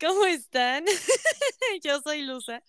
¿cómo 0.00 0.24
están? 0.24 0.84
Yo 1.82 2.00
soy 2.00 2.22
Luza 2.22 2.62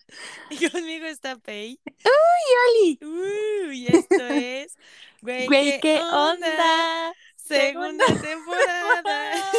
y 0.50 0.58
conmigo 0.70 1.06
está 1.06 1.38
Pei. 1.38 1.80
¡Uy, 1.86 2.52
Oli! 2.66 3.00
Uy, 3.02 3.88
esto 3.88 4.26
es. 4.28 4.76
Güey, 5.22 5.48
¿qué, 5.50 5.80
¿qué 5.82 5.98
onda? 6.00 6.32
onda? 6.32 7.14
Segunda, 7.36 8.06
Segunda 8.06 8.22
temporada. 8.22 9.52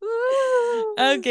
uh. 0.00 1.16
Ok, 1.16 1.26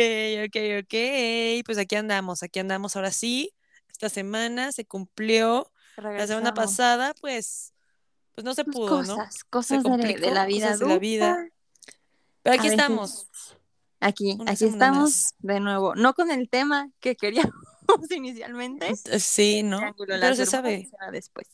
ok, 0.45 0.83
ok. 0.83 1.65
Pues 1.65 1.77
aquí 1.77 1.95
andamos, 1.95 2.43
aquí 2.43 2.59
andamos 2.59 2.97
ahora 2.97 3.11
sí. 3.11 3.53
Esta 3.89 4.09
semana 4.09 4.73
se 4.73 4.83
cumplió. 4.85 5.71
Regresamos. 5.95 6.19
La 6.19 6.27
semana 6.27 6.53
pasada, 6.53 7.13
pues, 7.21 7.73
pues 8.35 8.43
no 8.43 8.53
se 8.53 8.65
pues 8.65 8.75
pudo, 8.75 8.89
cosas, 8.89 9.17
¿no? 9.17 9.29
Cosas 9.49 9.83
de, 9.83 10.17
de, 10.17 10.31
la 10.31 10.45
vida. 10.45 10.65
Cosas 10.65 10.79
de 10.79 10.87
la 10.87 10.99
vida. 10.99 11.49
Pero 12.43 12.55
aquí 12.57 12.67
estamos. 12.67 13.29
Aquí, 13.99 14.37
aquí 14.47 14.65
estamos 14.65 15.33
de 15.39 15.59
nuevo. 15.59 15.95
No 15.95 16.13
con 16.13 16.31
el 16.31 16.49
tema 16.49 16.89
que 16.99 17.15
queríamos 17.15 17.53
inicialmente. 18.15 18.95
Sí, 19.19 19.63
¿no? 19.63 19.79
Pero 19.97 20.35
se 20.35 20.45
sabe. 20.45 20.89
Después. 21.11 21.47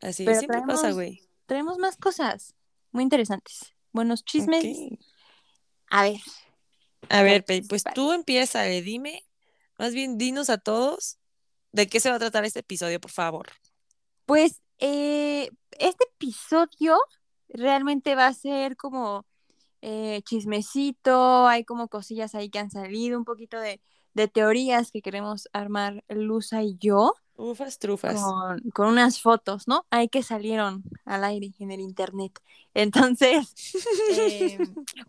Así, 0.00 0.24
Pero 0.24 0.38
siempre 0.38 0.58
traemos, 0.58 0.80
pasa, 0.80 0.92
güey. 0.92 1.22
Tenemos 1.46 1.78
más 1.78 1.96
cosas 1.96 2.54
muy 2.92 3.02
interesantes. 3.02 3.74
Buenos 3.92 4.24
chismes. 4.24 4.60
Okay. 4.60 4.98
A 5.90 6.02
ver. 6.02 6.20
A 7.08 7.22
ver, 7.22 7.44
pues 7.44 7.84
tú 7.94 8.12
empieza, 8.12 8.62
dime, 8.64 9.22
más 9.78 9.92
bien 9.94 10.18
dinos 10.18 10.50
a 10.50 10.58
todos 10.58 11.18
de 11.72 11.86
qué 11.86 12.00
se 12.00 12.10
va 12.10 12.16
a 12.16 12.18
tratar 12.18 12.44
este 12.44 12.60
episodio, 12.60 13.00
por 13.00 13.10
favor. 13.10 13.48
Pues 14.24 14.60
eh, 14.78 15.50
este 15.78 16.04
episodio 16.14 16.98
realmente 17.48 18.14
va 18.14 18.26
a 18.26 18.34
ser 18.34 18.76
como 18.76 19.24
eh, 19.88 20.20
chismecito, 20.24 21.46
hay 21.46 21.64
como 21.64 21.86
cosillas 21.86 22.34
ahí 22.34 22.50
que 22.50 22.58
han 22.58 22.72
salido, 22.72 23.16
un 23.16 23.24
poquito 23.24 23.60
de, 23.60 23.80
de 24.14 24.26
teorías 24.26 24.90
que 24.90 25.00
queremos 25.00 25.48
armar 25.52 26.02
Luza 26.08 26.64
y 26.64 26.76
yo. 26.76 27.14
Ufas, 27.36 27.78
trufas. 27.78 28.20
Con, 28.20 28.60
con, 28.70 28.88
unas 28.88 29.20
fotos, 29.20 29.68
¿no? 29.68 29.86
Hay 29.90 30.08
que 30.08 30.24
salieron 30.24 30.82
al 31.04 31.22
aire 31.22 31.52
en 31.60 31.70
el 31.70 31.78
internet. 31.78 32.32
Entonces, 32.74 33.54
eh, 34.18 34.58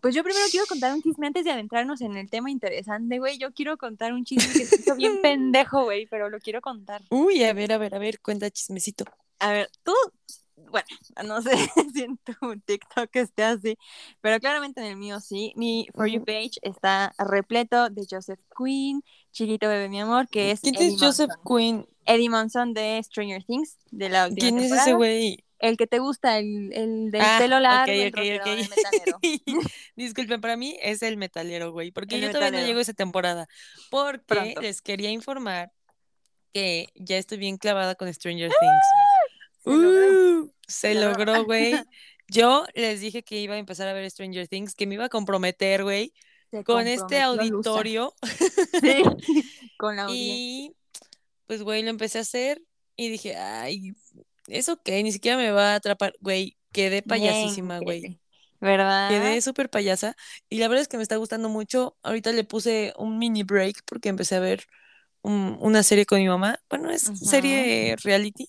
pues 0.00 0.14
yo 0.14 0.22
primero 0.22 0.46
quiero 0.48 0.66
contar 0.66 0.94
un 0.94 1.02
chisme 1.02 1.26
antes 1.26 1.44
de 1.44 1.50
adentrarnos 1.50 2.00
en 2.00 2.16
el 2.16 2.30
tema 2.30 2.48
interesante, 2.48 3.18
güey. 3.18 3.36
Yo 3.36 3.52
quiero 3.52 3.78
contar 3.78 4.12
un 4.12 4.24
chisme 4.24 4.52
que 4.52 4.64
se 4.64 4.94
bien 4.94 5.20
pendejo, 5.22 5.82
güey, 5.82 6.06
pero 6.06 6.30
lo 6.30 6.38
quiero 6.38 6.60
contar. 6.60 7.02
Uy, 7.10 7.42
a 7.42 7.52
ver, 7.52 7.72
a 7.72 7.78
ver, 7.78 7.96
a 7.96 7.98
ver, 7.98 8.20
cuenta 8.20 8.48
chismecito. 8.48 9.06
A 9.40 9.50
ver, 9.50 9.70
tú 9.82 9.92
bueno, 10.70 10.86
no 11.26 11.42
sé 11.42 11.50
si 11.94 12.02
en 12.02 12.18
tu 12.18 12.34
TikTok 12.64 13.14
esté 13.16 13.44
así, 13.44 13.78
pero 14.20 14.38
claramente 14.40 14.80
en 14.80 14.86
el 14.86 14.96
mío 14.96 15.20
sí. 15.20 15.52
Mi 15.56 15.88
For 15.94 16.06
You 16.08 16.24
page 16.24 16.52
está 16.62 17.12
repleto 17.18 17.90
de 17.90 18.06
Joseph 18.08 18.40
Quinn, 18.56 19.02
Chiquito 19.32 19.68
Bebé 19.68 19.88
Mi 19.88 20.00
Amor, 20.00 20.28
que 20.28 20.50
es. 20.50 20.60
¿Quién 20.60 20.76
es 20.76 21.00
Joseph 21.00 21.30
Quinn? 21.46 21.86
Eddie 22.06 22.30
Monson 22.30 22.72
de 22.72 23.00
Stranger 23.02 23.44
Things, 23.44 23.76
de 23.90 24.08
la 24.08 24.28
última 24.28 24.48
¿Quién 24.48 24.58
es 24.58 24.72
ese 24.72 24.94
güey? 24.94 25.44
El 25.58 25.76
que 25.76 25.86
te 25.86 25.98
gusta, 25.98 26.38
el, 26.38 26.72
el 26.72 27.10
del 27.10 27.20
ah, 27.20 27.36
pelo 27.38 27.58
largo, 27.58 27.82
okay, 27.82 28.08
okay, 28.08 28.28
el 28.28 28.40
okay. 28.40 28.56
metalero. 28.68 29.18
Disculpen, 29.96 30.40
para 30.40 30.56
mí 30.56 30.78
es 30.80 31.02
el 31.02 31.16
metalero, 31.16 31.72
güey, 31.72 31.90
porque 31.90 32.14
el 32.14 32.22
yo 32.22 32.26
metalero. 32.28 32.46
todavía 32.46 32.60
no 32.60 32.66
llego 32.66 32.78
a 32.78 32.82
esa 32.82 32.94
temporada. 32.94 33.48
Porque 33.90 34.22
Pronto. 34.24 34.60
les 34.62 34.80
quería 34.80 35.10
informar 35.10 35.72
que 36.52 36.88
ya 36.94 37.18
estoy 37.18 37.38
bien 37.38 37.56
clavada 37.56 37.94
con 37.94 38.12
Stranger 38.12 38.50
Things. 38.50 39.07
Se, 39.64 39.70
uh, 39.70 39.76
logró. 39.76 40.54
se 40.66 40.94
logró, 40.94 41.44
güey. 41.44 41.74
Yo 42.28 42.66
les 42.74 43.00
dije 43.00 43.22
que 43.22 43.40
iba 43.40 43.54
a 43.54 43.58
empezar 43.58 43.88
a 43.88 43.92
ver 43.92 44.10
Stranger 44.10 44.48
Things, 44.48 44.74
que 44.74 44.86
me 44.86 44.94
iba 44.94 45.06
a 45.06 45.08
comprometer, 45.08 45.82
güey, 45.82 46.12
con 46.64 46.86
este 46.86 47.20
auditorio. 47.20 48.14
Sí, 48.80 49.02
con 49.78 49.96
la 49.96 50.04
audiencia. 50.04 50.36
Y 50.36 50.76
pues, 51.46 51.62
güey, 51.62 51.82
lo 51.82 51.90
empecé 51.90 52.18
a 52.18 52.22
hacer 52.22 52.62
y 52.96 53.08
dije, 53.08 53.36
ay, 53.36 53.92
es 54.48 54.68
ok, 54.68 54.88
ni 55.02 55.12
siquiera 55.12 55.36
me 55.36 55.50
va 55.50 55.72
a 55.72 55.76
atrapar, 55.76 56.14
güey, 56.20 56.58
quedé 56.72 57.02
payasísima, 57.02 57.78
güey. 57.78 58.20
¿Verdad? 58.60 59.08
Quedé 59.08 59.40
súper 59.40 59.70
payasa 59.70 60.16
y 60.48 60.58
la 60.58 60.68
verdad 60.68 60.82
es 60.82 60.88
que 60.88 60.96
me 60.96 61.02
está 61.02 61.16
gustando 61.16 61.48
mucho. 61.48 61.96
Ahorita 62.02 62.32
le 62.32 62.44
puse 62.44 62.92
un 62.98 63.18
mini 63.18 63.44
break 63.44 63.82
porque 63.84 64.08
empecé 64.08 64.34
a 64.34 64.40
ver 64.40 64.64
un, 65.22 65.56
una 65.60 65.82
serie 65.82 66.06
con 66.06 66.18
mi 66.18 66.26
mamá. 66.26 66.58
Bueno, 66.68 66.90
es 66.90 67.08
uh 67.08 67.12
-huh. 67.12 67.16
serie 67.16 67.96
reality. 68.02 68.48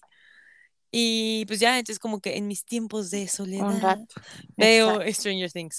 Y 0.91 1.45
pues 1.45 1.59
ya, 1.59 1.77
entonces 1.77 1.99
como 1.99 2.19
que 2.19 2.37
en 2.37 2.47
mis 2.47 2.65
tiempos 2.65 3.11
de 3.11 3.27
soledad 3.27 3.99
veo 4.57 5.01
Exacto. 5.01 5.13
Stranger 5.13 5.51
Things. 5.51 5.77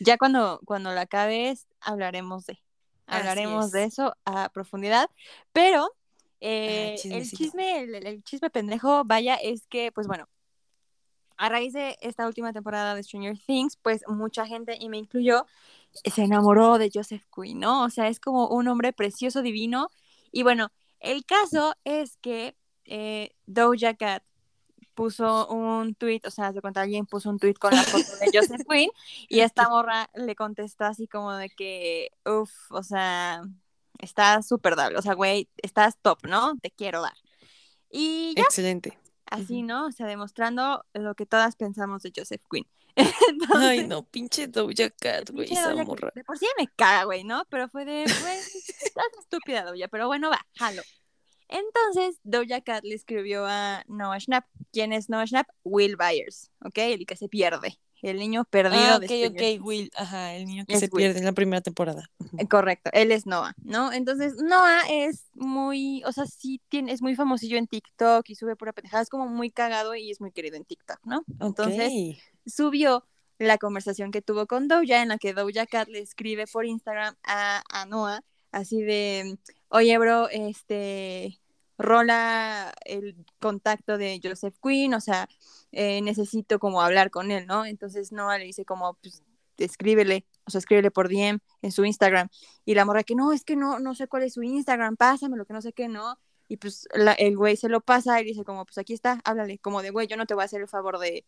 ya 0.00 0.16
cuando, 0.16 0.60
cuando 0.64 0.92
la 0.92 1.02
acabes 1.02 1.66
hablaremos 1.80 2.46
de, 2.46 2.58
hablaremos 3.06 3.70
de 3.70 3.84
eso 3.84 4.16
a 4.24 4.48
profundidad, 4.48 5.10
pero 5.52 5.90
eh, 6.40 6.96
ah, 6.98 7.08
el 7.10 7.30
chisme, 7.30 7.80
el, 7.80 7.94
el, 7.94 8.24
chisme 8.24 8.50
pendejo, 8.50 9.04
vaya, 9.04 9.34
es 9.36 9.66
que, 9.66 9.92
pues 9.92 10.06
bueno, 10.06 10.26
a 11.36 11.48
raíz 11.48 11.72
de 11.72 11.96
esta 12.00 12.26
última 12.26 12.52
temporada 12.52 12.94
de 12.94 13.02
Stranger 13.02 13.38
Things, 13.46 13.76
pues 13.76 14.02
mucha 14.06 14.46
gente, 14.46 14.76
y 14.78 14.88
me 14.88 14.98
incluyó, 14.98 15.46
se 15.92 16.22
enamoró 16.22 16.78
de 16.78 16.90
Joseph 16.92 17.24
Quinn, 17.34 17.60
¿no? 17.60 17.84
O 17.84 17.90
sea, 17.90 18.08
es 18.08 18.20
como 18.20 18.48
un 18.48 18.68
hombre 18.68 18.92
precioso, 18.92 19.42
divino, 19.42 19.88
y 20.32 20.42
bueno, 20.42 20.70
el 21.00 21.24
caso 21.24 21.74
es 21.84 22.16
que 22.18 22.56
eh, 22.84 23.30
Doja 23.46 23.94
Cat 23.94 24.22
puso 24.94 25.48
un 25.48 25.94
tweet, 25.94 26.20
o 26.24 26.30
sea, 26.30 26.52
se 26.52 26.60
cuenta 26.60 26.80
alguien 26.80 27.06
puso 27.06 27.28
un 27.28 27.38
tweet 27.38 27.54
con 27.54 27.74
la 27.74 27.82
foto 27.82 28.16
de 28.20 28.30
Joseph 28.32 28.62
Quinn 28.70 28.90
y 29.28 29.40
esta 29.40 29.68
morra 29.68 30.08
le 30.14 30.34
contestó 30.34 30.84
así 30.84 31.06
como 31.06 31.34
de 31.34 31.50
que, 31.50 32.10
uff, 32.24 32.70
o 32.70 32.82
sea, 32.82 33.42
estás 33.98 34.46
súper 34.46 34.76
dable, 34.76 34.98
o 34.98 35.02
sea, 35.02 35.14
güey, 35.14 35.48
estás 35.62 35.98
top, 36.00 36.26
¿no? 36.26 36.56
Te 36.58 36.70
quiero 36.70 37.02
dar. 37.02 37.16
Y 37.90 38.34
ya, 38.36 38.42
Excelente. 38.42 38.98
Así, 39.26 39.62
¿no? 39.62 39.86
O 39.86 39.92
sea, 39.92 40.06
demostrando 40.06 40.84
lo 40.92 41.14
que 41.14 41.26
todas 41.26 41.56
pensamos 41.56 42.02
de 42.02 42.12
Joseph 42.14 42.42
Quinn. 42.50 42.66
Entonces, 42.96 43.56
Ay, 43.56 43.86
no, 43.86 44.04
pinche 44.04 44.46
Doja 44.46 44.90
Cat, 44.90 45.30
güey, 45.30 45.52
esa 45.52 45.74
morra. 45.84 46.12
De 46.14 46.22
por 46.22 46.38
sí 46.38 46.46
me 46.58 46.68
caga, 46.68 47.04
güey, 47.04 47.24
¿no? 47.24 47.44
Pero 47.50 47.68
fue 47.68 47.84
de, 47.84 48.04
güey, 48.04 48.38
estás 48.38 49.06
estúpida, 49.18 49.64
Doja, 49.64 49.88
pero 49.88 50.06
bueno, 50.06 50.30
va, 50.30 50.46
jalo. 50.54 50.82
Entonces, 51.54 52.20
Doja 52.24 52.60
Cat 52.62 52.82
le 52.82 52.96
escribió 52.96 53.46
a 53.46 53.84
Noah 53.86 54.18
Schnapp. 54.18 54.44
¿Quién 54.72 54.92
es 54.92 55.08
Noah 55.08 55.26
Schnapp? 55.26 55.48
Will 55.62 55.96
Byers, 55.96 56.50
¿ok? 56.64 56.78
El 56.78 57.06
que 57.06 57.14
se 57.14 57.28
pierde. 57.28 57.78
El 58.02 58.18
niño 58.18 58.44
perdido 58.44 58.82
ah, 58.82 58.98
de 58.98 59.06
ok, 59.06 59.32
ok, 59.32 59.64
Will, 59.64 59.90
ajá, 59.96 60.34
el 60.34 60.46
niño 60.46 60.66
que 60.66 60.74
es 60.74 60.80
se 60.80 60.86
Will. 60.86 61.04
pierde 61.04 61.20
en 61.20 61.24
la 61.24 61.32
primera 61.32 61.62
temporada. 61.62 62.10
Eh, 62.36 62.48
correcto, 62.48 62.90
él 62.92 63.12
es 63.12 63.24
Noah, 63.24 63.54
¿no? 63.62 63.92
Entonces, 63.92 64.34
Noah 64.42 64.82
es 64.90 65.28
muy, 65.32 66.02
o 66.04 66.12
sea, 66.12 66.26
sí 66.26 66.60
tiene, 66.68 66.92
es 66.92 67.00
muy 67.00 67.14
famosillo 67.14 67.56
en 67.56 67.66
TikTok 67.66 68.28
y 68.28 68.34
sube 68.34 68.56
pura 68.56 68.72
pendejada, 68.72 69.04
es 69.04 69.08
como 69.08 69.28
muy 69.28 69.50
cagado 69.50 69.94
y 69.94 70.10
es 70.10 70.20
muy 70.20 70.32
querido 70.32 70.56
en 70.56 70.64
TikTok, 70.64 70.98
¿no? 71.04 71.24
Entonces, 71.40 71.86
okay. 71.86 72.18
subió 72.44 73.06
la 73.38 73.56
conversación 73.56 74.10
que 74.10 74.20
tuvo 74.20 74.46
con 74.46 74.68
Doja, 74.68 75.00
en 75.00 75.08
la 75.08 75.18
que 75.18 75.32
Doja 75.32 75.64
Cat 75.66 75.88
le 75.88 76.00
escribe 76.00 76.46
por 76.46 76.66
Instagram 76.66 77.14
a, 77.22 77.62
a 77.70 77.86
Noah, 77.86 78.22
así 78.50 78.82
de, 78.82 79.38
oye, 79.68 79.96
bro, 79.96 80.28
este, 80.28 81.40
rola 81.78 82.72
el 82.84 83.16
contacto 83.40 83.98
de 83.98 84.20
Joseph 84.22 84.54
Quinn, 84.62 84.94
o 84.94 85.00
sea, 85.00 85.28
eh, 85.72 86.00
necesito 86.02 86.58
como 86.58 86.80
hablar 86.82 87.10
con 87.10 87.30
él, 87.30 87.46
¿no? 87.46 87.66
Entonces 87.66 88.12
Noah 88.12 88.38
le 88.38 88.44
dice 88.44 88.64
como, 88.64 88.94
pues, 88.94 89.22
escríbele, 89.58 90.26
o 90.46 90.50
sea, 90.50 90.58
escríbele 90.58 90.90
por 90.90 91.08
DM 91.08 91.38
en 91.62 91.72
su 91.72 91.84
Instagram. 91.84 92.28
Y 92.64 92.74
la 92.74 92.84
morra 92.84 93.02
que, 93.02 93.14
no, 93.14 93.32
es 93.32 93.44
que 93.44 93.56
no, 93.56 93.78
no 93.78 93.94
sé 93.94 94.08
cuál 94.08 94.22
es 94.24 94.34
su 94.34 94.42
Instagram, 94.42 94.96
pásame 94.96 95.36
lo 95.36 95.46
que 95.46 95.52
no 95.52 95.62
sé 95.62 95.72
qué, 95.72 95.88
¿no? 95.88 96.18
Y 96.48 96.56
pues 96.58 96.86
la, 96.94 97.12
el 97.12 97.36
güey 97.36 97.56
se 97.56 97.68
lo 97.68 97.80
pasa 97.80 98.20
y 98.20 98.24
dice 98.24 98.44
como, 98.44 98.64
pues 98.64 98.78
aquí 98.78 98.92
está, 98.92 99.20
háblale, 99.24 99.58
como 99.58 99.82
de, 99.82 99.90
güey, 99.90 100.06
yo 100.06 100.16
no 100.16 100.26
te 100.26 100.34
voy 100.34 100.42
a 100.42 100.44
hacer 100.46 100.60
el 100.60 100.68
favor 100.68 100.98
de... 100.98 101.24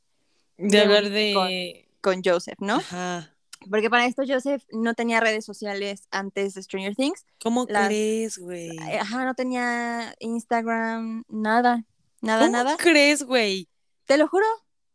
De, 0.58 0.68
de 0.68 0.80
hablar 0.80 1.10
de... 1.10 1.86
Con, 2.00 2.14
con 2.14 2.22
Joseph, 2.24 2.58
¿no? 2.60 2.76
Ajá. 2.76 3.35
Porque 3.70 3.90
para 3.90 4.06
esto 4.06 4.22
Joseph 4.26 4.62
no 4.72 4.94
tenía 4.94 5.20
redes 5.20 5.44
sociales 5.44 6.06
antes 6.10 6.54
de 6.54 6.62
Stranger 6.62 6.94
Things. 6.94 7.24
¿Cómo 7.42 7.66
Las... 7.68 7.86
crees, 7.86 8.38
güey? 8.38 8.76
Ajá, 8.78 9.24
no 9.24 9.34
tenía 9.34 10.14
Instagram, 10.20 11.24
nada, 11.28 11.84
nada, 12.20 12.40
¿Cómo 12.40 12.52
nada. 12.52 12.76
crees, 12.76 13.22
güey? 13.22 13.68
Te 14.04 14.18
lo 14.18 14.28
juro, 14.28 14.46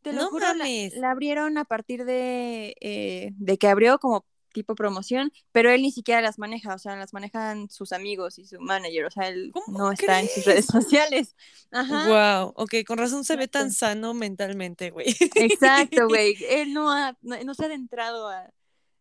te 0.02 0.14
lo 0.14 0.24
no 0.24 0.30
juro. 0.30 0.54
La, 0.54 0.66
la, 0.96 1.12
abrieron 1.12 1.58
a 1.58 1.66
partir 1.66 2.06
de, 2.06 2.76
eh, 2.80 3.32
de 3.36 3.58
que 3.58 3.68
abrió 3.68 4.00
como 4.00 4.26
tipo 4.52 4.76
promoción, 4.76 5.32
pero 5.52 5.72
él 5.72 5.82
ni 5.82 5.92
siquiera 5.92 6.22
las 6.22 6.40
maneja, 6.40 6.76
o 6.76 6.80
sea, 6.80 6.96
las 6.96 7.14
manejan 7.14 7.70
sus 7.70 7.92
amigos 7.92 8.40
y 8.40 8.46
su 8.46 8.60
manager, 8.60 9.06
o 9.06 9.12
sea, 9.12 9.28
él 9.30 9.52
no 9.68 9.88
crees? 9.90 10.00
está 10.02 10.20
en 10.20 10.30
sus 10.30 10.46
redes 10.46 10.66
sociales. 10.66 11.36
Ajá. 11.72 12.08
Wow, 12.08 12.54
ok, 12.56 12.76
con 12.86 12.98
razón 12.98 13.24
se 13.24 13.36
ve 13.36 13.48
tan 13.48 13.72
sano 13.72 14.14
mentalmente, 14.14 14.92
güey. 14.92 15.08
Exacto, 15.36 16.08
güey. 16.08 16.36
Él 16.50 16.74
no, 16.74 16.92
ha, 16.92 17.18
no, 17.22 17.42
no 17.44 17.54
se 17.54 17.64
ha 17.64 17.66
adentrado 17.68 18.30
a, 18.30 18.50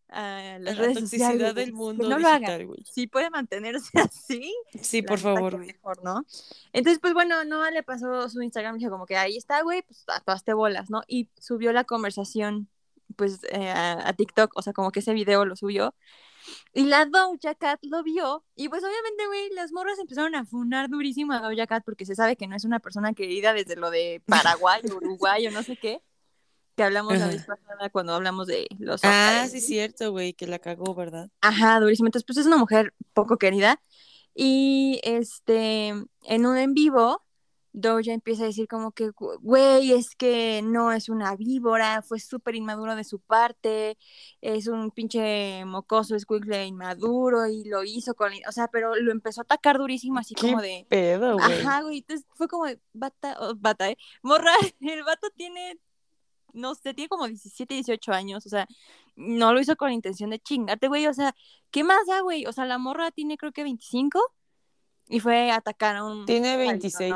a 0.09 0.59
las 0.59 0.75
la 0.77 0.81
redes 0.83 0.95
toxicidad 0.99 1.31
sociales, 1.31 1.55
del 1.55 1.73
mundo 1.73 2.09
no 2.09 2.17
digital, 2.17 2.41
lo 2.41 2.47
hagan. 2.47 2.67
güey. 2.67 2.83
Si 2.83 3.07
puede 3.07 3.29
mantenerse 3.29 3.89
así. 3.99 4.53
Sí, 4.81 5.01
por 5.01 5.19
favor. 5.19 5.57
Mejor, 5.57 6.03
¿no? 6.03 6.25
Entonces, 6.73 6.99
pues 6.99 7.13
bueno, 7.13 7.43
Noah 7.45 7.71
le 7.71 7.83
pasó 7.83 8.27
su 8.29 8.41
Instagram, 8.41 8.77
dijo 8.77 8.91
como 8.91 9.05
que 9.05 9.15
ahí 9.17 9.37
está, 9.37 9.61
güey, 9.61 9.83
pues 9.83 10.03
hazte 10.25 10.53
bolas, 10.53 10.89
¿no? 10.89 11.01
Y 11.07 11.29
subió 11.39 11.71
la 11.73 11.85
conversación 11.85 12.69
pues, 13.15 13.39
eh, 13.51 13.69
a, 13.69 14.13
TikTok, 14.13 14.51
o 14.55 14.61
sea, 14.61 14.73
como 14.73 14.91
que 14.91 14.99
ese 14.99 15.13
video 15.13 15.45
lo 15.45 15.55
subió. 15.55 15.95
Y 16.73 16.85
la 16.85 17.05
Doja 17.05 17.55
Cat 17.55 17.79
lo 17.83 18.03
vio, 18.03 18.43
y 18.55 18.67
pues 18.67 18.83
obviamente, 18.83 19.27
güey, 19.27 19.49
las 19.53 19.71
morras 19.71 19.99
empezaron 19.99 20.33
a 20.35 20.45
funar 20.45 20.89
durísimo 20.89 21.33
a 21.33 21.39
Doja 21.39 21.67
Cat 21.67 21.83
porque 21.85 22.05
se 22.05 22.15
sabe 22.15 22.35
que 22.35 22.47
no 22.47 22.55
es 22.55 22.65
una 22.65 22.79
persona 22.79 23.13
querida 23.13 23.53
desde 23.53 23.75
lo 23.75 23.91
de 23.91 24.21
Paraguay, 24.59 24.81
Uruguay 24.85 25.47
o 25.47 25.51
no 25.51 25.61
sé 25.63 25.77
qué, 25.77 26.01
que 26.75 26.83
hablamos 26.83 27.17
la 27.17 27.27
vez 27.27 27.45
pasada 27.45 27.89
cuando 27.91 28.13
hablamos 28.13 28.47
de 28.47 28.67
los... 28.79 29.01
Ah, 29.03 29.45
sí, 29.49 29.61
cierto, 29.61 30.11
güey, 30.11 30.33
que 30.33 30.47
la 30.47 30.59
cagó, 30.59 30.95
¿verdad? 30.95 31.29
Ajá, 31.41 31.79
durísimo. 31.79 32.07
Entonces, 32.07 32.25
pues 32.25 32.37
es 32.37 32.45
una 32.45 32.57
mujer 32.57 32.93
poco 33.13 33.37
querida. 33.37 33.81
Y 34.33 35.01
este, 35.03 35.89
en 35.89 36.45
un 36.45 36.57
en 36.57 36.73
vivo, 36.73 37.23
Doja 37.73 38.11
empieza 38.11 38.43
a 38.43 38.47
decir 38.47 38.67
como 38.67 38.91
que, 38.91 39.11
güey, 39.39 39.93
es 39.93 40.15
que 40.15 40.61
no 40.61 40.91
es 40.91 41.07
una 41.07 41.35
víbora, 41.35 42.01
fue 42.01 42.19
súper 42.19 42.55
inmaduro 42.55 42.95
de 42.95 43.05
su 43.05 43.19
parte, 43.19 43.97
es 44.41 44.67
un 44.67 44.91
pinche 44.91 45.63
mocoso, 45.65 46.15
es 46.15 46.25
inmaduro 46.67 47.47
y 47.47 47.63
lo 47.63 47.83
hizo 47.83 48.13
con, 48.13 48.33
o 48.47 48.51
sea, 48.51 48.67
pero 48.67 48.95
lo 48.95 49.11
empezó 49.11 49.41
a 49.41 49.43
atacar 49.43 49.77
durísimo, 49.77 50.19
así 50.19 50.35
como 50.35 50.61
de... 50.61 50.85
pedo, 50.89 51.37
güey? 51.37 51.61
Ajá, 51.61 51.81
güey, 51.81 51.99
entonces 51.99 52.27
fue 52.33 52.47
como 52.49 52.65
de, 52.65 52.79
bata, 52.93 53.37
bata, 53.57 53.89
¿eh? 53.89 53.97
Morra, 54.21 54.51
el 54.81 55.03
vato 55.03 55.29
tiene, 55.35 55.79
no 56.53 56.75
sé, 56.75 56.93
tiene 56.93 57.07
como 57.07 57.27
17, 57.27 57.73
18 57.73 58.11
años, 58.11 58.45
o 58.45 58.49
sea, 58.49 58.67
no 59.15 59.53
lo 59.53 59.61
hizo 59.61 59.77
con 59.77 59.89
la 59.89 59.95
intención 59.95 60.29
de 60.29 60.39
chingarte, 60.39 60.89
güey, 60.89 61.07
o 61.07 61.13
sea, 61.13 61.33
¿qué 61.69 61.85
más 61.85 62.05
da, 62.07 62.19
güey? 62.19 62.45
O 62.47 62.51
sea, 62.51 62.65
la 62.65 62.77
morra 62.77 63.11
tiene 63.11 63.37
creo 63.37 63.53
que 63.53 63.63
25 63.63 64.19
y 65.11 65.19
fue 65.19 65.51
a 65.51 65.57
atacar 65.57 65.97
a 65.97 66.05
un... 66.05 66.25
Tiene 66.25 66.55
26. 66.55 67.13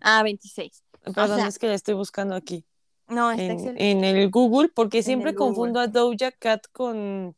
Ah, 0.00 0.22
26. 0.24 0.82
Perdón, 1.14 1.46
es 1.46 1.58
que 1.58 1.68
ya 1.68 1.74
estoy 1.74 1.94
buscando 1.94 2.34
aquí. 2.34 2.64
No, 3.06 3.30
está 3.30 3.44
en, 3.44 3.50
excelente. 3.52 3.90
En 3.90 4.04
el 4.04 4.30
Google, 4.30 4.68
porque 4.74 5.04
siempre 5.04 5.34
confundo 5.34 5.78
a 5.78 5.86
Doja 5.86 6.32
Cat 6.32 6.66
con... 6.72 7.36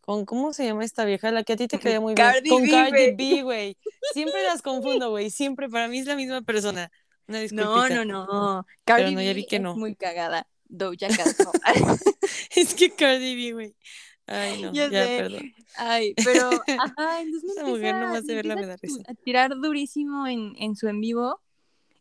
con 0.00 0.24
¿Cómo 0.24 0.54
se 0.54 0.64
llama 0.64 0.84
esta 0.84 1.04
vieja? 1.04 1.30
La 1.30 1.44
que 1.44 1.52
a 1.52 1.56
ti 1.56 1.68
te 1.68 1.78
caía 1.78 2.00
muy 2.00 2.14
bien. 2.14 2.32
con 2.48 2.66
Cardi 2.66 3.14
B, 3.14 3.42
güey. 3.42 3.76
Siempre 4.14 4.42
las 4.44 4.62
confundo, 4.62 5.10
güey. 5.10 5.28
Siempre, 5.28 5.68
para 5.68 5.86
mí 5.86 5.98
es 5.98 6.06
la 6.06 6.16
misma 6.16 6.40
persona. 6.40 6.90
no, 7.26 7.88
no, 7.88 8.04
no. 8.06 8.66
Cardi 8.84 9.14
B 9.14 9.34
vi 9.34 9.46
que 9.46 9.60
no. 9.60 9.72
es 9.72 9.76
muy 9.76 9.94
cagada. 9.94 10.48
Doja 10.64 11.08
Cat 11.08 11.38
no. 11.44 11.52
es 12.56 12.74
que 12.74 12.90
Cardi 12.90 13.36
B, 13.36 13.52
güey. 13.52 13.76
Ay, 14.26 14.62
no, 14.62 14.72
ya, 14.72 14.88
perdón. 14.88 15.54
Ay, 15.76 16.14
pero, 16.24 16.50
ajá, 16.78 17.20
entonces 17.20 17.50
Esa 17.50 17.64
mujer 17.64 17.94
nomás 17.94 18.26
de 18.26 18.34
verla 18.34 18.56
me 18.56 18.66
da 18.66 18.76
risa. 18.76 19.02
A 19.06 19.14
tirar 19.14 19.54
durísimo 19.56 20.26
en, 20.26 20.54
en 20.58 20.76
su 20.76 20.88
en 20.88 21.00
vivo. 21.00 21.40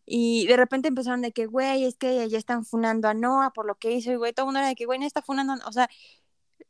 Y 0.06 0.46
de 0.48 0.58
repente 0.58 0.88
empezaron 0.90 1.22
de 1.22 1.32
que, 1.32 1.46
güey, 1.46 1.86
es 1.86 1.96
que 1.96 2.28
ya 2.30 2.38
están 2.38 2.66
funando 2.66 3.08
a 3.08 3.14
Noah 3.14 3.52
por 3.54 3.66
lo 3.66 3.76
que 3.76 3.92
hizo. 3.92 4.12
Y, 4.12 4.16
güey, 4.16 4.34
todo 4.34 4.46
el 4.46 4.48
mundo 4.48 4.60
era 4.60 4.70
de 4.70 4.76
que, 4.76 4.86
güey, 4.86 5.00
no 5.00 5.06
está 5.06 5.22
funando. 5.22 5.54
O 5.66 5.72
sea, 5.72 5.90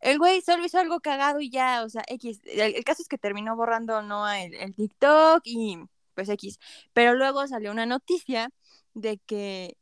el 0.01 0.19
güey 0.19 0.41
solo 0.41 0.65
hizo 0.65 0.79
algo 0.79 0.99
cagado 0.99 1.39
y 1.39 1.49
ya, 1.49 1.83
o 1.83 1.89
sea, 1.89 2.03
X. 2.07 2.41
El, 2.45 2.83
caso 2.83 3.01
es 3.01 3.07
que 3.07 3.17
terminó 3.17 3.55
borrando 3.55 4.01
Noah 4.01 4.43
el, 4.43 4.53
el 4.55 4.75
TikTok 4.75 5.41
y 5.45 5.77
pues 6.13 6.29
X. 6.29 6.59
Pero 6.93 7.15
luego 7.15 7.47
salió 7.47 7.71
una 7.71 7.85
noticia 7.85 8.49
de 8.93 9.17
que 9.17 9.77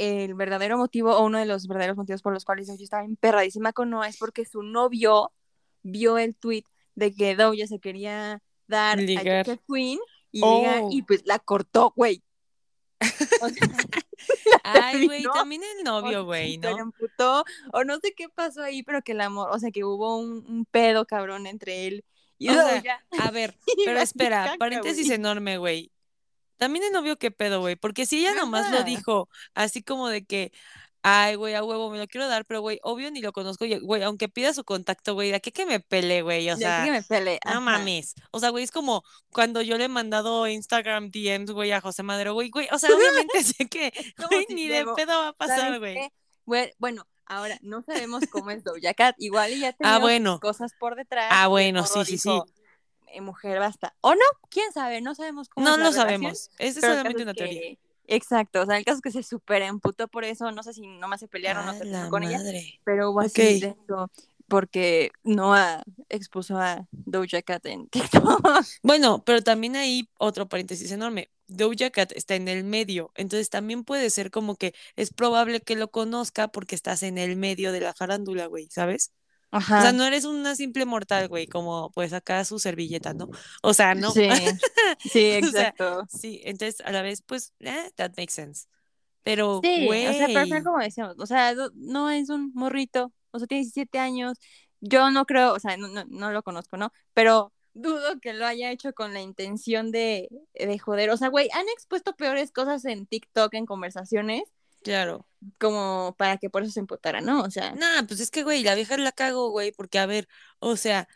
el 0.00 0.34
verdadero 0.34 0.78
motivo 0.78 1.12
o 1.14 1.24
uno 1.24 1.38
de 1.38 1.44
los 1.44 1.68
verdaderos 1.68 1.96
motivos 1.96 2.22
por 2.22 2.32
los 2.32 2.44
cuales 2.44 2.68
yo 2.68 2.74
estaba 2.74 3.04
emperradísima 3.04 3.72
con 3.72 3.90
Noah 3.90 4.08
es 4.08 4.16
porque 4.16 4.46
su 4.46 4.62
novio 4.62 5.30
vio 5.82 6.16
el 6.16 6.34
tweet 6.34 6.64
de 6.94 7.14
que 7.14 7.36
Doja 7.36 7.66
se 7.66 7.78
quería 7.80 8.42
dar 8.66 8.98
a 8.98 9.44
Queen 9.68 9.98
y, 10.32 10.40
oh. 10.42 10.88
y 10.90 11.02
pues 11.02 11.22
la 11.26 11.38
cortó, 11.38 11.92
güey. 11.94 12.22
Ay, 14.64 15.06
güey, 15.06 15.22
también 15.22 15.62
el 15.76 15.84
novio, 15.84 16.24
güey, 16.24 16.58
¿no? 16.58 16.74
Se 16.74 16.80
emputó, 16.80 17.44
o 17.72 17.84
no 17.84 17.98
sé 18.00 18.14
qué 18.16 18.28
pasó 18.28 18.62
ahí, 18.62 18.82
pero 18.82 19.02
que 19.02 19.12
el 19.12 19.20
amor, 19.20 19.50
o 19.52 19.58
sea, 19.58 19.70
que 19.70 19.84
hubo 19.84 20.16
un, 20.16 20.66
pedo 20.70 21.06
cabrón 21.06 21.46
entre 21.46 21.86
él 21.86 22.04
y 22.38 22.48
o 22.48 22.54
Sea, 22.54 23.04
a 23.18 23.30
ver, 23.30 23.54
pero 23.84 24.00
espera, 24.00 24.56
paréntesis 24.58 25.10
enorme, 25.10 25.58
güey. 25.58 25.90
También 26.60 26.84
el 26.84 26.92
novio, 26.92 27.16
qué 27.16 27.30
pedo, 27.30 27.60
güey, 27.60 27.74
porque 27.74 28.04
si 28.04 28.18
ella 28.18 28.34
nomás 28.34 28.70
lo 28.70 28.84
dijo 28.84 29.30
así 29.54 29.82
como 29.82 30.08
de 30.08 30.26
que, 30.26 30.52
ay, 31.00 31.34
güey, 31.34 31.54
a 31.54 31.64
huevo, 31.64 31.88
me 31.88 31.96
lo 31.96 32.06
quiero 32.06 32.28
dar, 32.28 32.44
pero, 32.44 32.60
güey, 32.60 32.78
obvio 32.82 33.10
ni 33.10 33.22
lo 33.22 33.32
conozco, 33.32 33.64
güey, 33.80 34.02
aunque 34.02 34.28
pida 34.28 34.52
su 34.52 34.62
contacto, 34.62 35.14
güey, 35.14 35.32
¿a 35.32 35.40
qué 35.40 35.52
que 35.52 35.64
me 35.64 35.80
pele, 35.80 36.20
güey? 36.20 36.50
O 36.50 36.58
sea, 36.58 36.84
que 36.84 36.90
me 36.90 37.02
pele. 37.02 37.40
no 37.46 37.62
mames. 37.62 38.14
O 38.30 38.40
sea, 38.40 38.50
güey, 38.50 38.62
es 38.62 38.72
como 38.72 39.04
cuando 39.32 39.62
yo 39.62 39.78
le 39.78 39.84
he 39.84 39.88
mandado 39.88 40.46
Instagram 40.46 41.08
DMs, 41.08 41.50
güey, 41.52 41.72
a 41.72 41.80
José 41.80 42.02
Madero, 42.02 42.34
güey, 42.34 42.50
güey, 42.50 42.68
o 42.72 42.78
sea, 42.78 42.90
obviamente 42.94 43.42
sé 43.42 43.66
que, 43.66 43.90
güey, 44.30 44.44
ni 44.50 44.68
de 44.68 44.84
pedo 44.94 45.18
va 45.18 45.28
a 45.28 45.32
pasar, 45.32 45.78
güey. 45.78 45.96
Bueno, 46.76 47.06
ahora, 47.24 47.58
no 47.62 47.82
sabemos 47.84 48.24
cómo 48.30 48.50
es 48.50 48.62
Doja 48.64 48.92
Cat, 48.92 49.14
igual 49.16 49.58
ya 49.58 49.74
ah, 49.82 49.98
tenemos 49.98 50.40
cosas 50.40 50.72
por 50.78 50.94
detrás. 50.94 51.28
Ah, 51.30 51.46
bueno, 51.48 51.86
sí, 51.86 52.04
sí, 52.04 52.18
sí. 52.18 52.38
Mujer 53.20 53.58
basta. 53.58 53.94
O 54.00 54.14
no, 54.14 54.20
quién 54.48 54.72
sabe, 54.72 55.00
no 55.00 55.14
sabemos 55.14 55.48
cómo. 55.48 55.66
No, 55.66 55.76
lo 55.76 55.92
sabemos. 55.92 56.50
Es 56.58 56.74
solamente 56.76 57.22
una 57.22 57.34
teoría. 57.34 57.76
Exacto, 58.06 58.62
o 58.62 58.66
sea, 58.66 58.76
el 58.76 58.84
caso 58.84 58.96
es 58.96 59.02
que 59.02 59.12
se 59.12 59.22
súper 59.22 59.62
emputó 59.62 60.08
por 60.08 60.24
eso, 60.24 60.50
no 60.50 60.64
sé 60.64 60.74
si 60.74 60.84
nomás 60.84 61.20
se 61.20 61.28
pelearon 61.28 61.68
o 61.68 61.72
no 61.72 62.10
con 62.10 62.24
ella, 62.24 62.40
pero 62.82 63.10
hubo 63.12 63.20
así 63.20 63.62
eso, 63.62 64.10
porque 64.48 65.12
Noah 65.22 65.84
expuso 66.08 66.58
a 66.58 66.88
Doja 66.90 67.40
Cat 67.42 67.64
en 67.66 67.88
TikTok. 67.88 68.20
Bueno, 68.82 69.22
pero 69.24 69.42
también 69.42 69.76
hay 69.76 70.08
otro 70.18 70.48
paréntesis 70.48 70.90
enorme. 70.90 71.30
Doja 71.46 71.90
Cat 71.90 72.10
está 72.16 72.34
en 72.34 72.48
el 72.48 72.64
medio, 72.64 73.12
entonces 73.14 73.48
también 73.48 73.84
puede 73.84 74.10
ser 74.10 74.32
como 74.32 74.56
que 74.56 74.74
es 74.96 75.12
probable 75.12 75.60
que 75.60 75.76
lo 75.76 75.92
conozca 75.92 76.48
porque 76.48 76.74
estás 76.74 77.04
en 77.04 77.16
el 77.16 77.36
medio 77.36 77.70
de 77.70 77.80
la 77.80 77.94
farándula, 77.94 78.46
güey, 78.46 78.68
¿sabes? 78.70 79.12
O 79.52 79.60
sea, 79.60 79.92
no 79.92 80.04
eres 80.04 80.24
una 80.24 80.54
simple 80.54 80.84
mortal, 80.84 81.28
güey, 81.28 81.46
como 81.46 81.90
pues 81.90 82.12
acá 82.12 82.44
su 82.44 82.58
servilleta, 82.58 83.14
¿no? 83.14 83.28
O 83.62 83.74
sea, 83.74 83.94
no. 83.94 84.10
Sí, 84.12 84.28
sí, 85.00 85.30
exacto. 85.32 86.06
sí, 86.08 86.40
entonces 86.44 86.80
a 86.84 86.92
la 86.92 87.02
vez, 87.02 87.22
pues, 87.22 87.52
eh, 87.60 87.90
that 87.96 88.12
makes 88.16 88.32
sense. 88.32 88.66
Pero, 89.22 89.60
sí, 89.62 89.86
güey. 89.86 90.06
O 90.06 90.12
sea, 90.12 90.28
pero 90.48 90.64
como 90.64 90.78
decíamos, 90.78 91.16
o 91.18 91.26
sea, 91.26 91.54
no 91.74 92.10
es 92.10 92.30
un 92.30 92.52
morrito, 92.54 93.12
o 93.32 93.38
sea, 93.38 93.48
tiene 93.48 93.62
17 93.62 93.98
años. 93.98 94.38
Yo 94.80 95.10
no 95.10 95.26
creo, 95.26 95.52
o 95.52 95.58
sea, 95.58 95.76
no, 95.76 95.88
no, 95.88 96.04
no 96.06 96.30
lo 96.30 96.42
conozco, 96.42 96.76
¿no? 96.76 96.92
Pero 97.12 97.52
dudo 97.74 98.20
que 98.20 98.32
lo 98.32 98.46
haya 98.46 98.70
hecho 98.70 98.92
con 98.92 99.12
la 99.12 99.20
intención 99.20 99.90
de, 99.90 100.28
de 100.54 100.78
joder. 100.78 101.10
O 101.10 101.16
sea, 101.16 101.28
güey, 101.28 101.48
han 101.52 101.68
expuesto 101.68 102.14
peores 102.14 102.50
cosas 102.52 102.84
en 102.84 103.06
TikTok 103.06 103.52
en 103.54 103.66
conversaciones 103.66 104.44
Claro. 104.82 105.26
Como 105.58 106.14
para 106.18 106.36
que 106.38 106.50
por 106.50 106.62
eso 106.62 106.72
se 106.72 106.80
emputara, 106.80 107.20
¿no? 107.20 107.42
O 107.42 107.50
sea. 107.50 107.72
Nah, 107.72 108.02
pues 108.06 108.20
es 108.20 108.30
que, 108.30 108.42
güey, 108.42 108.62
la 108.62 108.74
vieja 108.74 108.96
la 108.96 109.12
cago, 109.12 109.50
güey, 109.50 109.72
porque 109.72 109.98
a 109.98 110.06
ver, 110.06 110.28
o 110.58 110.76
sea, 110.76 111.08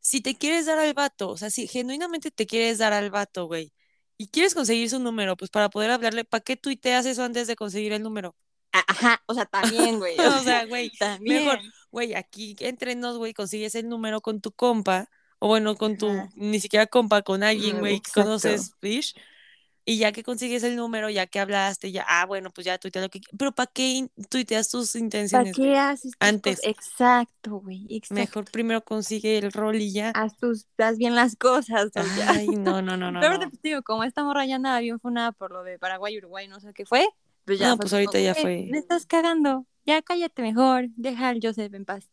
si 0.00 0.20
te 0.20 0.36
quieres 0.36 0.66
dar 0.66 0.78
al 0.78 0.94
vato, 0.94 1.30
o 1.30 1.36
sea, 1.36 1.50
si 1.50 1.66
genuinamente 1.66 2.30
te 2.30 2.46
quieres 2.46 2.78
dar 2.78 2.92
al 2.92 3.10
vato, 3.10 3.46
güey, 3.46 3.72
y 4.16 4.28
quieres 4.28 4.54
conseguir 4.54 4.88
su 4.88 4.98
número, 5.00 5.36
pues 5.36 5.50
para 5.50 5.68
poder 5.68 5.90
hablarle, 5.90 6.24
¿para 6.24 6.42
qué 6.42 6.56
tuiteas 6.56 7.06
eso 7.06 7.24
antes 7.24 7.46
de 7.48 7.56
conseguir 7.56 7.92
el 7.92 8.02
número? 8.02 8.36
Ajá, 8.72 9.22
o 9.26 9.34
sea, 9.34 9.46
también, 9.46 9.98
güey. 9.98 10.16
o 10.20 10.42
sea, 10.44 10.64
güey, 10.66 10.92
mejor, 11.20 11.60
güey, 11.90 12.14
aquí 12.14 12.56
entre 12.60 12.94
nos, 12.94 13.18
güey, 13.18 13.34
consigues 13.34 13.74
el 13.74 13.88
número 13.88 14.20
con 14.20 14.40
tu 14.40 14.52
compa, 14.52 15.08
o 15.38 15.48
bueno, 15.48 15.76
con 15.76 15.98
tu, 15.98 16.08
ni 16.34 16.60
siquiera 16.60 16.86
compa, 16.86 17.22
con 17.22 17.42
alguien, 17.42 17.80
güey, 17.80 18.00
que 18.00 18.10
conoces, 18.12 18.72
fish 18.80 19.14
y 19.88 19.98
ya 19.98 20.10
que 20.10 20.24
consigues 20.24 20.64
el 20.64 20.74
número, 20.74 21.08
ya 21.10 21.28
que 21.28 21.38
hablaste, 21.38 21.92
ya, 21.92 22.04
ah, 22.08 22.26
bueno, 22.26 22.50
pues 22.50 22.64
ya 22.64 22.76
tuitea 22.76 23.02
lo 23.02 23.08
que. 23.08 23.20
Pero 23.38 23.52
¿para 23.52 23.70
qué 23.72 24.10
tuiteas 24.28 24.68
tus 24.68 24.96
intenciones? 24.96 25.56
¿Para 25.56 25.64
qué 25.64 25.78
haces 25.78 26.12
antes? 26.18 26.58
Exacto, 26.64 27.60
güey. 27.60 28.02
Mejor 28.10 28.50
primero 28.50 28.82
consigue 28.82 29.38
el 29.38 29.52
rol 29.52 29.76
y 29.76 29.92
ya. 29.92 30.10
Haz, 30.10 30.36
tus, 30.38 30.66
haz 30.76 30.98
bien 30.98 31.14
las 31.14 31.36
cosas. 31.36 31.92
Ay, 32.26 32.48
no, 32.48 32.82
no, 32.82 32.96
no, 32.96 33.10
no. 33.12 33.20
Pero 33.20 33.38
te 33.38 33.48
digo, 33.62 33.82
como 33.82 34.02
esta 34.02 34.24
morra 34.24 34.44
ya 34.44 34.56
andaba 34.56 34.80
bien 34.80 34.98
funada 34.98 35.30
por 35.30 35.52
lo 35.52 35.62
de 35.62 35.78
Paraguay, 35.78 36.18
Uruguay, 36.18 36.48
no 36.48 36.58
sé 36.58 36.72
qué 36.74 36.84
fue. 36.84 37.08
Pues 37.44 37.60
ya. 37.60 37.68
No, 37.68 37.76
pues 37.76 37.92
ahorita 37.92 38.18
ya 38.18 38.34
fue. 38.34 38.66
Me 38.68 38.78
estás 38.78 39.06
cagando. 39.06 39.68
Ya 39.84 40.02
cállate 40.02 40.42
mejor. 40.42 40.88
Deja 40.96 41.28
al 41.28 41.38
Joseph 41.40 41.72
en 41.72 41.84
paz. 41.84 42.10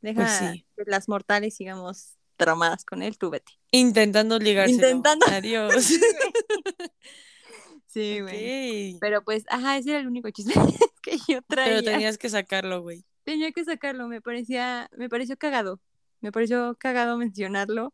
Deja 0.00 0.24
pues 0.24 0.64
que 0.76 0.90
las 0.90 1.08
mortales 1.08 1.54
sigamos 1.54 2.18
traumadas 2.38 2.84
con 2.84 3.02
él, 3.02 3.18
tú 3.18 3.30
vete. 3.30 3.52
Intentando 3.70 4.38
ligarse. 4.38 4.72
Intentando. 4.72 5.26
Adiós. 5.26 5.74
sí, 7.86 8.20
güey. 8.20 8.98
Pero 9.00 9.22
pues, 9.22 9.44
ajá, 9.48 9.76
ese 9.76 9.90
era 9.90 10.00
el 10.00 10.06
único 10.06 10.30
chisme 10.30 10.54
que 11.02 11.18
yo 11.28 11.42
traía. 11.42 11.80
Pero 11.80 11.82
tenías 11.82 12.18
que 12.18 12.28
sacarlo, 12.28 12.82
güey. 12.82 13.04
Tenía 13.24 13.52
que 13.52 13.64
sacarlo, 13.64 14.08
me 14.08 14.20
parecía, 14.20 14.88
me 14.96 15.08
pareció 15.08 15.36
cagado. 15.36 15.80
Me 16.20 16.32
pareció 16.32 16.76
cagado 16.78 17.16
mencionarlo 17.16 17.92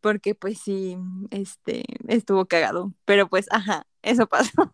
porque 0.00 0.34
pues 0.34 0.58
sí, 0.60 0.98
este, 1.30 1.82
estuvo 2.08 2.44
cagado. 2.44 2.92
Pero 3.06 3.26
pues, 3.28 3.46
ajá, 3.50 3.86
eso 4.02 4.26
pasó. 4.28 4.70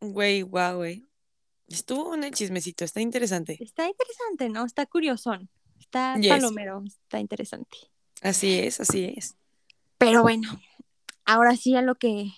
Güey, 0.00 0.42
guau, 0.42 0.76
güey. 0.76 1.08
Estuvo 1.68 2.10
un 2.10 2.30
chismecito, 2.30 2.84
está 2.84 3.00
interesante. 3.00 3.56
Está 3.60 3.86
interesante, 3.86 4.50
¿no? 4.50 4.66
Está 4.66 4.84
curiosón. 4.84 5.48
Está 5.78 6.16
palomero, 6.28 6.82
está 6.86 7.18
interesante. 7.18 7.78
Así 8.20 8.58
es, 8.58 8.80
así 8.80 9.14
es. 9.16 9.36
Pero 9.96 10.22
bueno, 10.22 10.60
ahora 11.32 11.56
sí 11.56 11.76
a 11.76 11.82
lo 11.82 11.94
que 11.94 12.32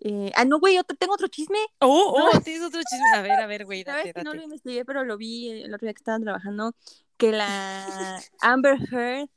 Eh, 0.00 0.30
ah, 0.36 0.44
no, 0.44 0.60
güey, 0.60 0.78
tengo 0.98 1.14
otro 1.14 1.26
chisme. 1.26 1.58
Oh, 1.80 2.30
oh, 2.32 2.40
tienes 2.40 2.62
otro 2.62 2.80
chisme. 2.80 3.16
A 3.16 3.22
ver, 3.22 3.32
a 3.32 3.46
ver, 3.46 3.64
güey, 3.64 3.82
date, 3.82 4.12
date. 4.12 4.22
No 4.22 4.32
lo 4.32 4.42
investigué, 4.42 4.84
pero 4.84 5.04
lo 5.04 5.16
vi 5.16 5.62
el 5.62 5.74
otro 5.74 5.86
día 5.86 5.92
que 5.92 5.98
estaban 5.98 6.22
trabajando, 6.22 6.74
que 7.16 7.32
la 7.32 8.20
Amber 8.40 8.78
Heard 8.92 9.28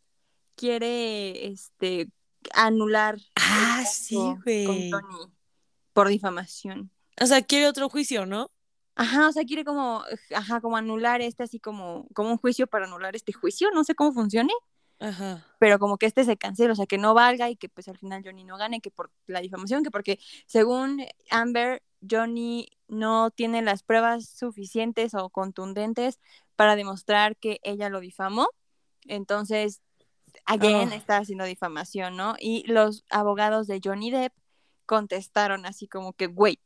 quiere, 0.56 1.48
este, 1.48 2.10
anular. 2.54 3.18
Ah, 3.36 3.84
sí, 3.90 4.18
güey. 4.44 4.66
Con 4.66 4.90
Tony 4.92 5.32
por 5.94 6.08
difamación. 6.08 6.92
O 7.20 7.26
sea, 7.26 7.42
quiere 7.42 7.68
otro 7.68 7.90
juicio, 7.90 8.26
¿no? 8.26 8.52
Ajá, 8.96 9.28
o 9.28 9.32
sea, 9.32 9.44
quiere 9.44 9.64
como, 9.64 10.04
ajá, 10.36 10.62
como 10.62 10.78
anular 10.78 11.22
este, 11.22 11.44
así 11.44 11.60
como, 11.60 12.08
como 12.14 12.32
un 12.32 12.38
juicio 12.38 12.68
para 12.68 12.86
anular 12.86 13.16
este 13.16 13.34
juicio, 13.34 13.70
no 13.72 13.84
sé 13.84 13.96
cómo 13.96 14.14
funcione. 14.14 14.54
Ajá. 15.02 15.44
Pero 15.58 15.80
como 15.80 15.98
que 15.98 16.06
este 16.06 16.24
se 16.24 16.38
cancela, 16.38 16.74
o 16.74 16.76
sea, 16.76 16.86
que 16.86 17.00
no 17.00 17.14
valga 17.14 17.50
y 17.50 17.56
que 17.56 17.68
pues 17.70 17.88
al 17.88 17.98
final 17.98 18.22
Johnny 18.24 18.44
no 18.44 18.58
gane, 18.58 18.82
que 18.82 18.92
por 18.92 19.12
la 19.26 19.42
difamación, 19.42 19.84
que 19.84 19.92
porque 19.92 20.20
según 20.46 21.04
Amber, 21.32 21.82
Johnny 22.10 22.70
no 22.88 23.32
tiene 23.32 23.62
las 23.64 23.84
pruebas 23.84 24.30
suficientes 24.30 25.14
o 25.16 25.30
contundentes 25.30 26.20
para 26.56 26.76
demostrar 26.76 27.36
que 27.36 27.60
ella 27.64 27.90
lo 27.90 28.00
difamó. 28.00 28.48
Entonces, 29.06 29.82
again, 30.46 30.92
está 30.94 31.18
haciendo 31.18 31.46
difamación, 31.46 32.16
¿no? 32.16 32.36
Y 32.40 32.64
los 32.72 33.04
abogados 33.10 33.66
de 33.68 33.82
Johnny 33.84 34.12
Depp 34.12 34.34
contestaron 34.86 35.66
así 35.66 35.88
como 35.88 36.14
que, 36.14 36.28
güey, 36.28 36.60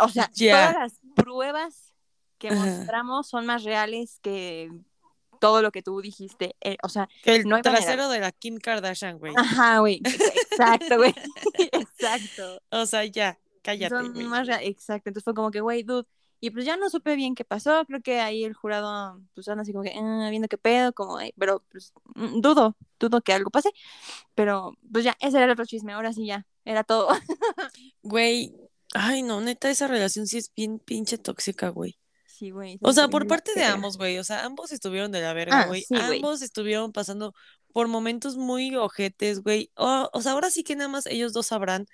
o 0.00 0.08
sea, 0.08 0.30
todas 0.30 0.74
las 0.74 1.00
pruebas 1.14 1.94
que 2.38 2.52
mostramos 2.52 3.28
son 3.28 3.44
más 3.44 3.64
reales 3.64 4.18
que 4.22 4.70
todo 5.40 5.62
lo 5.62 5.72
que 5.72 5.82
tú 5.82 6.00
dijiste. 6.00 6.54
Eh, 6.60 6.76
o 6.82 6.88
sea, 6.88 7.08
el 7.24 7.48
no 7.48 7.60
trasero 7.62 8.08
de 8.08 8.20
la 8.20 8.30
Kim 8.30 8.58
Kardashian, 8.58 9.18
güey. 9.18 9.32
Ajá, 9.36 9.80
güey. 9.80 10.00
Exacto, 10.50 10.98
güey. 10.98 11.12
Exacto. 11.72 12.62
O 12.70 12.86
sea, 12.86 13.04
ya, 13.04 13.40
cállate. 13.62 13.94
Son 13.94 14.28
más 14.28 14.48
Exacto. 14.48 15.08
Entonces 15.08 15.24
fue 15.24 15.34
como 15.34 15.50
que, 15.50 15.60
güey, 15.60 15.82
dude. 15.82 16.06
Y 16.42 16.50
pues 16.50 16.64
ya 16.64 16.76
no 16.76 16.88
supe 16.88 17.16
bien 17.16 17.34
qué 17.34 17.44
pasó. 17.44 17.84
Creo 17.86 18.00
que 18.00 18.20
ahí 18.20 18.44
el 18.44 18.54
jurado, 18.54 19.20
pues 19.34 19.48
anda 19.48 19.62
así 19.62 19.72
como 19.72 19.82
que, 19.84 19.92
ah, 19.94 20.28
viendo 20.30 20.48
qué 20.48 20.56
pedo, 20.56 20.92
como, 20.94 21.18
pero 21.36 21.62
pues 21.70 21.92
mm, 22.14 22.40
dudo, 22.40 22.76
dudo 22.98 23.20
que 23.20 23.32
algo 23.34 23.50
pase. 23.50 23.70
Pero 24.34 24.74
pues 24.90 25.04
ya, 25.04 25.16
ese 25.20 25.36
era 25.36 25.46
el 25.46 25.52
otro 25.52 25.66
chisme. 25.66 25.92
Ahora 25.92 26.12
sí 26.12 26.24
ya, 26.24 26.46
era 26.64 26.84
todo. 26.84 27.08
Güey, 28.02 28.54
Ay, 28.94 29.22
no, 29.22 29.40
neta, 29.40 29.70
esa 29.70 29.86
relación 29.86 30.26
sí 30.26 30.38
es 30.38 30.52
bien 30.54 30.80
pinche 30.80 31.16
tóxica, 31.16 31.68
güey. 31.68 31.99
Sí, 32.40 32.52
güey. 32.52 32.78
O 32.80 32.94
sea, 32.94 33.08
por 33.08 33.26
parte 33.26 33.52
de 33.54 33.64
ambos, 33.64 33.98
güey. 33.98 34.16
O 34.16 34.24
sea, 34.24 34.46
ambos 34.46 34.72
estuvieron 34.72 35.12
de 35.12 35.20
la 35.20 35.34
verga, 35.34 35.60
ah, 35.60 35.66
güey. 35.66 35.84
ambos 35.90 36.40
estuvieron 36.40 36.90
pasando 36.90 37.34
por 37.74 37.86
momentos 37.86 38.38
muy 38.38 38.74
ojetes, 38.76 39.42
güey. 39.42 39.70
o 39.74 40.22
sea, 40.22 40.32
ahora 40.32 40.48
sí 40.48 40.64
que 40.64 40.74
nada 40.74 40.88
más 40.88 41.04
ellos 41.04 41.34
dos 41.34 41.48
sabrán 41.48 41.86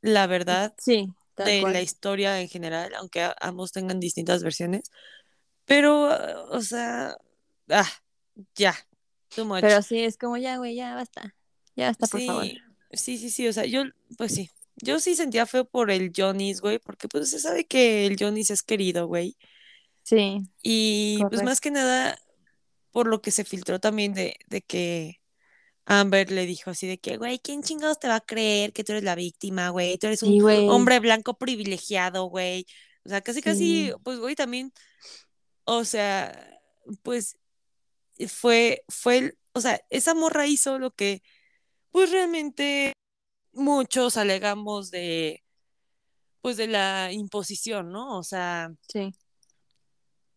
la 0.00 0.26
verdad 0.26 0.74
sí, 0.76 1.08
de 1.36 1.62
la 1.62 1.80
historia 1.82 2.40
en 2.40 2.48
general, 2.48 2.92
aunque 2.96 3.30
ambos 3.40 3.70
tengan 3.70 4.00
distintas 4.00 4.42
versiones. 4.42 4.90
Pero, 5.66 6.10
o 6.50 6.60
sea, 6.62 7.16
ah, 7.68 7.88
ya, 8.56 8.74
too 9.36 9.44
much. 9.44 9.60
Pero 9.60 9.82
sí, 9.82 10.00
es 10.00 10.16
como 10.16 10.36
ya, 10.36 10.56
güey, 10.56 10.74
ya 10.74 10.96
basta. 10.96 11.32
Ya 11.76 11.86
basta, 11.86 12.08
por 12.08 12.20
favor. 12.22 12.46
Sí, 12.90 13.18
sí, 13.18 13.30
sí, 13.30 13.46
o 13.46 13.52
sea, 13.52 13.66
yo, 13.66 13.84
pues 14.18 14.34
sí, 14.34 14.50
yo 14.82 14.98
sí 14.98 15.14
sentía 15.14 15.46
feo 15.46 15.64
por 15.64 15.92
el 15.92 16.10
Johnny's, 16.12 16.60
güey, 16.60 16.80
porque 16.80 17.06
pues 17.06 17.30
se 17.30 17.38
sabe 17.38 17.66
que 17.66 18.04
el 18.04 18.16
Johnny's 18.18 18.50
es 18.50 18.64
querido, 18.64 19.06
güey. 19.06 19.36
Sí. 20.02 20.42
Y 20.62 21.18
pues 21.28 21.42
más 21.42 21.60
que 21.60 21.70
nada, 21.70 22.18
por 22.90 23.06
lo 23.06 23.22
que 23.22 23.30
se 23.30 23.44
filtró 23.44 23.80
también 23.80 24.14
de, 24.14 24.36
de 24.48 24.62
que 24.62 25.20
Amber 25.84 26.30
le 26.30 26.46
dijo 26.46 26.70
así 26.70 26.86
de 26.86 26.98
que, 26.98 27.16
güey, 27.16 27.38
¿quién 27.38 27.62
chingados 27.62 27.98
te 27.98 28.08
va 28.08 28.16
a 28.16 28.20
creer 28.20 28.72
que 28.72 28.84
tú 28.84 28.92
eres 28.92 29.04
la 29.04 29.14
víctima, 29.14 29.70
güey? 29.70 29.98
Tú 29.98 30.06
eres 30.06 30.22
un 30.22 30.40
hombre 30.70 31.00
blanco 31.00 31.38
privilegiado, 31.38 32.26
güey. 32.26 32.66
O 33.04 33.08
sea, 33.08 33.20
casi, 33.20 33.42
casi, 33.42 33.92
pues, 34.04 34.18
güey, 34.18 34.36
también, 34.36 34.72
o 35.64 35.84
sea, 35.84 36.60
pues, 37.02 37.36
fue, 38.28 38.84
fue, 38.88 39.36
o 39.54 39.60
sea, 39.60 39.80
esa 39.90 40.14
morra 40.14 40.46
hizo 40.46 40.78
lo 40.78 40.92
que, 40.92 41.22
pues, 41.90 42.10
realmente 42.12 42.92
muchos 43.52 44.16
alegamos 44.16 44.90
de, 44.90 45.42
pues 46.40 46.56
de 46.56 46.66
la 46.66 47.12
imposición, 47.12 47.90
¿no? 47.92 48.18
O 48.18 48.22
sea. 48.22 48.72
Sí. 48.88 49.14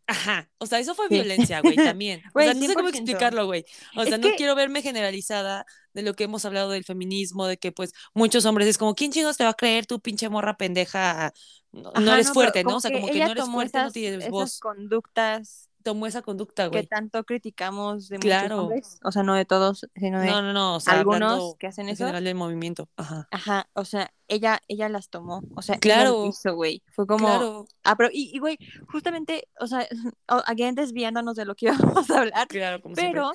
Ajá, 0.07 0.49
o 0.59 0.67
sea, 0.67 0.79
eso 0.79 0.93
fue 0.93 1.07
violencia, 1.09 1.61
güey, 1.61 1.75
también. 1.75 2.21
o 2.33 2.39
sea, 2.39 2.53
no 2.53 2.67
sé 2.67 2.73
cómo 2.75 2.89
explicarlo, 2.89 3.45
güey. 3.45 3.65
O 3.95 4.03
sea, 4.03 4.17
no 4.17 4.29
quiero 4.37 4.55
verme 4.55 4.81
generalizada 4.81 5.65
de 5.93 6.01
lo 6.03 6.13
que 6.13 6.25
hemos 6.25 6.45
hablado 6.45 6.69
del 6.69 6.83
feminismo, 6.83 7.47
de 7.47 7.57
que 7.57 7.71
pues 7.71 7.93
muchos 8.13 8.45
hombres 8.45 8.67
es 8.67 8.77
como, 8.77 8.93
¿quién 8.93 9.11
chingos 9.11 9.37
te 9.37 9.43
va 9.43 9.51
a 9.51 9.55
creer 9.55 9.85
tu 9.85 9.99
pinche 9.99 10.29
morra 10.29 10.57
pendeja? 10.57 11.33
No, 11.71 12.13
eres 12.13 12.31
fuerte, 12.31 12.63
¿no? 12.63 12.77
O 12.77 12.81
sea, 12.81 12.91
como 12.91 13.07
que 13.07 13.19
no 13.19 13.31
eres 13.31 13.45
fuerte, 13.45 13.79
no 13.79 13.91
tienes 13.91 14.29
voz. 14.29 14.59
conductas 14.59 15.69
tomó 15.85 16.07
esa 16.07 16.23
conducta, 16.23 16.65
güey. 16.65 16.81
Que 16.81 16.87
tanto 16.87 17.23
criticamos 17.25 18.09
de 18.09 18.17
muchos 18.17 18.51
hombres, 18.59 18.99
o 19.03 19.11
sea, 19.11 19.21
no 19.21 19.35
de 19.35 19.45
todos, 19.45 19.87
sino 19.95 20.19
de 20.19 20.25
no, 20.25 20.41
no, 20.41 20.51
no, 20.51 20.75
o 20.77 20.79
sea, 20.79 20.93
algunos 20.95 21.55
que 21.57 21.67
hacen 21.67 21.87
eso. 21.87 22.03
En 22.03 22.07
general 22.07 22.23
del 22.23 22.33
movimiento, 22.33 22.89
ajá. 22.97 23.27
Ajá, 23.29 23.69
o 23.73 23.85
sea, 23.85 24.11
ella, 24.27 24.59
ella 24.67 24.89
las 24.89 25.09
tomó, 25.09 25.43
o 25.55 25.61
sea, 25.61 25.77
claro, 25.77 26.25
hizo, 26.25 26.55
güey. 26.55 26.81
Fue 26.91 27.05
como, 27.05 27.27
claro. 27.27 27.67
Ah, 27.83 27.95
pero, 27.95 28.09
y, 28.11 28.39
güey, 28.39 28.57
justamente, 28.91 29.47
o 29.59 29.67
sea, 29.67 29.87
again 30.27 30.73
desviándonos 30.73 31.35
de 31.35 31.45
lo 31.45 31.53
que 31.53 31.67
íbamos 31.99 32.09
a 32.09 32.19
hablar, 32.19 32.47
claro, 32.47 32.81
como 32.81 32.95
pero 32.95 33.31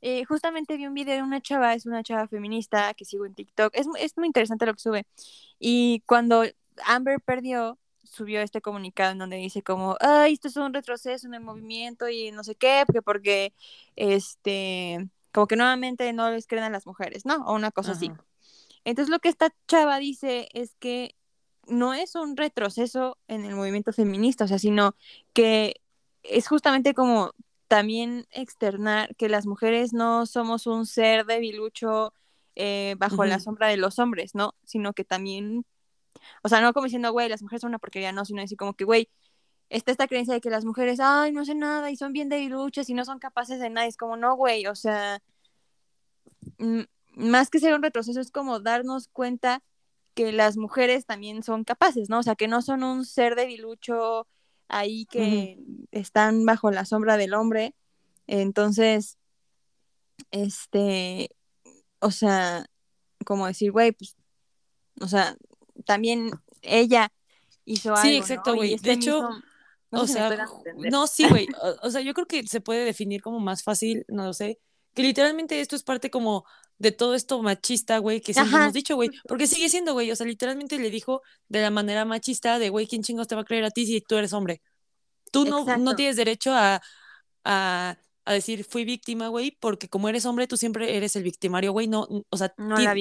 eh, 0.00 0.24
justamente 0.24 0.78
vi 0.78 0.86
un 0.86 0.94
video 0.94 1.16
de 1.16 1.22
una 1.22 1.42
chava, 1.42 1.74
es 1.74 1.84
una 1.84 2.02
chava 2.02 2.26
feminista 2.28 2.94
que 2.94 3.04
sigo 3.04 3.26
en 3.26 3.34
TikTok, 3.34 3.74
es, 3.76 3.86
es 3.98 4.16
muy 4.16 4.26
interesante 4.26 4.64
lo 4.64 4.72
que 4.72 4.80
sube, 4.80 5.06
y 5.58 6.02
cuando 6.06 6.44
Amber 6.86 7.20
perdió, 7.20 7.78
subió 8.10 8.40
este 8.40 8.60
comunicado 8.60 9.12
en 9.12 9.18
donde 9.18 9.36
dice 9.36 9.62
como, 9.62 9.96
ay, 10.00 10.34
esto 10.34 10.48
es 10.48 10.56
un 10.56 10.74
retroceso 10.74 11.26
en 11.26 11.34
el 11.34 11.40
movimiento 11.40 12.08
y 12.08 12.32
no 12.32 12.42
sé 12.42 12.56
qué, 12.56 12.82
porque, 12.86 13.02
porque 13.02 13.54
este, 13.96 15.08
como 15.32 15.46
que 15.46 15.56
nuevamente 15.56 16.12
no 16.12 16.30
les 16.30 16.46
creen 16.46 16.64
a 16.64 16.70
las 16.70 16.86
mujeres, 16.86 17.24
¿no? 17.24 17.36
O 17.46 17.54
una 17.54 17.70
cosa 17.70 17.92
así. 17.92 18.10
Entonces 18.84 19.10
lo 19.10 19.20
que 19.20 19.28
esta 19.28 19.54
chava 19.68 19.98
dice 19.98 20.48
es 20.52 20.74
que 20.80 21.14
no 21.66 21.94
es 21.94 22.16
un 22.16 22.36
retroceso 22.36 23.16
en 23.28 23.44
el 23.44 23.54
movimiento 23.54 23.92
feminista, 23.92 24.44
o 24.44 24.48
sea, 24.48 24.58
sino 24.58 24.96
que 25.32 25.80
es 26.22 26.48
justamente 26.48 26.94
como 26.94 27.32
también 27.68 28.26
externar 28.32 29.14
que 29.14 29.28
las 29.28 29.46
mujeres 29.46 29.92
no 29.92 30.26
somos 30.26 30.66
un 30.66 30.86
ser 30.86 31.26
debilucho 31.26 32.12
eh, 32.56 32.96
bajo 32.98 33.24
la 33.24 33.38
sombra 33.38 33.68
de 33.68 33.76
los 33.76 34.00
hombres, 34.00 34.34
¿no? 34.34 34.54
Sino 34.64 34.92
que 34.92 35.04
también 35.04 35.64
o 36.42 36.48
sea, 36.48 36.60
no 36.60 36.72
como 36.72 36.84
diciendo, 36.84 37.12
güey, 37.12 37.28
las 37.28 37.42
mujeres 37.42 37.62
son 37.62 37.70
una 37.70 37.78
porquería, 37.78 38.12
no, 38.12 38.24
sino 38.24 38.40
decir 38.42 38.58
como 38.58 38.74
que, 38.74 38.84
güey, 38.84 39.08
está 39.68 39.92
esta 39.92 40.08
creencia 40.08 40.34
de 40.34 40.40
que 40.40 40.50
las 40.50 40.64
mujeres, 40.64 41.00
ay, 41.00 41.32
no 41.32 41.44
sé 41.44 41.54
nada 41.54 41.90
y 41.90 41.96
son 41.96 42.12
bien 42.12 42.28
debiluchas 42.28 42.88
y 42.90 42.94
no 42.94 43.04
son 43.04 43.18
capaces 43.18 43.60
de 43.60 43.70
nada. 43.70 43.86
Es 43.86 43.96
como, 43.96 44.16
no, 44.16 44.34
güey, 44.36 44.66
o 44.66 44.74
sea, 44.74 45.22
más 47.14 47.50
que 47.50 47.60
ser 47.60 47.74
un 47.74 47.82
retroceso, 47.82 48.20
es 48.20 48.30
como 48.30 48.60
darnos 48.60 49.08
cuenta 49.08 49.62
que 50.14 50.32
las 50.32 50.56
mujeres 50.56 51.06
también 51.06 51.42
son 51.42 51.64
capaces, 51.64 52.10
¿no? 52.10 52.18
O 52.18 52.22
sea, 52.22 52.34
que 52.34 52.48
no 52.48 52.62
son 52.62 52.82
un 52.82 53.04
ser 53.04 53.36
debilucho 53.36 54.26
ahí 54.68 55.06
que 55.06 55.58
están 55.92 56.44
bajo 56.44 56.70
la 56.70 56.84
sombra 56.84 57.16
del 57.16 57.34
hombre. 57.34 57.74
Entonces, 58.26 59.18
este, 60.30 61.30
o 62.00 62.10
sea, 62.10 62.66
como 63.24 63.46
decir, 63.46 63.72
güey, 63.72 63.92
pues, 63.92 64.16
o 65.00 65.08
sea, 65.08 65.36
también 65.90 66.30
ella 66.62 67.10
hizo 67.64 67.90
algo. 67.90 68.02
Sí, 68.02 68.16
exacto, 68.16 68.54
güey. 68.54 68.76
De 68.76 68.92
hecho, 68.92 69.28
o 69.90 70.06
sea, 70.06 70.46
no, 70.76 71.08
sí, 71.08 71.28
güey. 71.28 71.48
O, 71.82 71.90
sea, 71.90 72.00
yo 72.00 72.14
creo 72.14 72.28
que 72.28 72.46
se 72.46 72.60
puede 72.60 72.84
definir 72.84 73.20
como 73.20 73.40
más 73.40 73.64
fácil, 73.64 74.04
no 74.06 74.24
lo 74.24 74.32
sé, 74.32 74.60
que 74.94 75.02
literalmente 75.02 75.60
esto 75.60 75.74
es 75.74 75.82
parte 75.82 76.08
como 76.08 76.44
de 76.78 76.92
todo 76.92 77.16
esto 77.16 77.42
machista, 77.42 77.98
güey, 77.98 78.20
que 78.20 78.32
siempre 78.32 78.56
hemos 78.56 78.72
dicho, 78.72 78.94
güey, 78.94 79.10
porque 79.26 79.48
sigue 79.48 79.68
siendo, 79.68 79.94
güey, 79.94 80.12
o 80.12 80.16
sea, 80.16 80.26
literalmente 80.26 80.78
le 80.78 80.90
dijo 80.90 81.22
de 81.48 81.60
la 81.60 81.70
manera 81.70 82.04
machista 82.04 82.60
de, 82.60 82.68
güey, 82.68 82.86
¿quién 82.86 83.02
chingos 83.02 83.26
te 83.26 83.34
va 83.34 83.40
a 83.40 83.44
creer 83.44 83.64
a 83.64 83.70
ti 83.70 83.84
si 83.84 84.00
tú 84.00 84.14
eres 84.14 84.32
hombre? 84.32 84.62
Tú 85.32 85.44
no, 85.44 85.64
no 85.76 85.96
tienes 85.96 86.14
derecho 86.14 86.52
a, 86.54 86.80
a 87.44 87.96
a 88.30 88.34
decir 88.34 88.64
fui 88.64 88.84
víctima, 88.84 89.28
güey, 89.28 89.56
porque 89.60 89.88
como 89.88 90.08
eres 90.08 90.24
hombre, 90.26 90.46
tú 90.46 90.56
siempre 90.56 90.96
eres 90.96 91.16
el 91.16 91.22
victimario, 91.22 91.72
güey, 91.72 91.88
no, 91.88 92.06
o 92.28 92.36
sea, 92.36 92.54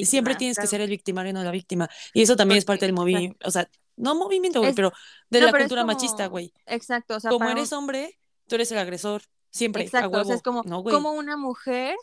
siempre 0.04 0.36
tienes 0.36 0.58
que 0.58 0.68
ser 0.68 0.82
el 0.82 0.90
victimario, 0.90 1.34
no 1.34 1.44
la 1.44 1.52
víctima. 1.52 1.90
Y 2.14 2.24
eso 2.24 2.36
también 2.36 2.58
es 2.58 2.66
parte 2.66 2.86
del 2.86 2.94
movimiento, 2.94 3.48
o 3.48 3.52
sea, 3.52 3.70
no 3.96 4.16
movimiento, 4.16 4.60
güey, 4.60 4.74
pero 4.74 4.92
de 5.30 5.42
la 5.42 5.52
cultura 5.52 5.86
machista, 5.86 6.28
güey. 6.28 6.54
Exacto, 6.66 7.16
o 7.16 7.20
sea, 7.20 7.32
como 7.32 7.50
eres 7.50 7.72
hombre, 7.74 8.20
tú 8.48 8.56
eres 8.56 8.72
el 8.72 8.80
agresor, 8.80 9.22
siempre. 9.52 9.84
Exacto, 9.84 10.18
a 10.18 10.22
o 10.22 10.26
sea, 10.26 10.36
es 10.36 10.42
como, 10.42 10.64
como 10.64 11.12
una 11.14 11.38
mujer 11.38 11.96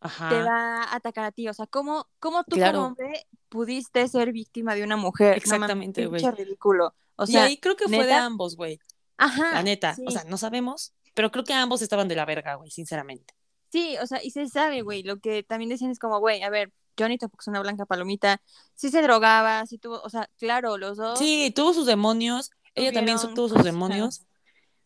te 0.00 0.42
va 0.42 0.82
a 0.82 0.96
atacar 0.96 1.26
a 1.26 1.32
ti, 1.32 1.48
o 1.48 1.54
sea, 1.54 1.66
¿cómo, 1.66 2.08
cómo 2.18 2.42
tú 2.44 2.58
como 2.58 2.86
hombre 2.86 3.26
pudiste 3.48 4.08
ser 4.08 4.32
víctima 4.32 4.74
de 4.74 4.82
una 4.82 4.96
mujer? 4.96 5.36
Exactamente, 5.36 6.06
güey. 6.06 6.22
ridículo. 6.30 6.94
O 7.16 7.26
sea, 7.26 7.42
y 7.42 7.50
ahí 7.50 7.56
creo 7.58 7.76
que 7.76 7.86
fue 7.86 8.06
de 8.06 8.14
ambos, 8.14 8.56
güey. 8.56 8.80
Ajá. 9.18 9.52
La 9.52 9.62
neta, 9.62 9.94
o 10.04 10.10
sea, 10.10 10.24
no 10.24 10.36
sabemos, 10.36 10.94
pero 11.14 11.30
creo 11.30 11.44
que 11.44 11.54
ambos 11.54 11.82
estaban 11.82 12.08
de 12.08 12.16
la 12.16 12.24
verga, 12.24 12.54
güey, 12.54 12.70
sinceramente. 12.70 13.34
Sí, 13.70 13.96
o 14.02 14.06
sea, 14.06 14.22
y 14.22 14.30
se 14.30 14.46
sabe, 14.48 14.82
güey, 14.82 15.02
lo 15.02 15.18
que 15.18 15.42
también 15.42 15.70
decían 15.70 15.90
es 15.90 15.98
como, 15.98 16.18
güey, 16.18 16.42
a 16.42 16.50
ver, 16.50 16.72
Johnny 16.98 17.18
tampoco 17.18 17.42
es 17.42 17.48
una 17.48 17.60
blanca 17.60 17.86
palomita. 17.86 18.40
Sí 18.74 18.90
se 18.90 19.02
drogaba, 19.02 19.64
sí 19.66 19.78
tuvo, 19.78 20.00
o 20.02 20.10
sea, 20.10 20.28
claro, 20.38 20.76
los 20.76 20.98
dos. 20.98 21.18
Sí, 21.18 21.52
tuvo 21.54 21.72
sus 21.72 21.86
demonios. 21.86 22.50
Ella 22.74 22.92
también 22.92 23.18
tuvo 23.34 23.48
sus 23.48 23.64
demonios. 23.64 24.24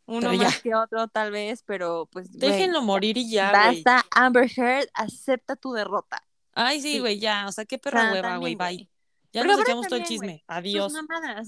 Uno 0.06 0.32
más 0.34 0.62
que 0.62 0.72
otro, 0.74 1.08
tal 1.08 1.32
vez, 1.32 1.64
pero 1.66 2.08
pues. 2.12 2.32
Déjenlo 2.32 2.80
morir 2.80 3.18
y 3.18 3.28
ya. 3.28 3.50
Basta, 3.50 4.04
Amber 4.12 4.48
Heard, 4.56 4.88
acepta 4.94 5.56
tu 5.56 5.72
derrota. 5.72 6.22
Ay, 6.52 6.80
sí, 6.80 7.00
güey, 7.00 7.18
ya. 7.18 7.46
O 7.48 7.52
sea, 7.52 7.64
qué 7.64 7.78
perra 7.78 8.12
hueva, 8.12 8.36
güey, 8.36 8.54
bye. 8.54 8.88
Ya 9.32 9.44
nos 9.44 9.60
echamos 9.60 9.88
todo 9.88 9.98
el 9.98 10.04
chisme. 10.04 10.44
Adiós. 10.46 10.94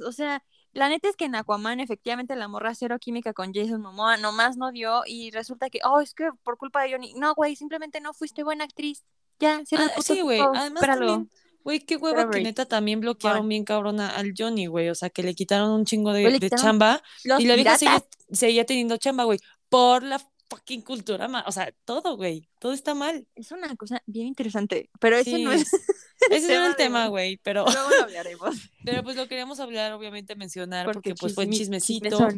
O 0.04 0.12
sea, 0.12 0.44
la 0.72 0.88
neta 0.88 1.08
es 1.08 1.16
que 1.16 1.24
en 1.24 1.34
Aquaman, 1.34 1.80
efectivamente, 1.80 2.36
la 2.36 2.48
morra 2.48 2.74
cero 2.74 2.98
química 3.00 3.32
con 3.32 3.52
Jason 3.52 3.80
Momoa 3.80 4.16
nomás 4.16 4.56
no 4.56 4.70
dio 4.70 5.02
y 5.06 5.30
resulta 5.30 5.70
que, 5.70 5.80
oh, 5.84 6.00
es 6.00 6.14
que 6.14 6.30
por 6.42 6.56
culpa 6.56 6.82
de 6.82 6.92
Johnny. 6.92 7.14
No, 7.14 7.34
güey, 7.34 7.56
simplemente 7.56 8.00
no 8.00 8.14
fuiste 8.14 8.42
buena 8.42 8.64
actriz. 8.64 9.04
Ya, 9.40 9.62
ah, 9.72 10.02
sí, 10.02 10.20
güey. 10.20 10.40
Además, 10.40 10.82
también, 10.82 11.30
güey, 11.62 11.80
qué 11.80 11.96
hueva 11.96 12.28
que 12.28 12.40
neta 12.40 12.66
también 12.66 13.00
bloquearon 13.00 13.48
bien 13.48 13.64
cabrona 13.64 14.08
al 14.08 14.34
Johnny, 14.36 14.66
güey. 14.66 14.88
O 14.90 14.94
sea, 14.94 15.10
que 15.10 15.22
le 15.22 15.34
quitaron 15.34 15.70
un 15.70 15.84
chingo 15.84 16.12
de, 16.12 16.38
de 16.38 16.50
chamba 16.50 17.02
y 17.38 17.44
la 17.46 17.54
vieja 17.54 17.78
seguía, 17.78 18.04
seguía 18.30 18.66
teniendo 18.66 18.96
chamba, 18.96 19.24
güey, 19.24 19.38
por 19.68 20.02
la 20.02 20.20
fucking 20.48 20.82
cultura, 20.82 21.28
o 21.46 21.52
sea, 21.52 21.72
todo, 21.84 22.16
güey, 22.16 22.48
todo 22.58 22.72
está 22.72 22.94
mal. 22.94 23.26
Es 23.34 23.52
una 23.52 23.74
cosa 23.76 24.02
bien 24.06 24.26
interesante, 24.26 24.90
pero 25.00 25.16
ese 25.16 25.38
no 25.38 25.52
es... 25.52 25.68
Ese 26.30 26.48
no 26.48 26.64
es 26.64 26.70
el 26.70 26.76
tema, 26.76 27.06
güey, 27.06 27.36
pero... 27.44 27.64
Luego 27.64 27.90
lo 27.90 28.02
hablaremos. 28.02 28.56
Pero 28.84 29.04
pues 29.04 29.14
lo 29.14 29.28
queríamos 29.28 29.60
hablar, 29.60 29.92
obviamente 29.92 30.34
mencionar, 30.34 30.84
porque, 30.84 31.14
pues 31.14 31.32
fue 31.32 31.48
chismecito. 31.48 32.28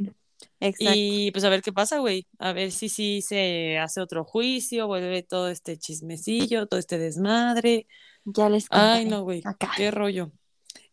Exacto. 0.61 0.93
Y 0.95 1.31
pues 1.31 1.45
a 1.45 1.49
ver 1.49 1.63
qué 1.63 1.73
pasa, 1.73 1.99
güey. 1.99 2.27
A 2.39 2.53
ver 2.53 2.73
si 2.73 2.91
sí 2.91 3.23
se 3.23 3.79
hace 3.79 4.01
otro 4.01 4.25
juicio, 4.25 4.87
vuelve 4.87 5.23
todo 5.23 5.49
este 5.49 5.79
chismecillo, 5.79 6.67
todo 6.67 6.79
este 6.79 6.99
desmadre. 6.99 7.87
Ya 8.25 8.51
les 8.51 8.67
Ay, 8.71 9.07
no, 9.07 9.23
güey. 9.23 9.43
Qué 9.77 9.91
rollo. 9.91 10.31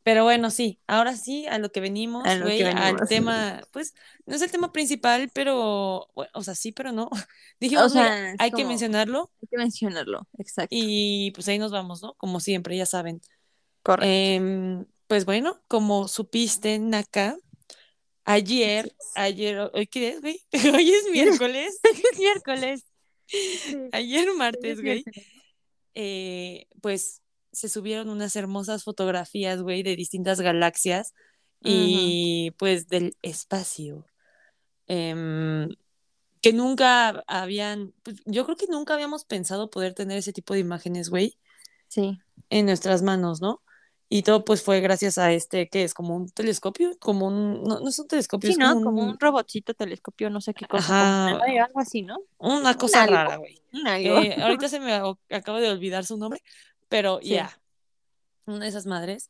Pero 0.08 0.24
bueno, 0.24 0.52
sí, 0.52 0.80
ahora 0.88 1.18
sí, 1.18 1.48
a 1.48 1.60
lo 1.60 1.70
que 1.70 1.82
venimos, 1.82 2.24
güey, 2.42 2.64
al 2.64 2.96
tema, 3.10 3.62
pues, 3.74 3.94
no 4.26 4.38
es 4.38 4.42
el 4.42 4.50
tema 4.50 4.72
principal, 4.72 5.30
pero, 5.34 6.08
o 6.14 6.44
sea, 6.44 6.56
sí, 6.56 6.72
pero 6.72 6.94
no. 6.94 7.10
Dijimos, 7.60 7.88
o 7.88 7.90
sea, 7.90 8.34
hay 8.40 8.52
que 8.52 8.64
mencionarlo. 8.64 9.30
Hay 9.42 9.50
que 9.52 9.58
mencionarlo, 9.58 10.26
exacto. 10.38 10.70
Y 10.72 11.32
pues 11.32 11.50
ahí 11.50 11.60
nos 11.60 11.74
vamos, 11.74 12.02
¿no? 12.02 12.14
Como 12.14 12.40
siempre, 12.40 12.78
ya 12.78 12.86
saben. 12.86 13.20
Correcto. 13.84 14.10
Em, 14.10 14.86
pues 15.08 15.26
bueno, 15.26 15.62
como 15.68 16.08
supiste, 16.08 16.80
Naka, 16.80 17.36
ayer, 18.24 18.96
ayer, 19.14 19.70
¿hoy 19.74 19.88
qué 19.88 20.08
es, 20.08 20.22
güey? 20.22 20.40
Hoy 20.74 20.90
es 20.90 21.12
miércoles. 21.12 21.82
Es 21.84 22.18
miércoles. 22.18 22.86
Ayer 23.92 24.30
martes, 24.38 24.82
güey. 24.82 25.04
Eh, 25.96 26.66
pues 26.80 27.22
se 27.52 27.70
subieron 27.70 28.10
unas 28.10 28.36
hermosas 28.36 28.84
fotografías, 28.84 29.62
güey, 29.62 29.84
de 29.84 29.96
distintas 29.96 30.42
galaxias 30.42 31.14
y 31.62 32.52
pues 32.58 32.88
del 32.88 33.16
espacio. 33.22 34.06
Em, 34.88 35.70
que 36.42 36.54
nunca 36.54 37.24
habían, 37.28 37.94
pues, 38.04 38.18
yo 38.26 38.46
creo 38.46 38.56
que 38.56 38.68
nunca 38.68 38.94
habíamos 38.94 39.26
pensado 39.26 39.70
poder 39.70 39.94
tener 39.94 40.18
ese 40.18 40.34
tipo 40.34 40.54
de 40.54 40.60
imágenes, 40.60 41.10
güey. 41.10 41.38
Sí. 41.88 42.20
En 42.50 42.66
nuestras 42.66 43.02
manos, 43.02 43.42
¿no? 43.42 43.62
Y 44.10 44.22
todo 44.22 44.46
pues 44.46 44.64
fue 44.64 44.80
gracias 44.80 45.18
a 45.18 45.34
este, 45.34 45.68
que 45.68 45.84
es 45.84 45.94
como 45.94 46.16
un 46.16 46.30
telescopio, 46.30 46.92
como 47.00 47.28
un, 47.28 47.62
no, 47.64 47.82
no 47.82 47.90
es 47.90 48.00
un 48.00 48.08
telescopio, 48.08 48.50
es 48.50 48.58
como, 48.58 49.02
un... 49.02 49.10
un... 49.10 49.20
robotcito 49.20 49.74
telescopio, 49.74 50.30
no 50.30 50.40
sé 50.40 50.54
qué 50.54 50.66
cosa, 50.66 51.28
algo 51.28 51.80
así, 51.80 52.04
¿no? 52.04 52.18
Una 52.38 52.76
cosa 52.76 53.06
rara, 53.06 53.36
güey. 53.36 53.62
Eh, 53.86 54.42
ahorita 54.42 54.70
se 54.70 54.80
me 54.80 54.94
acaba 55.30 55.60
de 55.60 55.70
olvidar 55.70 56.06
su 56.06 56.16
nombre, 56.16 56.42
pero 56.90 57.20
ya, 57.22 57.60
una 58.46 58.60
de 58.60 58.70
esas 58.70 58.86
madres 58.86 59.30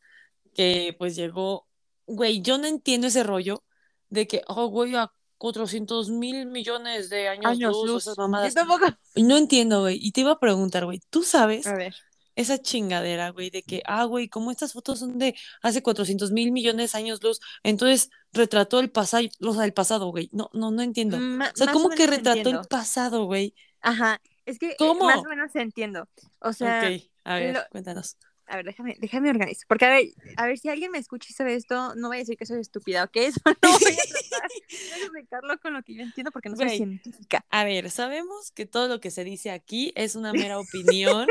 que 0.53 0.95
pues 0.97 1.15
llegó, 1.15 1.67
güey, 2.05 2.41
yo 2.41 2.57
no 2.57 2.67
entiendo 2.67 3.07
ese 3.07 3.23
rollo 3.23 3.63
de 4.09 4.27
que, 4.27 4.41
oh, 4.47 4.67
güey, 4.67 4.95
a 4.95 5.11
400 5.37 6.09
mil 6.09 6.47
millones 6.47 7.09
de 7.09 7.27
años, 7.27 7.57
luz, 7.59 8.09
No 9.15 9.37
entiendo, 9.37 9.81
güey, 9.81 9.99
y 10.01 10.11
te 10.11 10.21
iba 10.21 10.31
a 10.31 10.39
preguntar, 10.39 10.85
güey, 10.85 11.01
¿tú 11.09 11.23
sabes? 11.23 11.67
A 11.67 11.75
ver. 11.75 11.95
Esa 12.35 12.61
chingadera, 12.61 13.31
güey, 13.31 13.49
de 13.49 13.63
que, 13.63 13.81
ah, 13.85 14.03
güey, 14.03 14.29
como 14.29 14.51
estas 14.51 14.73
fotos 14.73 14.99
son 14.99 15.17
de 15.17 15.35
hace 15.63 15.81
400 15.81 16.31
mil 16.31 16.51
millones 16.51 16.91
de 16.91 16.97
años 16.99 17.21
luz, 17.23 17.39
entonces 17.63 18.11
retrató 18.31 18.79
el 18.79 18.91
pasado, 18.91 19.27
del 19.39 19.73
pasado, 19.73 20.11
güey. 20.11 20.29
No, 20.31 20.51
no, 20.53 20.69
no 20.69 20.83
entiendo. 20.83 21.17
o 21.17 21.57
sea, 21.57 21.73
¿cómo 21.73 21.89
que 21.89 22.05
retrató 22.05 22.49
el 22.49 22.59
pasado, 22.69 23.25
güey? 23.25 23.55
Ajá, 23.81 24.21
es 24.47 24.59
que 24.59 24.75
¿Cómo? 24.77 25.05
más 25.05 25.19
o 25.19 25.29
menos 25.29 25.53
entiendo. 25.55 26.07
O 26.39 26.53
sea, 26.53 26.79
ok, 26.79 27.01
a 27.25 27.35
ver, 27.35 27.67
cuéntanos. 27.69 28.17
A 28.49 28.55
ver, 28.55 28.65
déjame, 28.65 28.95
déjame 28.99 29.29
organizar. 29.29 29.65
Porque 29.67 29.85
a 29.85 29.89
ver, 29.89 30.05
a 30.37 30.45
ver, 30.45 30.57
si 30.57 30.69
alguien 30.69 30.89
me 30.89 30.99
escucha 30.99 31.27
y 31.29 31.33
sabe 31.33 31.53
esto, 31.53 31.95
no 31.95 32.07
voy 32.07 32.17
a 32.17 32.19
decir 32.21 32.37
que 32.37 32.45
soy 32.45 32.61
estúpida, 32.61 33.03
¿ok? 33.03 33.15
Eso 33.17 33.41
no 33.45 33.53
voy 33.61 33.91
a 33.91 34.05
tratar 34.29 34.49
de 34.49 34.95
explicarlo 35.01 35.59
con 35.59 35.73
lo 35.73 35.83
que 35.83 35.95
yo 35.95 36.01
entiendo 36.01 36.31
porque 36.31 36.47
no 36.47 36.55
soy 36.55 36.69
científica. 36.69 37.45
A 37.49 37.65
ver, 37.65 37.91
sabemos 37.91 38.51
que 38.51 38.65
todo 38.65 38.87
lo 38.87 39.01
que 39.01 39.11
se 39.11 39.25
dice 39.25 39.51
aquí 39.51 39.91
es 39.95 40.15
una 40.15 40.31
mera 40.49 40.59
opinión. 40.59 41.27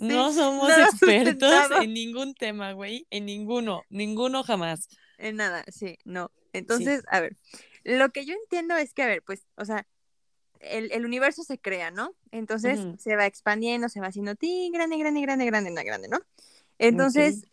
no 0.00 0.30
somos 0.34 0.70
expertos 0.70 1.70
en 1.82 1.94
ningún 1.94 2.34
tema, 2.34 2.72
güey. 2.72 3.06
En 3.08 3.24
ninguno, 3.24 3.82
ninguno 3.88 4.44
jamás. 4.44 4.88
En 5.16 5.36
nada, 5.36 5.64
sí, 5.68 5.96
no. 6.04 6.30
Entonces, 6.52 7.02
a 7.08 7.20
ver, 7.20 7.34
lo 7.84 8.10
que 8.10 8.26
yo 8.26 8.34
entiendo 8.34 8.76
es 8.76 8.92
que, 8.92 9.02
a 9.02 9.06
ver, 9.06 9.22
pues, 9.22 9.46
o 9.56 9.64
sea, 9.64 9.86
el, 10.60 11.04
universo 11.04 11.42
se 11.42 11.58
crea, 11.58 11.90
¿no? 11.90 12.14
Entonces 12.30 12.80
se 12.98 13.16
va 13.16 13.26
expandiendo, 13.26 13.88
se 13.88 14.00
va 14.00 14.08
haciendo 14.08 14.34
ti, 14.34 14.70
grande, 14.72 14.98
grande, 14.98 15.20
grande, 15.20 15.46
grande, 15.46 15.84
grande, 15.84 16.08
¿no? 16.08 16.18
Entonces, 16.78 17.46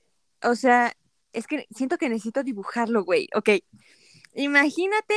o 0.43 0.55
sea, 0.55 0.95
es 1.33 1.47
que 1.47 1.67
siento 1.75 1.97
que 1.97 2.09
necesito 2.09 2.43
dibujarlo, 2.43 3.03
güey. 3.03 3.27
Ok, 3.35 3.49
imagínate. 4.33 5.15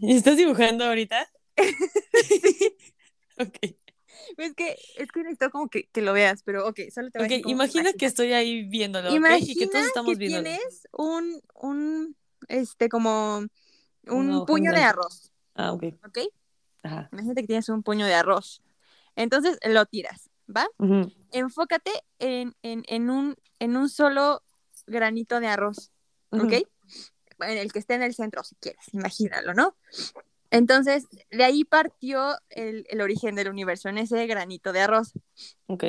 ¿Estás 0.00 0.36
dibujando 0.36 0.84
ahorita? 0.84 1.28
sí. 2.28 2.76
ok. 3.38 3.76
Es 4.36 4.54
que, 4.54 4.76
es 4.96 5.10
que 5.10 5.20
necesito 5.20 5.50
como 5.50 5.68
que, 5.68 5.88
que 5.88 6.02
lo 6.02 6.12
veas, 6.12 6.42
pero 6.42 6.68
ok, 6.68 6.80
solo 6.92 7.10
te 7.10 7.18
voy 7.18 7.26
a 7.26 7.28
decir 7.28 7.48
imagina 7.48 7.92
que 7.92 8.06
estoy 8.06 8.32
ahí 8.32 8.64
viéndolo, 8.64 9.14
imagina 9.14 9.52
y 9.52 9.56
que 9.56 9.66
todos 9.66 9.86
estamos 9.86 10.18
que 10.18 10.26
tienes 10.26 10.86
un, 10.92 11.40
un, 11.54 12.16
este, 12.48 12.88
como 12.88 13.46
un 14.06 14.46
puño 14.46 14.72
de 14.72 14.82
arroz. 14.82 15.32
Ah, 15.54 15.72
ok. 15.72 15.84
Ok. 16.06 16.18
Ajá. 16.82 17.08
Imagínate 17.12 17.42
que 17.42 17.46
tienes 17.48 17.68
un 17.68 17.82
puño 17.82 18.06
de 18.06 18.14
arroz. 18.14 18.62
Entonces 19.16 19.58
lo 19.64 19.84
tiras, 19.86 20.30
¿va? 20.54 20.66
Enfócate 21.32 21.90
en, 22.18 22.54
en, 22.62 22.84
en, 22.86 23.10
un, 23.10 23.36
en 23.58 23.76
un 23.76 23.88
solo 23.88 24.42
granito 24.86 25.40
de 25.40 25.48
arroz, 25.48 25.90
¿ok? 26.30 26.52
En 27.40 27.58
el 27.58 27.72
que 27.72 27.80
esté 27.80 27.94
en 27.94 28.02
el 28.02 28.14
centro, 28.14 28.42
si 28.44 28.54
quieres, 28.56 28.92
imagínalo, 28.92 29.54
¿no? 29.54 29.76
Entonces, 30.50 31.06
de 31.30 31.44
ahí 31.44 31.64
partió 31.64 32.38
el, 32.48 32.86
el, 32.88 33.00
origen 33.00 33.34
del 33.34 33.50
universo, 33.50 33.88
en 33.88 33.98
ese 33.98 34.26
granito 34.26 34.72
de 34.72 34.80
arroz. 34.80 35.12
Ok. 35.66 35.84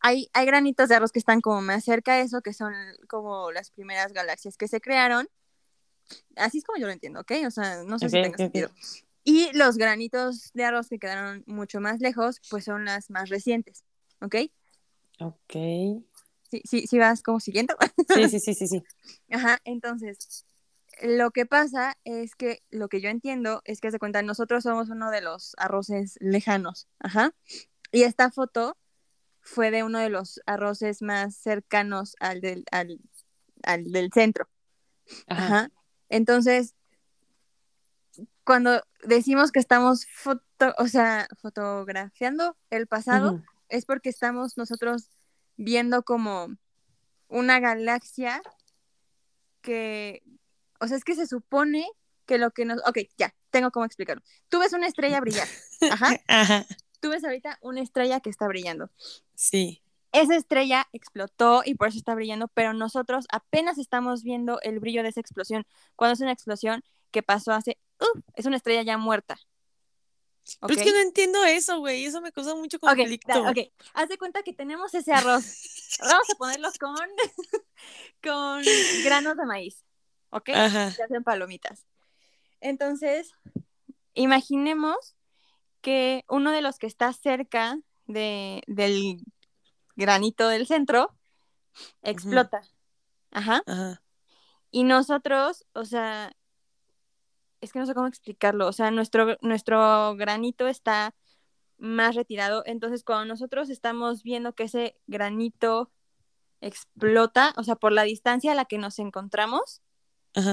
Hay, 0.00 0.28
hay 0.32 0.46
granitos 0.46 0.88
de 0.88 0.96
arroz 0.96 1.12
que 1.12 1.20
están 1.20 1.40
como 1.40 1.62
más 1.62 1.84
cerca 1.84 2.16
de 2.16 2.22
eso, 2.22 2.42
que 2.42 2.52
son 2.52 2.72
como 3.08 3.52
las 3.52 3.70
primeras 3.70 4.12
galaxias 4.12 4.56
que 4.56 4.66
se 4.66 4.80
crearon. 4.80 5.28
Así 6.36 6.58
es 6.58 6.64
como 6.64 6.78
yo 6.78 6.86
lo 6.86 6.92
entiendo, 6.92 7.20
¿ok? 7.20 7.32
O 7.46 7.50
sea, 7.50 7.84
no 7.84 7.98
sé 7.98 8.08
si 8.08 8.20
tenga 8.20 8.36
sentido. 8.36 8.70
Y 9.24 9.50
los 9.56 9.76
granitos 9.76 10.50
de 10.54 10.64
arroz 10.64 10.88
que 10.88 10.98
quedaron 10.98 11.44
mucho 11.46 11.80
más 11.80 12.00
lejos, 12.00 12.40
pues 12.50 12.64
son 12.64 12.84
las 12.84 13.10
más 13.10 13.28
recientes, 13.28 13.84
¿ok? 14.20 14.36
Ok. 15.20 15.52
Sí, 16.50 16.62
sí, 16.64 16.86
sí 16.86 16.98
vas 16.98 17.22
como 17.22 17.40
siguiendo. 17.40 17.74
Sí, 18.08 18.28
sí, 18.28 18.40
sí, 18.40 18.54
sí, 18.54 18.66
sí. 18.66 18.82
Ajá, 19.30 19.58
entonces, 19.64 20.44
lo 21.02 21.30
que 21.30 21.46
pasa 21.46 21.96
es 22.04 22.34
que 22.34 22.62
lo 22.70 22.88
que 22.88 23.00
yo 23.00 23.08
entiendo 23.08 23.62
es 23.64 23.80
que 23.80 23.90
se 23.90 23.98
cuenta, 23.98 24.22
nosotros 24.22 24.64
somos 24.64 24.90
uno 24.90 25.10
de 25.10 25.20
los 25.20 25.54
arroces 25.56 26.16
lejanos, 26.20 26.88
ajá. 26.98 27.34
Y 27.92 28.02
esta 28.02 28.30
foto 28.30 28.76
fue 29.40 29.70
de 29.70 29.82
uno 29.82 29.98
de 29.98 30.08
los 30.08 30.40
arroces 30.46 31.02
más 31.02 31.36
cercanos 31.36 32.16
al 32.20 32.40
del, 32.40 32.64
al, 32.70 33.00
al 33.62 33.90
del 33.92 34.10
centro. 34.12 34.48
Ajá. 35.26 35.70
Entonces, 36.08 36.74
cuando 38.44 38.82
decimos 39.04 39.52
que 39.52 39.60
estamos 39.60 40.06
foto, 40.06 40.74
o 40.78 40.88
sea, 40.88 41.28
fotografiando 41.40 42.56
el 42.70 42.86
pasado, 42.86 43.42
es 43.68 43.86
porque 43.86 44.08
estamos 44.08 44.56
nosotros 44.56 45.10
viendo 45.56 46.02
como 46.02 46.56
una 47.28 47.60
galaxia 47.60 48.42
que, 49.60 50.22
o 50.80 50.86
sea, 50.86 50.96
es 50.96 51.04
que 51.04 51.14
se 51.14 51.26
supone 51.26 51.86
que 52.26 52.38
lo 52.38 52.50
que 52.50 52.64
nos, 52.64 52.80
ok, 52.86 52.98
ya, 53.16 53.34
tengo 53.50 53.70
cómo 53.70 53.86
explicarlo. 53.86 54.22
Tú 54.48 54.58
ves 54.58 54.72
una 54.72 54.86
estrella 54.86 55.20
brillar, 55.20 55.48
ajá. 55.90 56.16
ajá. 56.28 56.66
Tú 57.00 57.10
ves 57.10 57.24
ahorita 57.24 57.58
una 57.62 57.80
estrella 57.80 58.20
que 58.20 58.30
está 58.30 58.46
brillando. 58.46 58.90
Sí. 59.34 59.82
Esa 60.12 60.36
estrella 60.36 60.86
explotó 60.92 61.62
y 61.64 61.74
por 61.74 61.88
eso 61.88 61.98
está 61.98 62.14
brillando, 62.14 62.48
pero 62.48 62.74
nosotros 62.74 63.26
apenas 63.32 63.78
estamos 63.78 64.22
viendo 64.22 64.60
el 64.60 64.78
brillo 64.78 65.02
de 65.02 65.08
esa 65.08 65.20
explosión. 65.20 65.66
Cuando 65.96 66.12
es 66.12 66.20
una 66.20 66.32
explosión 66.32 66.84
que 67.10 67.22
pasó 67.22 67.52
hace, 67.52 67.78
uh, 68.02 68.20
es 68.34 68.46
una 68.46 68.56
estrella 68.56 68.82
ya 68.82 68.98
muerta. 68.98 69.38
Pero 70.60 70.74
es 70.74 70.82
que 70.82 70.92
no 70.92 70.98
entiendo 70.98 71.44
eso, 71.44 71.78
güey. 71.78 72.04
Eso 72.04 72.20
me 72.20 72.32
causa 72.32 72.54
mucho 72.54 72.78
conflicto. 72.80 73.32
Ok, 73.40 73.50
ok. 73.50 73.58
Haz 73.94 74.08
de 74.08 74.18
cuenta 74.18 74.42
que 74.42 74.52
tenemos 74.52 74.92
ese 74.94 75.12
arroz. 75.12 75.44
Vamos 76.00 76.30
a 76.30 76.34
ponerlos 76.36 76.78
con, 76.78 76.96
con 78.22 78.62
granos 79.04 79.36
de 79.36 79.46
maíz. 79.46 79.84
¿Ok? 80.30 80.48
Ajá. 80.50 80.90
Se 80.90 81.02
hacen 81.02 81.22
palomitas. 81.22 81.86
Entonces, 82.60 83.32
imaginemos 84.14 85.16
que 85.80 86.24
uno 86.28 86.50
de 86.50 86.62
los 86.62 86.78
que 86.78 86.86
está 86.86 87.12
cerca 87.12 87.78
de, 88.06 88.62
del 88.66 89.22
granito 89.96 90.48
del 90.48 90.66
centro 90.66 91.16
explota. 92.02 92.62
Ajá. 93.30 93.62
Ajá. 93.66 94.02
Y 94.70 94.84
nosotros, 94.84 95.66
o 95.74 95.84
sea, 95.84 96.34
es 97.62 97.72
que 97.72 97.78
no 97.78 97.86
sé 97.86 97.94
cómo 97.94 98.08
explicarlo, 98.08 98.66
o 98.66 98.72
sea, 98.72 98.90
nuestro, 98.90 99.38
nuestro 99.40 100.14
granito 100.16 100.66
está 100.66 101.14
más 101.78 102.14
retirado, 102.14 102.62
entonces 102.66 103.04
cuando 103.04 103.24
nosotros 103.24 103.70
estamos 103.70 104.22
viendo 104.22 104.54
que 104.54 104.64
ese 104.64 104.96
granito 105.06 105.90
explota, 106.60 107.54
o 107.56 107.62
sea, 107.62 107.76
por 107.76 107.92
la 107.92 108.02
distancia 108.02 108.52
a 108.52 108.54
la 108.54 108.64
que 108.64 108.78
nos 108.78 108.98
encontramos, 108.98 109.80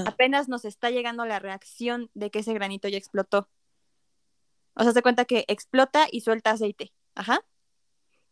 apenas 0.05 0.49
nos 0.49 0.65
está 0.65 0.89
llegando 0.91 1.25
la 1.25 1.39
reacción 1.39 2.09
de 2.13 2.31
que 2.31 2.39
ese 2.39 2.53
granito 2.53 2.87
ya 2.87 2.97
explotó. 2.97 3.49
O 4.73 4.83
sea, 4.83 4.91
se 4.91 5.01
cuenta 5.01 5.25
que 5.25 5.45
explota 5.47 6.07
y 6.11 6.21
suelta 6.21 6.51
aceite. 6.51 6.93
Ajá. 7.15 7.41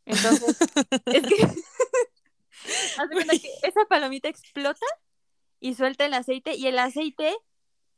Entonces, 0.05 0.57
es 1.05 1.27
que 1.27 1.43
hace 2.97 3.13
cuenta 3.13 3.33
que 3.33 3.49
esa 3.63 3.85
palomita 3.89 4.29
explota 4.29 4.85
y 5.59 5.75
suelta 5.75 6.05
el 6.05 6.13
aceite 6.13 6.55
y 6.55 6.67
el 6.67 6.79
aceite 6.79 7.35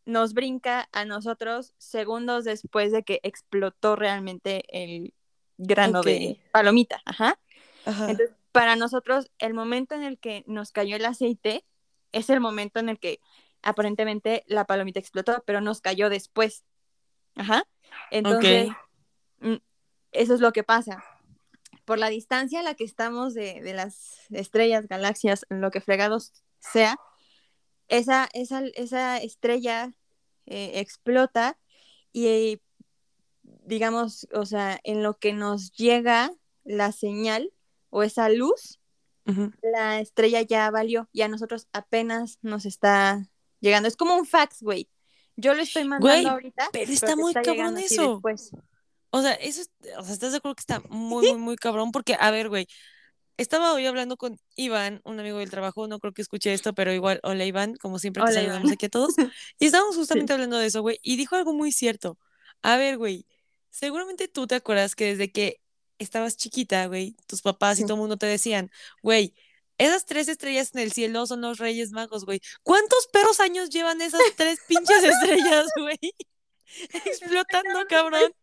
nos 0.05 0.33
brinca 0.33 0.89
a 0.91 1.05
nosotros 1.05 1.73
segundos 1.77 2.45
después 2.45 2.91
de 2.91 3.03
que 3.03 3.19
explotó 3.23 3.95
realmente 3.95 4.63
el 4.69 5.13
grano 5.57 6.01
de 6.01 6.39
palomita. 6.51 7.01
Ajá. 7.05 7.39
Entonces, 7.85 8.31
para 8.51 8.75
nosotros, 8.75 9.31
el 9.37 9.53
momento 9.53 9.95
en 9.95 10.03
el 10.03 10.19
que 10.19 10.43
nos 10.47 10.71
cayó 10.71 10.95
el 10.95 11.05
aceite 11.05 11.65
es 12.11 12.29
el 12.29 12.39
momento 12.39 12.79
en 12.79 12.89
el 12.89 12.99
que 12.99 13.19
aparentemente 13.61 14.43
la 14.47 14.65
palomita 14.65 14.99
explotó, 14.99 15.43
pero 15.45 15.61
nos 15.61 15.81
cayó 15.81 16.09
después. 16.09 16.63
Ajá. 17.35 17.63
Entonces, 18.11 18.69
mm, 19.39 19.55
eso 20.11 20.33
es 20.33 20.41
lo 20.41 20.51
que 20.51 20.63
pasa. 20.63 21.03
Por 21.85 21.99
la 21.99 22.09
distancia 22.09 22.59
a 22.59 22.63
la 22.63 22.75
que 22.75 22.83
estamos 22.83 23.33
de, 23.33 23.61
de 23.61 23.73
las 23.73 24.21
estrellas, 24.31 24.87
galaxias, 24.87 25.45
lo 25.49 25.71
que 25.71 25.81
fregados 25.81 26.33
sea, 26.59 26.97
esa, 27.89 28.29
esa, 28.33 28.63
esa 28.75 29.17
estrella 29.17 29.93
eh, 30.45 30.79
explota 30.79 31.57
y 32.13 32.61
digamos, 33.43 34.27
o 34.33 34.45
sea, 34.45 34.79
en 34.83 35.03
lo 35.03 35.17
que 35.17 35.33
nos 35.33 35.71
llega 35.71 36.31
la 36.63 36.91
señal 36.91 37.51
o 37.89 38.03
esa 38.03 38.29
luz, 38.29 38.79
la 39.61 39.99
estrella 39.99 40.41
ya 40.41 40.71
valió 40.71 41.07
y 41.13 41.21
a 41.21 41.27
nosotros 41.27 41.67
apenas 41.71 42.39
nos 42.41 42.65
está 42.65 43.27
llegando. 43.59 43.87
Es 43.87 43.95
como 43.95 44.15
un 44.15 44.25
fax, 44.25 44.63
güey. 44.63 44.89
Yo 45.35 45.53
lo 45.53 45.61
estoy 45.61 45.83
mandando 45.85 46.31
ahorita. 46.31 46.69
Pero 46.73 46.91
está 46.91 47.15
muy 47.15 47.33
cabrón 47.33 47.77
eso. 47.77 48.21
O 49.11 49.21
sea, 49.21 49.33
eso, 49.33 49.61
o 49.97 50.03
sea, 50.03 50.13
¿estás 50.13 50.31
de 50.31 50.37
acuerdo 50.37 50.55
que 50.55 50.61
está 50.61 50.81
muy, 50.89 51.27
muy, 51.27 51.37
muy 51.37 51.55
cabrón? 51.57 51.91
Porque, 51.91 52.17
a 52.19 52.31
ver, 52.31 52.49
güey, 52.49 52.67
estaba 53.41 53.73
hoy 53.73 53.85
hablando 53.85 54.17
con 54.17 54.37
Iván, 54.55 55.01
un 55.05 55.19
amigo 55.19 55.39
del 55.39 55.49
trabajo, 55.49 55.87
no 55.87 55.99
creo 55.99 56.13
que 56.13 56.21
escuche 56.21 56.53
esto, 56.53 56.73
pero 56.73 56.93
igual, 56.93 57.19
hola 57.23 57.45
Iván, 57.45 57.75
como 57.75 57.97
siempre 57.97 58.23
te 58.25 58.33
saludamos 58.33 58.71
aquí 58.71 58.85
a 58.87 58.89
todos. 58.89 59.15
Y 59.59 59.65
estábamos 59.65 59.95
justamente 59.95 60.33
hablando 60.33 60.57
de 60.57 60.67
eso, 60.67 60.81
güey, 60.81 60.99
y 61.01 61.15
dijo 61.15 61.35
algo 61.35 61.53
muy 61.53 61.71
cierto. 61.71 62.17
A 62.61 62.77
ver, 62.77 62.97
güey, 62.97 63.25
seguramente 63.69 64.27
tú 64.27 64.45
te 64.47 64.55
acuerdas 64.55 64.95
que 64.95 65.05
desde 65.05 65.31
que 65.31 65.61
estabas 65.99 66.37
chiquita, 66.37 66.85
güey, 66.87 67.15
tus 67.27 67.41
papás 67.41 67.79
y 67.79 67.83
todo 67.83 67.93
el 67.93 68.01
mundo 68.01 68.17
te 68.17 68.25
decían, 68.25 68.71
güey, 69.01 69.33
esas 69.77 70.05
tres 70.05 70.27
estrellas 70.27 70.71
en 70.73 70.81
el 70.81 70.91
cielo 70.91 71.25
son 71.25 71.41
los 71.41 71.57
Reyes 71.57 71.91
Magos, 71.91 72.25
güey. 72.25 72.41
¿Cuántos 72.63 73.07
perros 73.07 73.39
años 73.39 73.69
llevan 73.69 74.01
esas 74.01 74.21
tres 74.35 74.59
pinches 74.67 75.03
estrellas, 75.03 75.67
güey? 75.77 75.97
Explotando, 77.05 77.85
cabrón. 77.87 78.33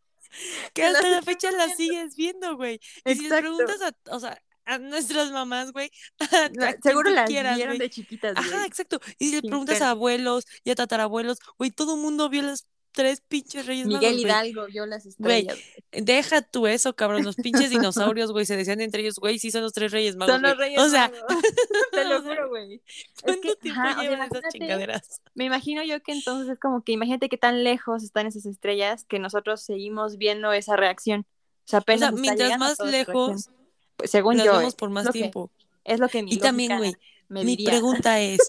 Que 0.73 0.85
hasta 0.85 1.09
la 1.09 1.23
fecha 1.23 1.51
las 1.53 1.77
sigues 1.77 2.17
viendo, 2.17 2.57
güey. 2.57 2.81
Y 3.05 3.15
si 3.15 3.29
les 3.29 3.41
preguntas 3.41 3.81
a, 3.83 4.15
o 4.15 4.21
sea, 4.21 4.43
a 4.67 4.79
nuestras 4.79 5.31
mamás, 5.31 5.73
güey. 5.73 5.91
Seguro 6.83 7.11
las 7.11 7.29
vieron 7.29 7.79
de 7.79 7.91
chiquitas. 7.91 8.37
Ajá, 8.37 8.67
exacto. 8.67 9.01
Y 9.19 9.31
si 9.31 9.37
le 9.37 9.43
preguntas 9.43 9.81
a 9.81 9.91
abuelos 9.91 10.45
y 10.65 10.71
a 10.71 10.75
tatarabuelos, 10.75 11.39
güey, 11.57 11.71
todo 11.71 11.95
el 11.95 12.01
mundo 12.01 12.29
vio 12.29 12.43
las 12.43 12.67
tres 12.97 13.21
pinches 13.21 13.67
reyes 13.67 13.87
Miguel 13.87 14.19
Hidalgo 14.19 14.67
vio 14.67 14.87
las 14.87 15.05
estrellas. 15.05 15.59
Güey, 15.93 16.05
deja 16.05 16.41
tú 16.41 16.67
eso, 16.67 16.97
cabrón. 16.97 17.25
Los 17.25 17.37
pinches 17.37 17.71
dinosaurios, 17.71 18.33
güey, 18.33 18.47
se 18.47 18.57
decían 18.57 18.81
entre 18.81 19.03
ellos, 19.03 19.17
güey, 19.17 19.39
sí 19.39 19.51
son 19.51 19.63
los 19.63 19.75
tres 19.75 19.93
reyes 19.93 20.17
magos. 20.17 20.35
Son 20.35 20.43
los 20.43 20.57
reyes 20.57 20.81
O 20.81 20.89
sea, 20.89 21.13
te 21.93 22.05
lo 22.05 22.23
juro, 22.23 22.49
güey. 22.49 22.83
¿Cuánto 23.23 23.55
tiempo 23.57 23.83
llevan 24.01 24.23
esas 24.23 24.53
chingaderas? 24.53 25.21
Me 25.35 25.45
imagino 25.45 25.85
yo 25.85 26.03
que 26.03 26.13
entonces 26.13 26.51
es 26.51 26.59
como 26.59 26.83
que 26.83 26.93
imagínate 26.93 27.29
qué 27.29 27.37
tan 27.37 27.63
lejos 27.63 28.03
están 28.03 28.27
esas 28.27 28.47
estrellas 28.47 29.05
que 29.05 29.19
nosotros 29.19 29.63
seguimos 29.63 30.17
viendo 30.17 30.53
esa 30.53 30.75
reacción. 30.77 31.27
O 31.67 31.69
sea, 31.69 31.81
apenas 31.81 32.13
o 32.13 32.17
sea, 32.17 32.21
mientras 32.21 32.59
más 32.59 32.81
lejos 32.81 33.51
pues, 33.97 34.11
según 34.11 34.37
yo. 34.39 34.57
Vemos 34.57 34.75
por 34.75 34.91
más 34.91 35.11
tiempo. 35.11 35.51
es 35.85 36.01
lo 36.01 36.09
que 36.09 36.23
mi 36.23 36.35
Y 36.35 36.39
también, 36.39 36.77
güey, 36.79 36.95
mi 37.29 37.57
pregunta 37.57 38.21
es, 38.21 38.41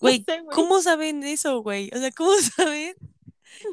güey, 0.00 0.24
¿cómo 0.52 0.82
saben 0.82 1.22
eso, 1.24 1.60
güey? 1.62 1.90
O 1.94 1.98
sea, 1.98 2.10
¿cómo 2.12 2.32
saben 2.56 2.94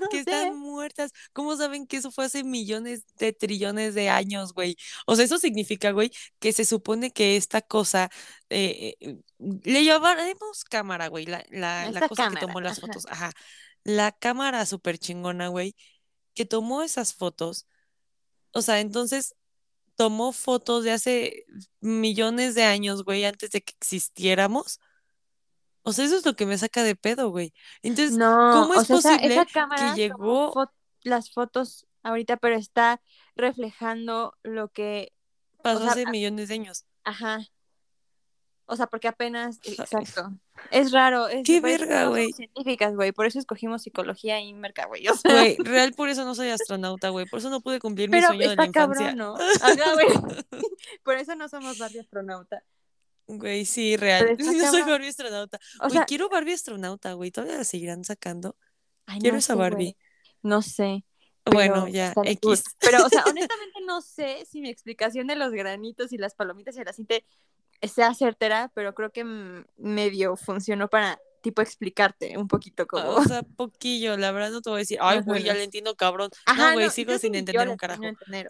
que 0.10 0.20
están 0.20 0.58
muertas? 0.58 1.12
¿Cómo 1.34 1.56
saben 1.56 1.88
que 1.88 1.98
eso 1.98 2.12
fue 2.12 2.26
hace 2.26 2.44
millones 2.44 3.06
de 3.18 3.34
trillones 3.34 3.96
de 3.96 4.10
años, 4.10 4.54
güey? 4.54 4.78
O 5.06 5.16
sea, 5.16 5.26
eso 5.26 5.38
significa, 5.38 5.92
güey, 5.92 6.12
que 6.40 6.54
se 6.54 6.66
supone 6.66 7.12
que 7.12 7.36
esta 7.36 7.62
cosa, 7.62 8.10
eh, 8.50 8.96
eh 9.00 9.18
le 9.64 9.84
llamaremos 9.84 10.64
cámara, 10.64 11.08
güey, 11.08 11.26
la, 11.26 11.44
la, 11.50 11.92
la 11.92 12.08
cosa 12.08 12.30
que 12.30 12.38
tomó 12.38 12.62
las 12.62 12.80
fotos, 12.80 13.06
ajá. 13.10 13.32
La 13.84 14.14
cámara 14.14 14.66
súper 14.66 14.98
chingona, 14.98 15.50
güey, 15.50 15.76
que 16.34 16.46
tomó 16.46 16.84
esas 16.84 17.14
fotos. 17.14 17.68
O 18.54 18.62
sea, 18.62 18.80
entonces 18.80 19.36
tomó 19.96 20.32
fotos 20.32 20.84
de 20.84 20.92
hace 20.92 21.46
millones 21.80 22.56
de 22.56 22.64
años, 22.64 23.04
güey, 23.04 23.26
antes 23.26 23.52
de 23.52 23.62
que 23.62 23.74
existiéramos. 23.80 24.80
O 25.84 25.92
sea, 25.92 26.06
eso 26.06 26.16
es 26.18 26.26
lo 26.26 26.36
que 26.36 26.46
me 26.46 26.58
saca 26.58 26.84
de 26.84 26.96
pedo, 26.96 27.30
güey. 27.30 27.54
Entonces, 27.82 28.18
¿cómo 28.18 28.74
es 28.74 28.88
posible 28.88 29.46
que 29.78 29.94
llegó 29.96 30.54
las 31.04 31.32
fotos 31.32 31.86
ahorita, 32.04 32.38
pero 32.38 32.56
está 32.56 33.02
reflejando 33.36 34.38
lo 34.44 34.70
que 34.70 35.12
pasó 35.62 35.84
hace 35.86 36.06
millones 36.06 36.48
de 36.48 36.54
años? 36.54 36.86
Ajá. 37.04 37.42
O 38.74 38.76
sea, 38.76 38.88
porque 38.88 39.08
apenas, 39.08 39.60
exacto. 39.66 40.34
Es 40.72 40.92
raro. 40.92 41.28
Es, 41.28 41.46
Qué 41.46 41.62
verga, 41.62 42.08
güey. 42.08 42.34
Científicas, 42.34 42.96
güey. 42.96 43.12
Por 43.12 43.28
eso 43.28 43.38
escogimos 43.38 43.84
psicología 43.84 44.42
y 44.42 44.52
merca, 44.52 44.88
güey. 44.88 45.06
Güey, 45.24 45.58
real 45.58 45.94
por 45.96 46.10
eso 46.10 46.26
no 46.26 46.34
soy 46.34 46.50
astronauta, 46.50 47.10
güey. 47.10 47.28
Por 47.28 47.38
eso 47.38 47.52
no 47.52 47.62
pude 47.62 47.80
cumplir 47.80 48.10
mi 48.10 48.20
sueño 48.20 48.50
de 48.50 48.56
la 48.56 48.66
infancia. 48.66 48.82
Cabrón, 48.82 49.18
¿no? 49.18 49.36
güey. 49.94 50.08
Por 51.04 51.18
eso 51.18 51.36
no 51.36 51.48
somos 51.50 51.78
Barbie 51.78 52.00
astronauta. 52.00 52.64
Güey, 53.28 53.66
sí, 53.66 53.96
real. 53.96 54.36
No 54.40 54.72
soy 54.72 54.82
Barbie 54.82 55.10
astronauta. 55.10 55.60
O 55.80 55.90
güey, 55.90 56.00
quiero 56.08 56.30
Barbie 56.30 56.54
astronauta, 56.54 57.14
güey. 57.14 57.30
Todavía 57.30 57.58
la 57.58 57.64
seguirán 57.64 58.04
sacando. 58.04 58.58
quiero 59.20 59.38
esa 59.38 59.54
Barbie. 59.54 59.96
No 60.42 60.64
sé. 60.64 61.06
bueno, 61.46 61.88
ya, 61.90 62.12
X. 62.24 62.64
Pero, 62.80 63.06
o 63.06 63.10
sea, 63.10 63.24
honestamente 63.30 63.82
no 63.86 64.02
sé 64.02 64.48
si 64.50 64.62
mi 64.62 64.70
explicación 64.70 65.28
de 65.28 65.36
los 65.36 65.52
granitos 65.52 66.12
y 66.12 66.18
las 66.18 66.34
palomitas 66.34 66.76
y 66.76 66.82
el 66.82 66.88
aceite 66.88 67.24
sea 67.88 68.14
certera, 68.14 68.72
pero 68.74 68.94
creo 68.94 69.12
que 69.12 69.24
medio 69.78 70.36
funcionó 70.36 70.88
para 70.90 71.20
tipo 71.42 71.62
explicarte 71.62 72.38
un 72.38 72.48
poquito 72.48 72.88
como. 72.88 73.10
O 73.10 73.24
sea, 73.24 73.44
poquillo, 73.58 74.18
la 74.18 74.32
verdad 74.32 74.52
no 74.52 74.62
te 74.62 74.70
voy 74.70 74.78
a 74.78 74.80
decir, 74.80 74.98
ay, 75.02 75.22
güey, 75.22 75.44
ya 75.44 75.54
le 75.54 75.64
entiendo, 75.64 75.96
cabrón. 75.96 76.32
no, 76.58 76.74
güey, 76.74 76.90
sigo 76.90 77.18
sin 77.20 77.36
entender 77.36 77.68
un 77.70 77.78
carajo. 77.78 78.02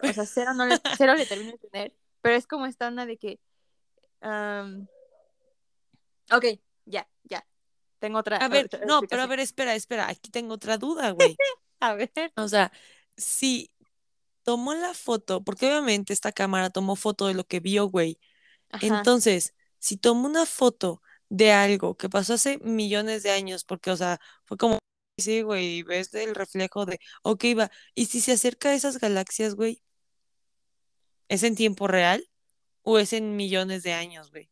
O 0.02 0.12
sea, 0.12 0.26
cero, 0.26 0.54
no 0.54 0.66
le, 0.66 0.78
cero 0.96 1.14
le 1.14 1.26
termino 1.26 1.50
de 1.50 1.54
entender, 1.56 1.94
pero 2.20 2.36
es 2.36 2.46
como 2.46 2.66
esta 2.66 2.88
onda 2.88 3.04
de 3.04 3.18
que. 3.18 3.40
Ok, 6.32 6.44
ya, 6.86 7.06
ya. 7.24 7.46
Tengo 7.98 8.18
otra. 8.18 8.36
A 8.36 8.48
ver, 8.48 8.68
no, 8.86 9.02
pero 9.02 9.22
a 9.22 9.26
ver, 9.26 9.40
espera, 9.40 9.74
espera, 9.74 10.08
aquí 10.08 10.30
tengo 10.30 10.54
otra 10.54 10.78
duda, 10.78 11.10
güey. 11.10 11.36
a 11.80 11.94
ver. 11.94 12.10
O 12.36 12.48
sea, 12.48 12.72
si 13.16 13.70
tomó 14.42 14.74
la 14.74 14.94
foto, 14.94 15.42
porque 15.42 15.66
obviamente 15.66 16.12
esta 16.12 16.32
cámara 16.32 16.70
tomó 16.70 16.96
foto 16.96 17.26
de 17.26 17.34
lo 17.34 17.44
que 17.44 17.60
vio, 17.60 17.86
güey. 17.86 18.18
Entonces, 18.80 19.54
si 19.78 19.96
tomo 19.96 20.26
una 20.26 20.46
foto 20.46 21.02
de 21.28 21.52
algo 21.52 21.96
que 21.96 22.08
pasó 22.08 22.34
hace 22.34 22.58
millones 22.58 23.22
de 23.22 23.30
años, 23.30 23.64
porque, 23.64 23.90
o 23.90 23.96
sea, 23.96 24.20
fue 24.44 24.56
como, 24.56 24.78
sí, 25.18 25.42
güey, 25.42 25.82
ves 25.82 26.12
el 26.14 26.34
reflejo 26.34 26.86
de, 26.86 27.00
ok, 27.22 27.44
va, 27.58 27.70
y 27.94 28.06
si 28.06 28.20
se 28.20 28.32
acerca 28.32 28.70
a 28.70 28.74
esas 28.74 28.98
galaxias, 28.98 29.54
güey, 29.54 29.82
¿es 31.28 31.42
en 31.42 31.54
tiempo 31.54 31.86
real 31.86 32.28
o 32.82 32.98
es 32.98 33.12
en 33.12 33.36
millones 33.36 33.82
de 33.82 33.92
años, 33.92 34.30
güey? 34.30 34.50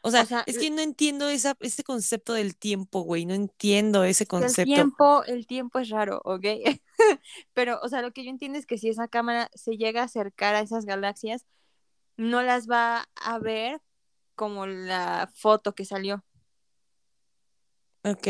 O 0.00 0.10
sea, 0.10 0.44
es 0.46 0.58
que 0.58 0.70
no 0.70 0.80
entiendo 0.80 1.28
esa, 1.28 1.56
ese 1.60 1.82
concepto 1.82 2.32
del 2.32 2.56
tiempo, 2.56 3.00
güey. 3.00 3.26
No 3.26 3.34
entiendo 3.34 4.04
ese 4.04 4.26
concepto. 4.26 4.60
El 4.62 4.66
tiempo, 4.66 5.24
el 5.24 5.46
tiempo 5.46 5.78
es 5.80 5.88
raro, 5.90 6.20
¿ok? 6.24 6.44
Pero, 7.52 7.80
o 7.82 7.88
sea, 7.88 8.00
lo 8.00 8.12
que 8.12 8.24
yo 8.24 8.30
entiendo 8.30 8.58
es 8.58 8.66
que 8.66 8.78
si 8.78 8.88
esa 8.88 9.08
cámara 9.08 9.50
se 9.54 9.76
llega 9.76 10.02
a 10.02 10.04
acercar 10.04 10.54
a 10.54 10.60
esas 10.60 10.84
galaxias, 10.84 11.46
no 12.18 12.42
las 12.42 12.68
va 12.68 13.08
a 13.14 13.38
ver 13.38 13.80
como 14.34 14.66
la 14.66 15.30
foto 15.34 15.74
que 15.74 15.86
salió. 15.86 16.22
Ok. 18.04 18.26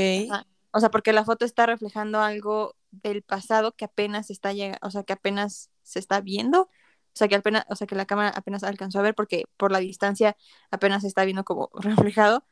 O 0.71 0.81
sea, 0.81 0.91
porque 0.91 1.13
la 1.13 1.25
foto 1.25 1.45
está 1.45 1.67
reflejando 1.67 2.21
algo 2.21 2.77
del 2.91 3.23
pasado 3.23 3.75
que 3.75 3.87
apenas 3.87 4.31
está 4.31 4.53
llegando, 4.53 4.79
o 4.83 4.91
sea, 4.91 5.03
que 5.03 5.15
apenas 5.15 5.71
se 5.83 5.99
está 5.99 6.21
viendo. 6.21 6.63
O 6.63 7.19
sea, 7.19 7.27
que 7.27 7.35
apenas, 7.35 7.65
o 7.69 7.75
sea, 7.75 7.87
que 7.87 7.97
la 7.97 8.07
cámara 8.07 8.29
apenas 8.29 8.63
alcanzó 8.63 9.01
a 9.01 9.03
ver 9.03 9.15
porque 9.15 9.47
por 9.57 9.73
la 9.73 9.81
distancia 9.81 10.37
apenas 10.71 11.03
se 11.03 11.09
está 11.09 11.25
viendo 11.25 11.43
como 11.45 11.71
reflejado. 11.81 12.47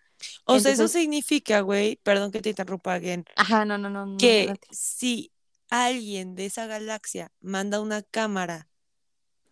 O 0.46 0.59
sea, 0.59 0.72
eso 0.72 0.88
significa, 0.88 1.61
güey, 1.61 1.96
perdón 2.03 2.33
que 2.33 2.40
te 2.40 2.49
interrumpa 2.49 2.94
again. 2.94 3.25
Ajá, 3.37 3.64
no, 3.66 3.77
no, 3.77 3.90
no. 3.90 4.16
que 4.16 4.55
si 4.70 5.31
alguien 5.68 6.35
de 6.35 6.46
esa 6.46 6.66
galaxia 6.66 7.31
manda 7.40 7.81
una 7.81 8.03
cámara 8.03 8.68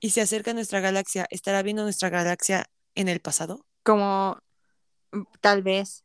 y 0.04 0.10
se 0.10 0.20
acerca 0.20 0.50
a 0.50 0.54
nuestra 0.54 0.80
galaxia, 0.80 1.26
¿estará 1.30 1.62
viendo 1.62 1.82
nuestra 1.82 2.10
galaxia 2.10 2.66
en 2.94 3.08
el 3.08 3.20
pasado? 3.20 3.64
Como 3.82 4.36
mm, 5.12 5.22
tal 5.40 5.62
vez. 5.62 6.04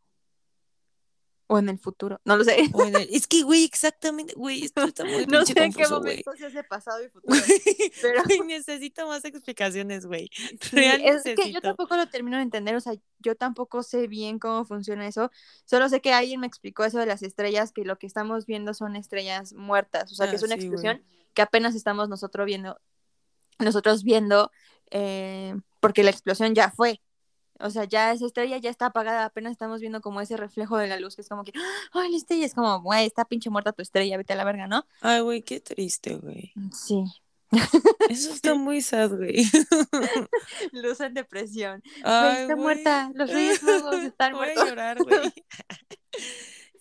O 1.47 1.59
en 1.59 1.67
el 1.67 1.79
futuro, 1.79 2.21
no 2.23 2.37
lo 2.37 2.45
sé. 2.45 2.55
Es 3.11 3.27
que, 3.27 3.43
güey, 3.43 3.65
exactamente, 3.65 4.35
güey, 4.37 4.63
esto 4.63 4.85
está 4.85 5.03
muy 5.03 5.25
No 5.27 5.45
sé 5.45 5.51
en 5.61 5.73
qué 5.73 5.85
momento 5.89 6.31
se 6.37 6.45
hace 6.45 6.63
pasado 6.63 7.03
y 7.03 7.09
futuro. 7.09 7.35
pero 8.01 8.23
necesito 8.45 9.05
más 9.05 9.25
explicaciones, 9.25 10.05
güey. 10.05 10.29
es 10.71 11.23
que 11.35 11.51
yo 11.51 11.59
tampoco 11.59 11.97
lo 11.97 12.07
termino 12.07 12.37
de 12.37 12.43
entender, 12.43 12.77
o 12.77 12.79
sea, 12.79 12.93
yo 13.17 13.35
tampoco 13.35 13.83
sé 13.83 14.07
bien 14.07 14.39
cómo 14.39 14.63
funciona 14.63 15.07
eso. 15.07 15.29
Solo 15.65 15.89
sé 15.89 15.99
que 15.99 16.13
alguien 16.13 16.39
me 16.39 16.47
explicó 16.47 16.85
eso 16.85 16.99
de 16.99 17.05
las 17.05 17.21
estrellas, 17.21 17.73
que 17.73 17.83
lo 17.83 17.97
que 17.97 18.07
estamos 18.07 18.45
viendo 18.45 18.73
son 18.73 18.95
estrellas 18.95 19.51
muertas, 19.51 20.09
o 20.13 20.15
sea, 20.15 20.29
que 20.29 20.37
es 20.37 20.43
ah, 20.43 20.45
una 20.45 20.55
explosión 20.55 21.03
que 21.33 21.41
apenas 21.41 21.75
estamos 21.75 22.09
nosotros 22.09 22.45
viendo, 22.45 22.79
nosotros 23.59 24.03
viendo, 24.03 24.51
eh, 24.91 25.55
porque 25.79 26.03
la 26.03 26.11
explosión 26.11 26.55
ya 26.55 26.71
fue. 26.71 27.01
O 27.59 27.69
sea, 27.69 27.83
ya 27.83 28.13
esa 28.13 28.25
estrella 28.25 28.57
ya 28.57 28.69
está 28.69 28.87
apagada, 28.87 29.25
apenas 29.25 29.51
estamos 29.51 29.81
viendo 29.81 29.99
como 29.99 30.21
ese 30.21 30.37
reflejo 30.37 30.77
de 30.77 30.87
la 30.87 30.99
luz, 30.99 31.15
que 31.15 31.21
es 31.21 31.29
como 31.29 31.43
que, 31.43 31.51
ay, 31.91 32.09
la 32.09 32.17
estrella 32.17 32.45
es 32.45 32.53
como, 32.53 32.81
güey, 32.81 33.05
está 33.05 33.25
pinche 33.25 33.49
muerta 33.49 33.73
tu 33.73 33.81
estrella, 33.81 34.15
vete 34.17 34.33
a 34.33 34.37
la 34.37 34.45
verga, 34.45 34.67
¿no? 34.67 34.85
Ay, 35.01 35.19
güey, 35.19 35.41
qué 35.41 35.59
triste, 35.59 36.15
güey. 36.15 36.53
Mm, 36.55 36.71
sí. 36.71 37.03
Eso 38.09 38.31
está 38.31 38.53
muy 38.55 38.81
sad, 38.81 39.11
güey. 39.15 39.45
Luz 40.71 41.01
en 41.01 41.13
depresión. 41.13 41.83
Ay, 42.03 42.43
está 42.43 42.55
muerta, 42.55 43.11
los 43.13 43.29
reyes 43.29 43.61
magos 43.63 43.95
están 43.95 44.33
muertos. 44.33 44.55
Voy 44.63 44.67
a 44.67 44.69
llorar, 44.69 45.03
güey. 45.03 45.33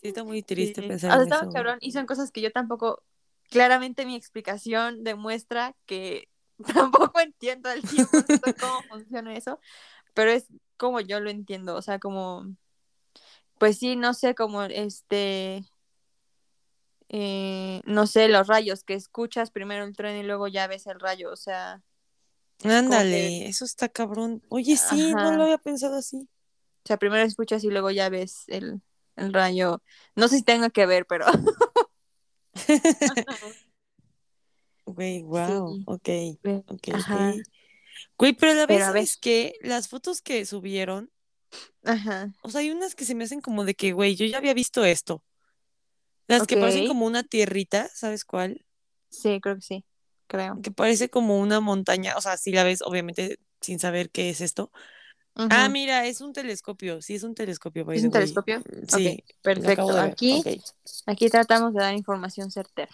Sí, 0.00 0.06
está 0.08 0.22
muy 0.22 0.44
triste 0.44 0.80
pensar 0.80 1.10
o 1.10 1.24
sea, 1.26 1.40
en 1.40 1.48
eso. 1.48 1.76
y 1.80 1.90
son 1.90 2.06
cosas 2.06 2.30
que 2.30 2.40
yo 2.40 2.52
tampoco, 2.52 3.02
claramente 3.50 4.06
mi 4.06 4.14
explicación 4.14 5.02
demuestra 5.02 5.74
que 5.86 6.28
tampoco 6.74 7.20
entiendo 7.20 7.68
al 7.68 7.82
tiempo 7.82 8.18
cómo 8.58 8.82
funciona 8.88 9.34
eso, 9.36 9.60
pero 10.14 10.30
es 10.30 10.46
como 10.76 11.00
yo 11.00 11.20
lo 11.20 11.30
entiendo, 11.30 11.74
o 11.76 11.82
sea, 11.82 11.98
como, 11.98 12.46
pues 13.58 13.78
sí, 13.78 13.96
no 13.96 14.14
sé, 14.14 14.34
como 14.34 14.62
este, 14.62 15.64
eh, 17.08 17.80
no 17.84 18.06
sé, 18.06 18.28
los 18.28 18.46
rayos, 18.46 18.84
que 18.84 18.94
escuchas 18.94 19.50
primero 19.50 19.84
el 19.84 19.96
tren 19.96 20.16
y 20.16 20.22
luego 20.22 20.46
ya 20.48 20.66
ves 20.66 20.86
el 20.86 21.00
rayo, 21.00 21.32
o 21.32 21.36
sea. 21.36 21.82
Ándale, 22.64 23.48
eso 23.48 23.64
está 23.64 23.88
cabrón. 23.88 24.42
Oye, 24.48 24.76
sí, 24.76 25.12
no 25.14 25.32
lo 25.32 25.44
había 25.44 25.58
pensado 25.58 25.96
así. 25.96 26.28
O 26.84 26.86
sea, 26.86 26.96
primero 26.96 27.22
escuchas 27.24 27.62
y 27.64 27.70
luego 27.70 27.90
ya 27.90 28.08
ves 28.08 28.44
el, 28.48 28.82
el 29.16 29.32
rayo. 29.32 29.82
No 30.16 30.28
sé 30.28 30.38
si 30.38 30.42
tenga 30.42 30.70
que 30.70 30.86
ver, 30.86 31.06
pero. 31.06 31.26
Güey, 34.92 35.22
wow, 35.22 35.82
ok, 35.86 36.08
ok, 36.66 36.88
Güey, 38.16 38.32
pero 38.32 38.54
la 38.54 38.66
vez, 38.66 39.12
es 39.12 39.16
que 39.16 39.54
las 39.60 39.88
fotos 39.88 40.22
que 40.22 40.44
subieron, 40.44 41.10
Ajá. 41.84 42.32
o 42.42 42.50
sea, 42.50 42.60
hay 42.60 42.70
unas 42.70 42.94
que 42.94 43.04
se 43.04 43.14
me 43.14 43.24
hacen 43.24 43.40
como 43.40 43.64
de 43.64 43.74
que, 43.74 43.92
güey, 43.92 44.16
yo 44.16 44.26
ya 44.26 44.38
había 44.38 44.54
visto 44.54 44.84
esto. 44.84 45.22
Las 46.26 46.46
que 46.46 46.56
parecen 46.56 46.86
como 46.86 47.06
una 47.06 47.22
tierrita, 47.22 47.88
¿sabes 47.94 48.24
cuál? 48.24 48.64
Sí, 49.08 49.40
creo 49.40 49.56
que 49.56 49.62
sí, 49.62 49.84
creo. 50.26 50.60
Que 50.62 50.70
parece 50.70 51.08
como 51.08 51.38
una 51.38 51.60
montaña, 51.60 52.14
o 52.16 52.20
sea, 52.20 52.36
si 52.36 52.52
la 52.52 52.64
ves, 52.64 52.82
obviamente, 52.82 53.38
sin 53.60 53.78
saber 53.78 54.10
qué 54.10 54.30
es 54.30 54.40
esto. 54.40 54.70
Ah, 55.34 55.68
mira, 55.68 56.04
es 56.06 56.20
un 56.20 56.32
telescopio, 56.32 57.00
sí, 57.00 57.14
es 57.14 57.22
un 57.22 57.34
telescopio. 57.34 57.90
¿Es 57.92 58.04
un 58.04 58.10
telescopio? 58.10 58.62
Sí, 58.88 59.22
perfecto. 59.40 59.96
Aquí, 59.98 60.42
aquí 61.06 61.28
tratamos 61.30 61.72
de 61.72 61.80
dar 61.80 61.94
información 61.94 62.50
certera. 62.50 62.90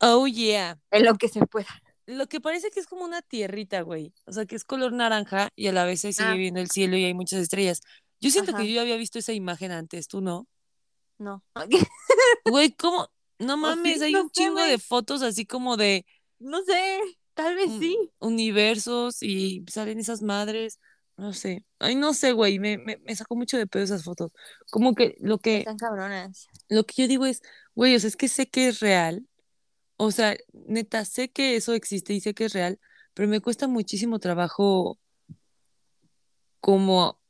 Oh, 0.00 0.26
yeah. 0.26 0.78
En 0.90 1.04
lo 1.04 1.14
que 1.16 1.28
se 1.28 1.40
pueda 1.46 1.68
lo 2.08 2.26
que 2.26 2.40
parece 2.40 2.70
que 2.70 2.80
es 2.80 2.86
como 2.86 3.04
una 3.04 3.20
tierrita, 3.20 3.82
güey. 3.82 4.14
O 4.24 4.32
sea, 4.32 4.46
que 4.46 4.56
es 4.56 4.64
color 4.64 4.92
naranja 4.92 5.50
y 5.54 5.66
a 5.66 5.72
la 5.72 5.84
vez 5.84 6.00
se 6.00 6.14
sigue 6.14 6.28
ah. 6.28 6.34
viendo 6.34 6.58
el 6.58 6.70
cielo 6.70 6.96
y 6.96 7.04
hay 7.04 7.12
muchas 7.12 7.40
estrellas. 7.40 7.82
Yo 8.18 8.30
siento 8.30 8.56
que 8.56 8.66
yo 8.66 8.76
ya 8.76 8.80
había 8.80 8.96
visto 8.96 9.18
esa 9.18 9.34
imagen 9.34 9.72
antes, 9.72 10.08
¿tú 10.08 10.20
no? 10.22 10.48
No. 11.18 11.44
Güey, 12.44 12.72
¿cómo? 12.72 13.08
No 13.38 13.56
mames, 13.56 14.00
hay 14.00 14.14
un 14.14 14.30
chingo 14.30 14.60
de 14.60 14.78
fotos 14.78 15.22
así 15.22 15.44
como 15.44 15.76
de. 15.76 16.06
No 16.38 16.62
sé, 16.62 17.00
tal 17.34 17.54
vez 17.54 17.70
sí. 17.78 18.10
Universos 18.18 19.22
y 19.22 19.64
salen 19.68 19.98
esas 19.98 20.22
madres. 20.22 20.80
No 21.16 21.34
sé. 21.34 21.64
Ay, 21.78 21.94
no 21.94 22.14
sé, 22.14 22.32
güey. 22.32 22.58
Me, 22.58 22.78
me, 22.78 22.96
me 23.04 23.14
sacó 23.14 23.36
mucho 23.36 23.58
de 23.58 23.66
pedo 23.66 23.82
esas 23.82 24.02
fotos. 24.02 24.32
Como 24.70 24.94
que 24.94 25.16
lo 25.20 25.38
que. 25.38 25.58
Están 25.58 25.76
cabronas. 25.76 26.48
Lo 26.68 26.84
que 26.84 27.02
yo 27.02 27.08
digo 27.08 27.26
es, 27.26 27.42
güey, 27.74 27.94
o 27.94 28.00
sea, 28.00 28.08
es 28.08 28.16
que 28.16 28.28
sé 28.28 28.48
que 28.48 28.68
es 28.68 28.80
real, 28.80 29.27
o 29.98 30.10
sea, 30.12 30.36
neta, 30.52 31.04
sé 31.04 31.30
que 31.30 31.56
eso 31.56 31.74
existe 31.74 32.14
y 32.14 32.20
sé 32.20 32.32
que 32.32 32.46
es 32.46 32.52
real, 32.52 32.80
pero 33.14 33.28
me 33.28 33.40
cuesta 33.40 33.66
muchísimo 33.66 34.20
trabajo 34.20 34.98
como 36.60 37.20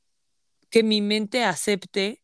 que 0.70 0.83
mi 0.83 1.00
mente 1.00 1.44
acepte 1.44 2.22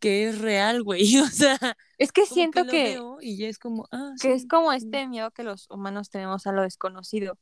que 0.00 0.28
es 0.28 0.40
real, 0.40 0.82
güey. 0.82 1.02
O 1.22 1.28
sea, 1.28 1.56
es 1.96 2.10
que 2.12 2.26
siento 2.26 2.66
que, 2.66 3.00
y 3.20 3.38
ya 3.38 3.48
es 3.48 3.58
como, 3.58 3.86
ah, 3.92 4.12
que 4.20 4.34
es 4.34 4.46
como 4.46 4.72
este 4.72 5.06
miedo 5.06 5.30
que 5.30 5.44
los 5.44 5.70
humanos 5.70 6.10
tenemos 6.10 6.46
a 6.46 6.52
lo 6.52 6.62
desconocido. 6.62 7.38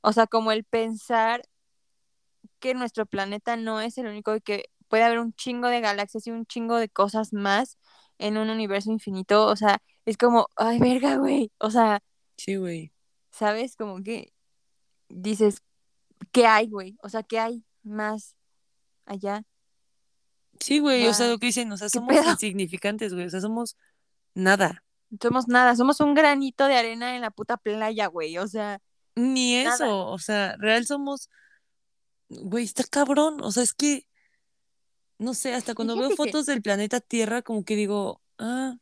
O 0.00 0.12
sea, 0.12 0.26
como 0.26 0.50
el 0.50 0.64
pensar 0.64 1.48
que 2.58 2.74
nuestro 2.74 3.06
planeta 3.06 3.56
no 3.56 3.80
es 3.80 3.96
el 3.98 4.08
único 4.08 4.34
y 4.34 4.40
que 4.40 4.64
puede 4.88 5.04
haber 5.04 5.20
un 5.20 5.32
chingo 5.32 5.68
de 5.68 5.80
galaxias 5.80 6.26
y 6.26 6.32
un 6.32 6.44
chingo 6.44 6.76
de 6.76 6.88
cosas 6.88 7.32
más 7.32 7.78
en 8.18 8.36
un 8.38 8.50
universo 8.50 8.90
infinito, 8.90 9.46
o 9.46 9.56
sea, 9.56 9.78
es 10.04 10.16
como, 10.16 10.48
ay, 10.56 10.78
verga, 10.78 11.16
güey, 11.16 11.50
o 11.58 11.70
sea. 11.70 12.00
Sí, 12.36 12.56
güey. 12.56 12.92
¿Sabes? 13.30 13.76
Como 13.76 14.02
que 14.02 14.32
dices, 15.08 15.62
¿qué 16.32 16.46
hay, 16.46 16.68
güey? 16.68 16.96
O 17.02 17.08
sea, 17.08 17.22
¿qué 17.22 17.38
hay 17.38 17.64
más 17.82 18.36
allá? 19.06 19.44
Sí, 20.60 20.78
güey, 20.78 21.06
o 21.06 21.14
sea, 21.14 21.28
lo 21.28 21.38
que 21.38 21.46
dicen, 21.46 21.70
o 21.72 21.76
sea, 21.76 21.88
somos 21.88 22.14
insignificantes, 22.26 23.12
güey, 23.12 23.26
o 23.26 23.30
sea, 23.30 23.40
somos 23.40 23.76
nada. 24.34 24.84
Somos 25.20 25.48
nada, 25.48 25.76
somos 25.76 26.00
un 26.00 26.14
granito 26.14 26.66
de 26.66 26.76
arena 26.76 27.14
en 27.14 27.22
la 27.22 27.30
puta 27.30 27.56
playa, 27.56 28.06
güey, 28.06 28.38
o 28.38 28.46
sea. 28.46 28.80
Ni 29.16 29.56
eso, 29.56 30.08
o 30.08 30.18
sea, 30.18 30.56
real 30.58 30.86
somos, 30.86 31.30
güey, 32.28 32.64
está 32.64 32.84
cabrón, 32.84 33.40
o 33.42 33.52
sea, 33.52 33.62
es 33.62 33.74
que 33.74 34.06
no 35.18 35.34
sé, 35.34 35.54
hasta 35.54 35.74
cuando 35.74 35.96
veo 35.96 36.10
fotos 36.10 36.46
del 36.46 36.62
planeta 36.62 37.00
Tierra, 37.00 37.42
como 37.42 37.64
que 37.64 37.76
digo, 37.76 38.20
ah. 38.38 38.76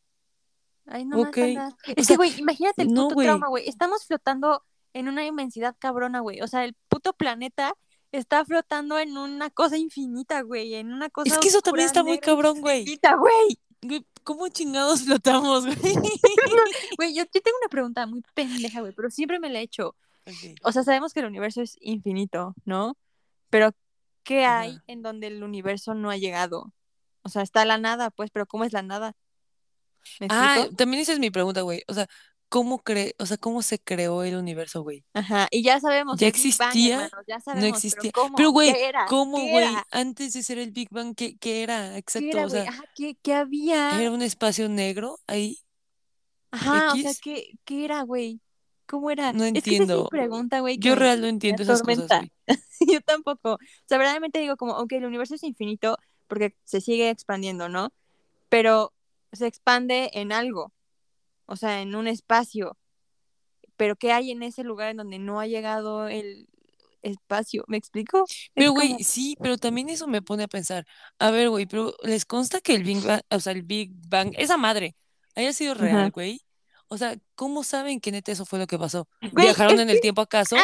Ay, 0.87 1.05
no 1.05 1.21
okay. 1.21 1.57
Es 1.97 2.09
que, 2.09 2.16
güey, 2.16 2.38
imagínate 2.38 2.83
el 2.83 2.88
puto 2.88 3.14
trauma, 3.16 3.49
güey. 3.49 3.68
Estamos 3.68 4.05
flotando 4.05 4.64
en 4.92 5.09
una 5.09 5.25
inmensidad 5.25 5.77
cabrona, 5.79 6.21
güey. 6.21 6.40
O 6.40 6.49
sea, 6.49 6.64
el 6.64 6.75
puto 6.88 7.12
planeta 7.12 7.75
está 8.11 8.45
flotando 8.45 8.99
en 8.99 9.16
una 9.16 9.51
cosa 9.51 9.77
infinita, 9.77 10.42
güey. 10.42 10.75
En 10.75 10.92
una 10.92 11.09
cosa. 11.09 11.33
Es 11.33 11.38
que 11.38 11.49
eso 11.49 11.62
también 11.62 11.87
está 11.87 12.03
muy 12.03 12.18
cabrón, 12.18 12.61
güey. 12.61 12.85
Güey. 12.85 14.05
¿Cómo 14.23 14.49
chingados 14.49 15.03
flotamos, 15.03 15.66
güey? 15.66 15.77
Güey, 16.97 17.14
yo, 17.14 17.27
tengo 17.27 17.57
una 17.61 17.68
pregunta 17.68 18.07
muy 18.07 18.23
pendeja, 18.35 18.81
güey, 18.81 18.92
pero 18.92 19.11
siempre 19.11 19.40
me 19.40 19.51
la 19.51 19.59
he 19.59 19.62
hecho. 19.62 19.97
O 20.62 20.71
sea, 20.71 20.85
sabemos 20.85 21.12
que 21.12 21.21
el 21.21 21.27
universo 21.27 21.62
es 21.62 21.77
infinito, 21.81 22.55
¿no? 22.64 22.97
Pero 23.51 23.73
¿qué 24.23 24.45
hay 24.45 24.79
en 24.87 25.03
donde 25.03 25.29
el 25.29 25.43
universo 25.43 25.95
no 25.95 26.11
ha 26.11 26.17
llegado? 26.17 26.73
O 27.23 27.29
sea, 27.29 27.43
está 27.43 27.65
la 27.65 27.79
nada, 27.79 28.11
pues, 28.11 28.31
pero 28.31 28.47
¿cómo 28.47 28.65
es 28.65 28.73
la 28.73 28.83
nada? 28.83 29.15
ah, 30.29 30.67
también 30.77 31.03
esa 31.03 31.13
es 31.13 31.19
mi 31.19 31.31
pregunta, 31.31 31.63
güey. 31.63 31.83
O 31.87 31.95
sea, 31.95 32.09
¿cómo 32.49 32.83
cre 32.83 33.15
o 33.19 33.25
sea, 33.25 33.37
cómo 33.39 33.63
se 33.63 33.79
creó 33.79 34.25
el 34.25 34.37
universo, 34.37 34.83
güey? 34.83 35.05
Ajá, 35.15 35.49
y 35.51 35.63
ya 35.63 35.81
sabemos. 35.81 36.19
Ya 36.19 36.27
existía. 36.27 37.11
ya 37.27 37.41
sabemos, 37.41 37.71
no 37.71 37.75
existía. 37.75 38.13
Pero, 38.37 38.51
güey, 38.51 38.75
¿cómo, 39.09 39.39
güey? 39.39 39.67
Antes 39.91 40.33
de 40.35 40.43
ser 40.43 40.59
el 40.59 40.71
Big 40.71 40.89
Bang, 40.91 41.15
¿qué, 41.15 41.37
qué 41.39 41.63
era? 41.63 41.97
Exacto. 41.97 42.29
¿Qué 42.31 42.37
era, 42.37 42.47
o 42.47 42.51
sea, 42.51 42.69
Ajá, 42.69 42.85
¿qué, 42.95 43.17
¿qué, 43.23 43.35
había? 43.35 44.01
Era 44.01 44.11
un 44.11 44.23
espacio 44.23 44.69
negro 44.69 45.19
ahí. 45.27 45.61
Ajá, 46.51 46.93
o 46.93 46.97
sea, 46.97 47.13
¿qué, 47.23 47.53
qué 47.65 47.85
era, 47.85 48.03
güey? 48.03 48.41
¿Cómo 48.92 49.11
era? 49.11 49.33
No 49.33 49.46
entiendo. 49.46 50.02
Es 50.02 50.11
pregunta, 50.11 50.61
güey. 50.61 50.76
Yo 50.76 50.94
real 50.94 51.22
no 51.22 51.26
entiendo 51.26 51.62
esas 51.62 51.81
cosas. 51.81 52.26
Yo 52.92 53.00
tampoco. 53.00 53.55
O 53.55 53.59
sea, 53.87 53.96
verdaderamente 53.96 54.38
digo 54.38 54.59
como, 54.59 54.74
aunque 54.74 54.98
el 54.98 55.07
universo 55.07 55.35
es 55.35 55.42
infinito 55.44 55.96
porque 56.26 56.55
se 56.64 56.83
sigue 56.83 57.09
expandiendo, 57.09 57.70
¿no? 57.70 57.90
Pero 58.50 58.92
se 59.33 59.46
expande 59.46 60.11
en 60.12 60.31
algo. 60.31 60.74
o 61.46 61.57
sea, 61.57 61.81
en 61.81 61.94
un 61.94 62.07
espacio, 62.07 62.76
pero 63.78 63.96
¿qué 63.96 64.12
hay 64.12 64.31
en 64.31 64.42
ese 64.42 64.62
lugar 64.62 64.90
en 64.90 64.98
donde 64.98 65.18
no 65.18 65.40
ha 65.40 65.46
llegado 65.46 66.09
el 66.09 66.50
espacio? 67.00 67.64
¿Me 67.68 67.78
explico? 67.78 68.26
Pero, 68.52 68.72
güey, 68.72 69.02
sí, 69.02 69.38
pero 69.40 69.57
también 69.57 69.88
eso 69.88 70.07
me 70.07 70.20
pone 70.20 70.42
a 70.42 70.48
pensar, 70.48 70.87
a 71.18 71.31
ver, 71.31 71.48
güey, 71.48 71.64
pero 71.64 71.94
¿les 72.02 72.26
consta 72.26 72.61
que 72.61 72.74
el 72.74 72.85
Big 72.85 73.02
Bang, 73.02 73.22
o 73.31 73.40
sea, 73.40 73.55
el 73.55 73.62
Big 73.62 73.90
Bang, 74.07 74.35
esa 74.37 74.59
madre, 74.59 74.96
haya 75.35 75.55
sido 75.55 75.72
real, 75.72 76.11
güey? 76.11 76.42
O 76.92 76.98
sea, 76.98 77.16
¿cómo 77.37 77.64
saben 77.64 78.02
que 78.02 78.12
neta 78.12 78.33
eso 78.33 78.44
fue 78.44 78.59
lo 78.59 78.66
que 78.66 78.78
pasó? 78.78 79.09
¿Viajaron 79.33 79.81
en 79.81 79.88
el 79.88 80.02
tiempo 80.02 80.20
acaso? 80.20 80.57
¡Ah! 80.59 80.62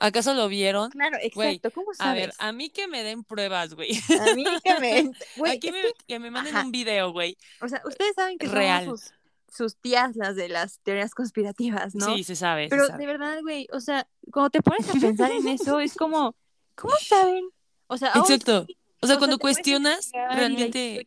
¿Acaso 0.00 0.34
lo 0.34 0.48
vieron? 0.48 0.90
Claro, 0.90 1.18
exacto. 1.22 1.70
¿Cómo 1.70 1.94
sabes? 1.94 2.10
A 2.10 2.14
ver, 2.14 2.34
a 2.36 2.50
mí 2.50 2.68
que 2.70 2.88
me 2.88 3.04
den 3.04 3.22
pruebas, 3.22 3.74
güey. 3.74 3.90
A 4.20 4.34
mí 4.34 4.44
que 4.64 4.80
me. 4.80 5.12
Aquí 5.52 5.70
que... 6.08 6.18
me 6.18 6.32
manden 6.32 6.56
un 6.56 6.72
video, 6.72 7.12
güey. 7.12 7.38
O 7.60 7.68
sea, 7.68 7.80
ustedes 7.84 8.16
saben 8.16 8.38
que 8.38 8.48
Real. 8.48 8.86
sus, 8.86 9.12
sus, 9.54 9.76
tías 9.76 10.16
las 10.16 10.34
de 10.34 10.48
las 10.48 10.80
teorías 10.80 11.14
conspirativas, 11.14 11.94
¿no? 11.94 12.12
Sí, 12.12 12.24
se 12.24 12.34
sabe. 12.34 12.66
Pero 12.68 12.88
de 12.88 13.06
verdad, 13.06 13.38
güey, 13.42 13.68
o 13.72 13.78
sea, 13.78 14.08
cuando 14.32 14.50
te 14.50 14.62
pones 14.62 14.88
a 14.88 14.94
pensar 14.94 15.30
en 15.30 15.46
eso, 15.46 15.78
es 15.78 15.94
como, 15.94 16.34
¿cómo 16.74 16.94
saben? 16.96 17.50
O 17.86 17.96
sea, 17.96 18.14
exacto. 18.16 18.66
o 19.00 19.06
sea, 19.06 19.16
cuando 19.18 19.38
cuestionas, 19.38 20.10
realmente. 20.12 21.06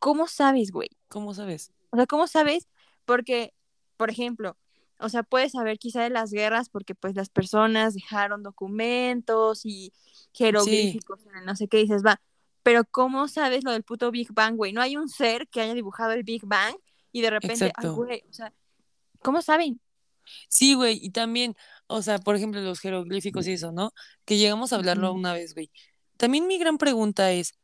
¿Cómo 0.00 0.26
sabes, 0.26 0.72
güey? 0.72 0.90
¿Cómo 1.06 1.34
sabes? 1.34 1.70
O 1.90 1.96
sea, 1.96 2.06
¿cómo 2.06 2.26
sabes? 2.26 2.66
Porque, 3.04 3.54
por 3.98 4.10
ejemplo, 4.10 4.56
o 4.98 5.10
sea, 5.10 5.22
puedes 5.22 5.52
saber 5.52 5.78
quizá 5.78 6.02
de 6.02 6.10
las 6.10 6.30
guerras 6.32 6.70
porque 6.70 6.94
pues 6.94 7.14
las 7.14 7.28
personas 7.28 7.94
dejaron 7.94 8.42
documentos 8.42 9.66
y 9.66 9.92
jeroglíficos, 10.32 11.20
no 11.44 11.54
sé 11.54 11.68
qué 11.68 11.76
dices, 11.76 12.02
va, 12.04 12.20
pero 12.62 12.84
¿cómo 12.84 13.28
sabes 13.28 13.64
lo 13.64 13.72
del 13.72 13.82
puto 13.82 14.10
Big 14.10 14.32
Bang, 14.32 14.56
güey? 14.56 14.72
No 14.72 14.80
hay 14.80 14.96
un 14.96 15.08
ser 15.08 15.48
que 15.48 15.60
haya 15.60 15.74
dibujado 15.74 16.12
el 16.12 16.22
Big 16.22 16.46
Bang 16.46 16.74
y 17.12 17.20
de 17.20 17.30
repente, 17.30 17.72
ay, 17.74 17.88
güey, 17.88 18.24
o 18.28 18.32
sea, 18.32 18.54
¿cómo 19.20 19.42
saben? 19.42 19.80
Sí, 20.48 20.74
güey, 20.74 20.98
y 21.02 21.10
también, 21.10 21.56
o 21.86 22.02
sea, 22.02 22.18
por 22.18 22.36
ejemplo, 22.36 22.60
los 22.60 22.80
jeroglíficos 22.80 23.46
y 23.46 23.52
eso, 23.52 23.72
¿no? 23.72 23.92
Que 24.24 24.36
llegamos 24.36 24.72
a 24.72 24.76
hablarlo 24.76 25.12
una 25.12 25.32
vez, 25.32 25.54
güey. 25.54 25.70
También 26.16 26.46
mi 26.46 26.58
gran 26.58 26.78
pregunta 26.78 27.32
es, 27.32 27.54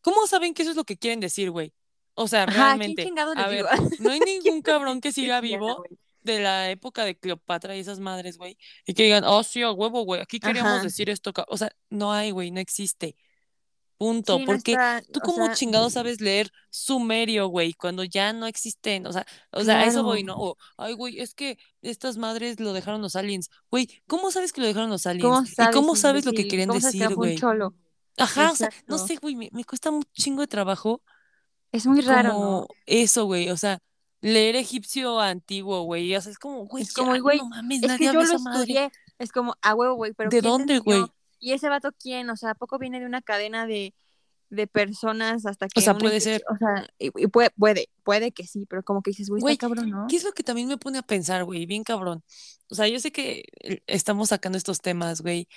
¿cómo 0.00 0.26
saben 0.26 0.54
que 0.54 0.62
eso 0.62 0.70
es 0.70 0.76
lo 0.76 0.84
que 0.84 0.96
quieren 0.96 1.20
decir, 1.20 1.50
güey? 1.50 1.74
O 2.14 2.28
sea, 2.28 2.46
realmente, 2.46 3.10
a 3.36 3.48
ver, 3.48 3.66
no 4.00 4.10
hay 4.10 4.20
ningún 4.26 4.62
cabrón 4.62 5.00
que 5.00 5.12
siga 5.12 5.40
vivo 5.40 5.84
de 6.22 6.40
la 6.40 6.70
época 6.70 7.04
de 7.04 7.16
Cleopatra 7.18 7.76
y 7.76 7.80
esas 7.80 7.98
madres, 7.98 8.36
güey, 8.36 8.58
y 8.86 8.94
que 8.94 9.04
digan, 9.04 9.24
oh, 9.24 9.42
sí, 9.42 9.62
a 9.62 9.72
huevo, 9.72 10.02
güey, 10.04 10.20
aquí 10.20 10.38
queríamos 10.38 10.82
decir 10.82 11.08
esto. 11.08 11.32
O 11.48 11.56
sea, 11.56 11.70
no 11.88 12.12
hay, 12.12 12.30
güey, 12.30 12.50
no 12.50 12.60
existe. 12.60 13.16
Punto. 14.00 14.40
Porque 14.46 14.74
tú 15.12 15.20
como 15.20 15.52
chingado 15.52 15.90
sabes 15.90 16.22
leer 16.22 16.50
sumerio, 16.70 17.48
güey, 17.48 17.74
cuando 17.74 18.02
ya 18.02 18.32
no 18.32 18.46
existen. 18.46 19.06
O 19.06 19.12
sea, 19.12 19.26
o 19.52 19.62
sea, 19.62 19.80
a 19.80 19.84
eso 19.84 20.02
voy, 20.02 20.24
¿no? 20.24 20.56
ay, 20.78 20.94
güey, 20.94 21.20
es 21.20 21.34
que 21.34 21.58
estas 21.82 22.16
madres 22.16 22.58
lo 22.60 22.72
dejaron 22.72 23.02
los 23.02 23.14
aliens. 23.14 23.50
Güey, 23.70 24.02
¿cómo 24.06 24.30
sabes 24.30 24.54
que 24.54 24.62
lo 24.62 24.66
dejaron 24.66 24.88
los 24.88 25.04
aliens? 25.04 25.52
¿Y 25.52 25.70
cómo 25.72 25.96
sabes 25.96 26.24
lo 26.24 26.32
que 26.32 26.48
querían 26.48 26.70
decir, 26.70 27.14
güey? 27.14 27.38
Ajá, 28.16 28.52
o 28.52 28.56
sea, 28.56 28.70
no 28.86 28.96
sé, 28.96 29.16
güey, 29.16 29.36
me, 29.36 29.50
me, 29.52 29.64
cuesta 29.64 29.90
un 29.90 30.02
chingo 30.14 30.40
de 30.40 30.48
trabajo. 30.48 31.02
Es 31.72 31.86
muy 31.86 32.00
raro. 32.00 32.32
Como 32.32 32.68
Eso, 32.86 33.24
güey, 33.26 33.50
o 33.50 33.56
sea, 33.56 33.78
leer 34.20 34.56
egipcio 34.56 35.20
antiguo, 35.20 35.82
güey. 35.82 36.14
O 36.14 36.20
sea, 36.20 36.32
es 36.32 36.38
como, 36.38 36.66
güey, 36.66 36.82
es 36.82 36.92
como, 36.92 37.18
güey, 37.20 37.38
no 37.38 37.48
mames, 37.48 37.82
es 37.82 37.98
que 37.98 38.04
yo 38.06 38.12
lo 38.12 38.22
estudié. 38.22 38.90
Es 39.18 39.32
como, 39.32 39.54
a 39.62 39.74
huevo, 39.74 39.94
güey, 39.94 40.12
pero 40.14 40.30
¿De 40.30 40.40
dónde, 40.40 40.78
güey? 40.78 41.04
¿Y 41.38 41.52
ese 41.52 41.68
vato 41.68 41.90
quién? 41.92 42.28
O 42.30 42.36
sea, 42.36 42.50
¿a 42.50 42.54
poco 42.54 42.78
viene 42.78 43.00
de 43.00 43.06
una 43.06 43.22
cadena 43.22 43.66
de, 43.66 43.94
de 44.50 44.66
personas 44.66 45.46
hasta 45.46 45.68
que... 45.68 45.80
O 45.80 45.82
sea, 45.82 45.96
puede 45.96 46.20
ser. 46.20 46.42
O 46.50 46.56
sea, 46.56 46.86
y, 46.98 47.10
puede, 47.28 47.50
puede, 47.50 47.88
puede 48.02 48.32
que 48.32 48.46
sí, 48.46 48.66
pero 48.68 48.82
como 48.82 49.02
que 49.02 49.10
dices, 49.10 49.28
güey, 49.30 49.56
cabrón, 49.56 49.90
¿no? 49.90 50.06
¿Qué 50.08 50.16
es 50.16 50.24
lo 50.24 50.32
que 50.32 50.42
también 50.42 50.68
me 50.68 50.76
pone 50.76 50.98
a 50.98 51.02
pensar, 51.02 51.44
güey? 51.44 51.66
Bien 51.66 51.84
cabrón. 51.84 52.22
O 52.68 52.74
sea, 52.74 52.88
yo 52.88 53.00
sé 53.00 53.10
que 53.10 53.44
estamos 53.86 54.28
sacando 54.30 54.58
estos 54.58 54.80
temas, 54.80 55.22
güey, 55.22 55.48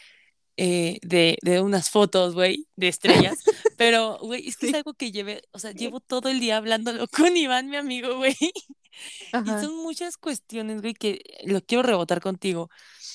eh, 0.58 1.00
de, 1.02 1.38
de, 1.42 1.62
unas 1.62 1.90
fotos, 1.90 2.36
güey, 2.36 2.68
de 2.76 2.88
estrellas. 2.88 3.40
Pero, 3.78 4.18
güey, 4.20 4.48
es 4.48 4.58
que 4.58 4.68
es 4.68 4.74
algo 4.74 4.94
que 4.94 5.12
lleve, 5.12 5.44
o 5.52 5.60
sea, 5.60 5.72
llevo 5.72 6.00
todo 6.00 6.30
el 6.30 6.40
día 6.40 6.58
hablándolo 6.58 7.08
con 7.12 7.36
Iván, 7.36 7.70
mi 7.70 7.78
amigo, 7.78 8.18
güey. 8.18 8.36
Y 8.40 9.50
son 9.50 9.76
muchas 9.78 10.18
cuestiones, 10.18 10.82
güey, 10.82 10.94
que 10.94 11.22
lo 11.46 11.62
quiero 11.62 11.82
rebotar 11.84 12.22
contigo. 12.22 12.70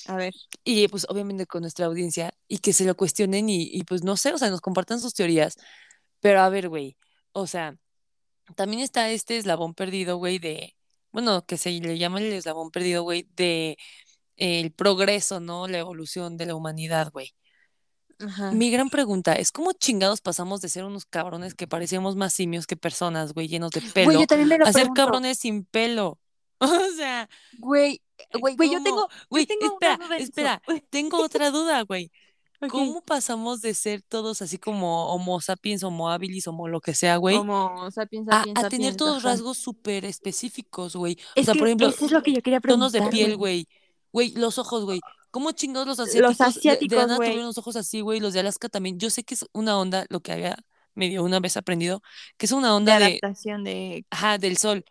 A 0.07 0.15
ver. 0.15 0.33
Y 0.63 0.87
pues 0.89 1.05
obviamente 1.09 1.45
con 1.45 1.61
nuestra 1.61 1.85
audiencia 1.85 2.33
y 2.47 2.59
que 2.59 2.73
se 2.73 2.83
lo 2.85 2.95
cuestionen 2.95 3.49
y, 3.49 3.63
y 3.71 3.83
pues 3.83 4.03
no 4.03 4.17
sé, 4.17 4.33
o 4.33 4.37
sea, 4.37 4.49
nos 4.49 4.61
compartan 4.61 4.99
sus 4.99 5.13
teorías. 5.13 5.55
Pero 6.19 6.41
a 6.41 6.49
ver, 6.49 6.67
güey, 6.67 6.97
o 7.31 7.47
sea, 7.47 7.77
también 8.55 8.81
está 8.81 9.09
este 9.11 9.37
eslabón 9.37 9.73
perdido, 9.73 10.17
güey, 10.17 10.39
de, 10.39 10.75
bueno, 11.11 11.45
que 11.45 11.57
se 11.57 11.71
le 11.71 11.97
llama 11.97 12.19
el 12.19 12.33
eslabón 12.33 12.71
perdido, 12.71 13.03
güey, 13.03 13.27
de 13.35 13.77
el 14.39 14.71
progreso, 14.71 15.39
¿no? 15.39 15.67
La 15.67 15.79
evolución 15.79 16.37
de 16.37 16.47
la 16.47 16.55
humanidad, 16.55 17.11
güey. 17.11 17.33
Mi 18.51 18.69
gran 18.69 18.89
pregunta 18.89 19.33
es, 19.33 19.51
¿cómo 19.51 19.71
chingados 19.71 20.19
pasamos 20.19 20.59
de 20.59 20.67
ser 20.67 20.83
unos 20.83 21.05
cabrones 21.05 21.55
que 21.55 21.67
parecíamos 21.67 22.17
más 22.17 22.33
simios 22.33 22.67
que 22.67 22.75
personas, 22.75 23.33
güey, 23.33 23.47
llenos 23.47 23.71
de 23.71 23.81
pelo, 23.81 24.19
a 24.65 24.73
ser 24.73 24.89
cabrones 24.93 25.37
sin 25.39 25.65
pelo? 25.65 26.19
O 26.61 26.67
sea... 26.97 27.29
Güey, 27.57 28.01
güey, 28.37 28.57
güey, 28.57 28.69
yo 28.69 28.83
tengo... 28.83 29.07
Güey, 29.29 29.47
espera, 29.49 29.97
espera, 30.17 30.61
tengo 30.89 31.23
otra 31.23 31.51
duda, 31.51 31.83
güey. 31.83 32.11
¿Cómo 32.69 33.01
pasamos 33.01 33.61
de 33.61 33.73
ser 33.73 34.01
todos 34.01 34.41
así 34.41 34.57
como 34.57 35.13
homo 35.13 35.39
sapiens, 35.39 35.83
homo 35.83 36.09
habilis, 36.09 36.45
homo 36.47 36.67
lo 36.67 36.81
que 36.81 36.93
sea, 36.93 37.15
güey? 37.15 37.37
Homo 37.37 37.89
sapiens, 37.91 38.27
sapiens, 38.27 38.57
a, 38.57 38.65
a 38.65 38.69
tener 38.69 38.97
todos 38.97 39.23
rasgos 39.23 39.57
súper 39.57 40.03
específicos, 40.03 40.97
güey. 40.97 41.17
O 41.37 41.43
sea, 41.43 41.53
por 41.53 41.67
ejemplo, 41.67 41.87
eso 41.87 42.05
es 42.05 42.11
lo 42.11 42.21
que 42.21 42.33
yo 42.33 42.41
quería 42.41 42.59
tonos 42.59 42.91
de 42.91 43.01
piel, 43.03 43.37
güey. 43.37 43.65
Güey, 44.11 44.31
los 44.35 44.57
ojos, 44.57 44.85
güey. 44.85 44.99
¿Cómo 45.31 45.51
chingados 45.51 45.87
los 45.87 45.99
asiáticos? 45.99 46.39
Los 46.39 46.41
asiáticos, 46.41 47.07
de, 47.07 47.13
de 47.13 47.15
tuvieron 47.15 47.45
los 47.45 47.57
ojos 47.57 47.75
así, 47.75 48.01
güey. 48.01 48.19
Los 48.19 48.33
de 48.33 48.39
Alaska 48.39 48.69
también. 48.69 48.99
Yo 48.99 49.09
sé 49.09 49.23
que 49.23 49.35
es 49.35 49.45
una 49.53 49.77
onda, 49.77 50.05
lo 50.09 50.21
que 50.21 50.31
había 50.31 50.57
medio 50.95 51.23
una 51.23 51.39
vez 51.39 51.55
aprendido, 51.57 52.01
que 52.37 52.45
es 52.45 52.51
una 52.51 52.75
onda 52.75 52.99
de 52.99 53.05
adaptación 53.05 53.63
de... 53.63 54.05
Ajá, 54.09 54.37
del 54.37 54.57
sol. 54.57 54.83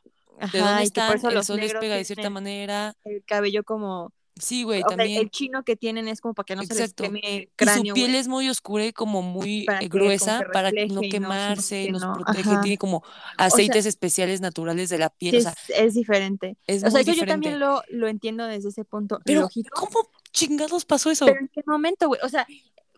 de 0.52 0.58
dónde 0.58 0.82
están, 0.84 1.12
el 1.12 1.44
sol 1.44 1.60
les 1.60 1.74
pega 1.74 1.96
de 1.96 2.04
cierta 2.04 2.30
manera. 2.30 2.94
El 3.04 3.22
cabello 3.24 3.64
como 3.64 4.12
Sí, 4.40 4.62
güey, 4.62 4.82
también. 4.82 5.20
el 5.20 5.30
chino 5.30 5.62
que 5.64 5.76
tienen 5.76 6.08
es 6.08 6.20
como 6.20 6.34
para 6.34 6.44
que 6.44 6.56
no 6.56 6.62
se 6.64 6.74
les 6.74 6.94
queme 6.94 7.20
el 7.22 7.50
cráneo. 7.56 7.84
Y 7.84 7.88
su 7.88 7.94
piel 7.94 8.14
es 8.14 8.28
muy 8.28 8.48
oscura 8.48 8.86
y 8.86 8.92
como 8.92 9.22
muy 9.22 9.66
eh, 9.80 9.88
gruesa 9.88 10.42
para 10.52 10.70
no 10.70 11.00
quemarse, 11.00 11.90
nos 11.90 12.04
protege, 12.04 12.58
tiene 12.62 12.78
como 12.78 13.02
aceites 13.36 13.86
especiales 13.86 14.40
naturales 14.40 14.88
de 14.88 14.98
la 14.98 15.10
piel. 15.10 15.36
es, 15.36 15.46
es, 15.68 15.94
diferente. 15.94 16.56
Es 16.66 16.84
o 16.84 16.90
sea, 16.90 17.02
yo 17.02 17.26
también 17.26 17.58
lo, 17.58 17.82
lo 17.88 18.08
entiendo 18.08 18.46
desde 18.46 18.68
ese 18.70 18.84
punto. 18.84 19.20
Pero, 19.24 19.48
¿cómo 19.72 20.08
chingados 20.32 20.84
pasó 20.84 21.10
eso? 21.10 21.26
Pero 21.26 21.40
en 21.40 21.48
qué 21.48 21.62
momento, 21.66 22.08
güey. 22.08 22.20
O 22.22 22.28
sea, 22.28 22.46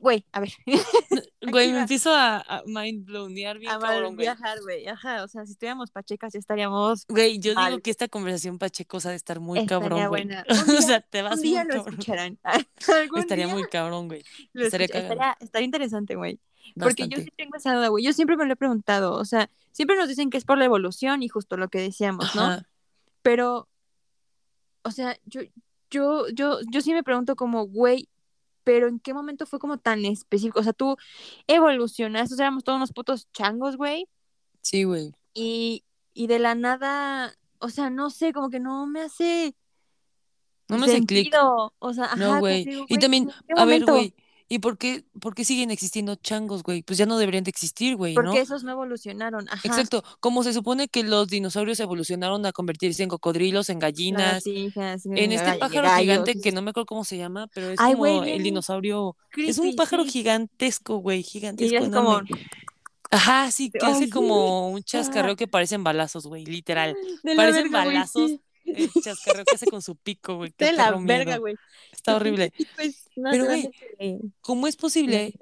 güey, 0.00 0.24
a 0.32 0.40
ver. 0.40 0.50
Güey, 1.42 1.72
me 1.72 1.80
empiezo 1.80 2.12
a, 2.12 2.38
a 2.40 2.62
mind 2.66 3.06
blownear 3.06 3.58
bien 3.58 3.72
a 3.72 3.78
cabrón, 3.78 4.14
güey. 4.14 4.26
viajar, 4.26 4.60
güey. 4.60 4.86
Ajá, 4.86 5.24
o 5.24 5.28
sea, 5.28 5.46
si 5.46 5.52
estuviéramos 5.52 5.90
pachecas 5.90 6.34
ya 6.34 6.38
estaríamos. 6.38 7.06
Güey, 7.08 7.38
yo 7.38 7.54
digo 7.54 7.80
que 7.80 7.90
esta 7.90 8.08
conversación 8.08 8.58
pachecosa 8.58 9.08
de 9.08 9.16
estar 9.16 9.40
muy 9.40 9.64
cabrón, 9.64 10.08
güey. 10.08 10.28
o 10.78 10.82
sea, 10.82 11.00
te 11.00 11.22
vas 11.22 11.36
un 11.36 11.42
día 11.42 11.64
lo 11.64 11.76
escucharán. 11.76 12.38
Estaría 13.16 13.48
muy 13.48 13.64
cabrón, 13.68 14.08
güey. 14.08 14.22
Estaría, 14.52 14.84
estaría, 14.86 15.36
estaría, 15.40 15.64
interesante, 15.64 16.14
güey. 16.14 16.38
Porque 16.78 17.08
yo 17.08 17.18
sí 17.18 17.30
tengo 17.36 17.56
esa 17.56 17.74
duda, 17.74 17.88
güey. 17.88 18.04
Yo 18.04 18.12
siempre 18.12 18.36
me 18.36 18.44
lo 18.44 18.52
he 18.52 18.56
preguntado. 18.56 19.14
O 19.14 19.24
sea, 19.24 19.48
siempre 19.72 19.96
nos 19.96 20.08
dicen 20.08 20.28
que 20.28 20.36
es 20.36 20.44
por 20.44 20.58
la 20.58 20.66
evolución 20.66 21.22
y 21.22 21.28
justo 21.28 21.56
lo 21.56 21.68
que 21.68 21.80
decíamos, 21.80 22.34
¿no? 22.34 22.60
Pero, 23.22 23.66
o 24.82 24.90
sea, 24.90 25.18
yo, 25.24 25.40
yo, 25.90 26.28
yo, 26.28 26.58
yo 26.70 26.80
sí 26.82 26.92
me 26.92 27.02
pregunto 27.02 27.34
como, 27.34 27.66
güey, 27.66 28.08
pero 28.64 28.88
¿en 28.88 29.00
qué 29.00 29.14
momento 29.14 29.46
fue 29.46 29.58
como 29.58 29.78
tan 29.78 30.04
específico? 30.04 30.60
O 30.60 30.62
sea, 30.62 30.72
tú 30.72 30.96
evolucionaste, 31.46 32.34
o 32.34 32.36
sea, 32.36 32.46
éramos 32.46 32.64
todos 32.64 32.76
unos 32.76 32.92
putos 32.92 33.30
changos, 33.32 33.76
güey. 33.76 34.08
Sí, 34.62 34.84
güey. 34.84 35.12
Y, 35.34 35.84
y 36.14 36.26
de 36.26 36.38
la 36.38 36.54
nada, 36.54 37.34
o 37.58 37.68
sea, 37.68 37.90
no 37.90 38.10
sé, 38.10 38.32
como 38.32 38.50
que 38.50 38.60
no 38.60 38.86
me 38.86 39.00
hace... 39.02 39.54
No 40.68 40.78
me 40.78 40.86
hace 40.86 41.04
clic. 41.04 41.34
O 41.78 41.92
sea, 41.92 42.04
ajá, 42.04 42.16
no, 42.16 42.38
güey. 42.38 42.64
Y 42.88 42.98
también, 42.98 43.30
a 43.56 43.64
ver, 43.64 43.84
güey, 43.84 44.14
¿Y 44.52 44.58
por 44.58 44.78
qué, 44.78 45.04
por 45.20 45.36
qué 45.36 45.44
siguen 45.44 45.70
existiendo 45.70 46.16
changos, 46.16 46.64
güey? 46.64 46.82
Pues 46.82 46.98
ya 46.98 47.06
no 47.06 47.16
deberían 47.18 47.44
de 47.44 47.50
existir, 47.50 47.94
güey, 47.94 48.16
¿no? 48.16 48.22
Porque 48.22 48.40
esos 48.40 48.64
no 48.64 48.72
evolucionaron. 48.72 49.48
Ajá. 49.48 49.60
Exacto. 49.62 50.02
Como 50.18 50.42
se 50.42 50.52
supone 50.52 50.88
que 50.88 51.04
los 51.04 51.28
dinosaurios 51.28 51.78
evolucionaron 51.78 52.44
a 52.44 52.50
convertirse 52.50 53.04
en 53.04 53.08
cocodrilos, 53.08 53.70
en 53.70 53.78
gallinas. 53.78 54.44
en 54.44 55.32
este 55.32 55.54
pájaro 55.54 55.88
gigante 55.96 56.40
que 56.40 56.50
no 56.50 56.62
me 56.62 56.70
acuerdo 56.70 56.86
cómo 56.86 57.04
se 57.04 57.16
llama, 57.16 57.46
pero 57.54 57.70
es 57.70 57.78
como 57.78 58.06
el 58.24 58.42
dinosaurio. 58.42 59.16
es 59.36 59.58
un 59.58 59.76
pájaro 59.76 60.04
gigantesco, 60.04 60.96
güey, 60.96 61.22
gigantesco. 61.22 61.76
es 61.76 61.88
como... 61.88 62.20
Ajá, 63.12 63.52
sí, 63.52 63.70
que 63.70 63.86
hace 63.86 64.10
como 64.10 64.70
un 64.70 64.82
chascarreo 64.84 65.36
que 65.36 65.46
parecen 65.46 65.84
balazos, 65.84 66.26
güey, 66.26 66.44
literal. 66.44 66.96
parecen 67.36 67.70
balazos. 67.70 68.32
El 68.64 68.90
chascarreo 69.02 69.44
que 69.44 69.54
hace 69.54 69.66
con 69.66 69.82
su 69.82 69.96
pico, 69.96 70.36
güey. 70.36 70.52
De 70.58 70.72
la 70.72 70.92
verga, 70.92 71.38
güey. 71.38 71.54
Está 72.00 72.16
horrible. 72.16 72.52
Pues, 72.76 73.08
Pero, 73.14 73.44
güey, 73.44 73.70
¿cómo 74.40 74.66
es 74.66 74.76
posible 74.76 75.34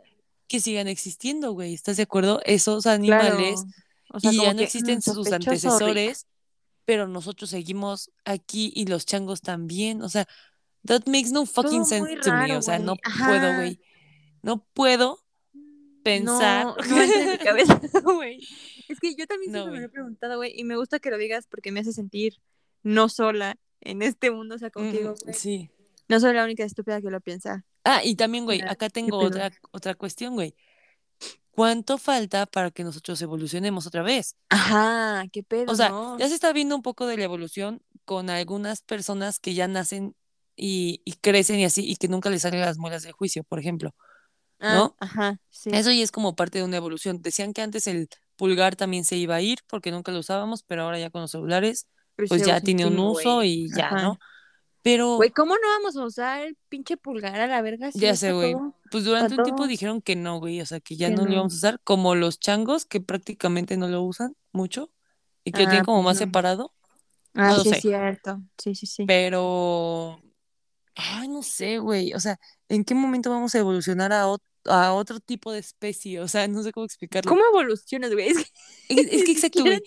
que 0.49 0.59
sigan 0.59 0.89
existiendo, 0.89 1.53
güey? 1.53 1.73
¿Estás 1.73 1.97
de 1.97 2.03
acuerdo? 2.03 2.41
Esos 2.45 2.87
animales 2.87 3.65
y 4.23 4.43
ya 4.43 4.55
no 4.55 4.63
existen 4.63 5.01
sus 5.01 5.31
antecesores. 5.31 6.27
pero 6.85 7.07
nosotros 7.07 7.51
seguimos 7.51 8.11
aquí 8.25 8.73
y 8.75 8.87
los 8.87 9.05
changos 9.07 9.43
también, 9.43 10.03
o 10.03 10.09
sea, 10.09 10.27
that 10.87 11.03
makes 11.07 11.31
no 11.31 11.45
fucking 11.47 11.85
sense 11.85 12.17
to 12.17 12.33
me, 12.33 12.57
o 12.57 12.63
sea, 12.63 12.79
no 12.79 12.97
puedo, 12.97 13.57
güey, 13.57 13.79
no 14.43 14.65
puedo 14.73 15.21
pensar. 16.03 16.65
No, 16.65 16.77
no 16.77 17.03
entra 17.03 17.33
mi 17.33 17.39
cabeza, 17.39 17.81
güey. 18.05 18.41
Es 18.89 18.99
que 18.99 19.15
yo 19.15 19.27
también 19.27 19.53
siempre 19.53 19.73
me 19.73 19.81
lo 19.81 19.87
he 19.87 19.91
preguntado, 19.91 20.37
güey, 20.39 20.59
y 20.59 20.65
me 20.65 20.77
gusta 20.77 20.99
que 20.99 21.11
lo 21.11 21.19
digas 21.19 21.47
porque 21.47 21.71
me 21.71 21.81
hace 21.81 21.93
sentir 21.93 22.41
no 22.83 23.09
sola 23.11 23.57
en 23.81 24.03
este 24.03 24.31
mundo, 24.31 24.55
o 24.55 24.59
sea, 24.59 24.71
contigo, 24.71 25.15
güey. 25.23 25.35
Sí. 25.35 25.71
No 26.09 26.21
soy 26.21 26.35
la 26.35 26.45
única 26.45 26.65
estúpida 26.65 27.01
que 27.01 27.11
lo 27.11 27.21
piensa. 27.21 27.65
Ah, 27.85 28.01
y 28.05 28.17
también, 28.17 28.45
güey, 28.45 28.61
acá 28.63 28.89
tengo 28.91 29.19
otra, 29.19 29.51
otra 29.71 29.95
cuestión, 29.95 30.35
güey. 30.35 30.55
¿Cuánto 31.51 31.99
falta 31.99 32.47
para 32.47 32.71
que 32.71 32.85
nosotros 32.85 33.21
evolucionemos 33.21 33.87
otra 33.87 34.03
vez? 34.03 34.37
Ajá, 34.49 35.25
qué 35.33 35.43
pedo. 35.43 35.73
O 35.73 35.75
sea, 35.75 35.93
ya 36.19 36.29
se 36.29 36.35
está 36.35 36.53
viendo 36.53 36.77
un 36.77 36.83
poco 36.83 37.07
de 37.07 37.17
la 37.17 37.25
evolución 37.25 37.83
con 38.05 38.31
algunas 38.31 38.83
personas 38.83 39.41
que 39.41 39.55
ya 39.55 39.67
nacen 39.67 40.15
y, 40.55 41.03
crecen 41.21 41.59
y 41.59 41.65
así, 41.65 41.85
y 41.85 41.97
que 41.97 42.07
nunca 42.07 42.31
les 42.31 42.43
salen 42.43 42.61
las 42.61 42.79
muelas 42.79 43.03
del 43.03 43.13
juicio, 43.13 43.43
por 43.43 43.59
ejemplo. 43.59 43.95
Ah, 44.61 44.75
¿No? 44.75 44.97
ajá, 45.01 45.41
sí. 45.51 45.71
Eso 45.73 45.91
ya 45.91 46.03
es 46.03 46.13
como 46.13 46.37
parte 46.37 46.59
de 46.59 46.65
una 46.65 46.77
evolución. 46.77 47.23
Decían 47.23 47.53
que 47.53 47.63
antes 47.63 47.87
el 47.87 48.09
pulgar 48.37 48.77
también 48.77 49.05
se 49.05 49.17
iba 49.17 49.35
a 49.35 49.41
ir 49.41 49.59
porque 49.67 49.91
nunca 49.91 50.13
lo 50.13 50.21
usábamos, 50.21 50.63
pero 50.63 50.83
ahora 50.83 50.99
ya 51.01 51.11
con 51.11 51.23
los 51.23 51.33
celulares, 51.33 51.89
pues 52.29 52.47
ya 52.47 52.61
tiene 52.61 52.87
un 52.87 52.99
uso 52.99 53.43
y 53.43 53.69
ya, 53.75 53.91
¿no? 53.91 54.19
Pero. 54.89 55.17
Güey, 55.17 55.31
¿cómo 55.31 55.55
no 55.55 55.69
vamos 55.79 55.97
a 55.97 56.05
usar 56.07 56.41
el 56.45 56.57
pinche 56.71 56.97
pulgar 56.97 57.39
a 57.39 57.47
la 57.47 57.61
verga? 57.61 57.91
ya 57.93 58.17
sé, 58.17 58.33
güey. 58.33 58.57
Pues 58.91 59.05
durante 59.05 59.35
un 59.35 59.45
tiempo 59.45 59.67
dijeron 59.67 60.01
que 60.01 60.17
no, 60.17 60.39
güey. 60.39 60.63
O 60.63 60.67
sea, 60.67 60.81
que 60.81 60.97
ya 60.97 61.11
no, 61.11 61.27
lo 61.27 61.33
íbamos 61.33 61.53
a 61.53 61.57
usar. 61.57 61.81
Como 61.85 62.15
los 62.15 62.41
changos, 62.41 62.87
que 62.87 63.03
prácticamente 63.03 63.77
no 63.77 63.89
lo 63.89 64.03
usan 64.03 64.35
mucho. 64.51 64.91
Y 65.45 65.53
que 65.53 65.65
lo 65.65 65.67
tienen 65.67 65.83
ah, 65.83 65.85
como 65.85 66.03
más 66.03 66.17
separado. 66.17 66.73
Ah, 67.35 67.59
sí, 67.63 67.69
es 67.69 67.81
cierto. 67.83 68.41
Sí, 68.57 68.75
sí, 68.75 68.87
sí. 68.87 69.05
Pero. 69.07 70.23
Ay, 71.01 71.29
no 71.29 71.45
sé, 71.45 71.79
güey. 71.79 72.13
O 72.15 72.21
sea, 72.21 72.41
¿en 72.69 72.85
qué 72.85 72.95
momento 72.95 73.31
vamos 73.31 73.55
a 73.55 73.59
evolucionar 73.59 74.13
a, 74.13 74.27
otro? 74.27 74.49
a 74.65 74.93
otro 74.93 75.21
tipo 75.21 75.53
de 75.53 75.61
especie, 75.61 76.21
o 76.21 76.29
sea, 76.29 76.47
no 76.49 76.63
sé 76.63 76.73
cómo 76.73 76.85
explicarlo. 76.85 77.29
¿Cómo 77.29 77.43
evolucionas, 77.53 78.13
güey? 78.13 78.29
Es 78.89 79.25
que, 79.25 79.33
exacto, 79.33 79.63
güey. 79.63 79.81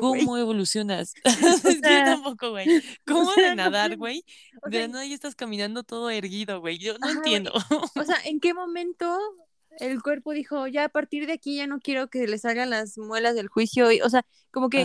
¿Cómo 0.00 0.36
evolucionas? 0.36 1.14
Yo 1.64 2.04
tampoco, 2.04 2.50
güey. 2.50 2.82
¿Cómo 3.06 3.32
de 3.34 3.54
nadar, 3.54 3.96
güey? 3.96 4.24
De 4.68 4.88
nada 4.88 5.06
ya 5.06 5.14
estás 5.14 5.36
caminando 5.36 5.84
todo 5.84 6.10
erguido, 6.10 6.60
güey. 6.60 6.78
Yo 6.78 6.98
no 6.98 7.10
entiendo. 7.10 7.52
O 7.94 8.04
sea, 8.04 8.16
¿en 8.24 8.40
qué 8.40 8.52
momento 8.52 9.18
el 9.78 10.02
cuerpo 10.02 10.32
dijo, 10.32 10.66
ya 10.66 10.84
a 10.84 10.88
partir 10.88 11.26
de 11.26 11.34
aquí 11.34 11.56
ya 11.56 11.68
no 11.68 11.78
quiero 11.78 12.08
que 12.08 12.26
le 12.26 12.38
salgan 12.38 12.70
las 12.70 12.98
muelas 12.98 13.36
del 13.36 13.48
juicio? 13.48 13.92
Y, 13.92 14.00
o 14.00 14.10
sea, 14.10 14.26
como 14.50 14.68
que, 14.68 14.82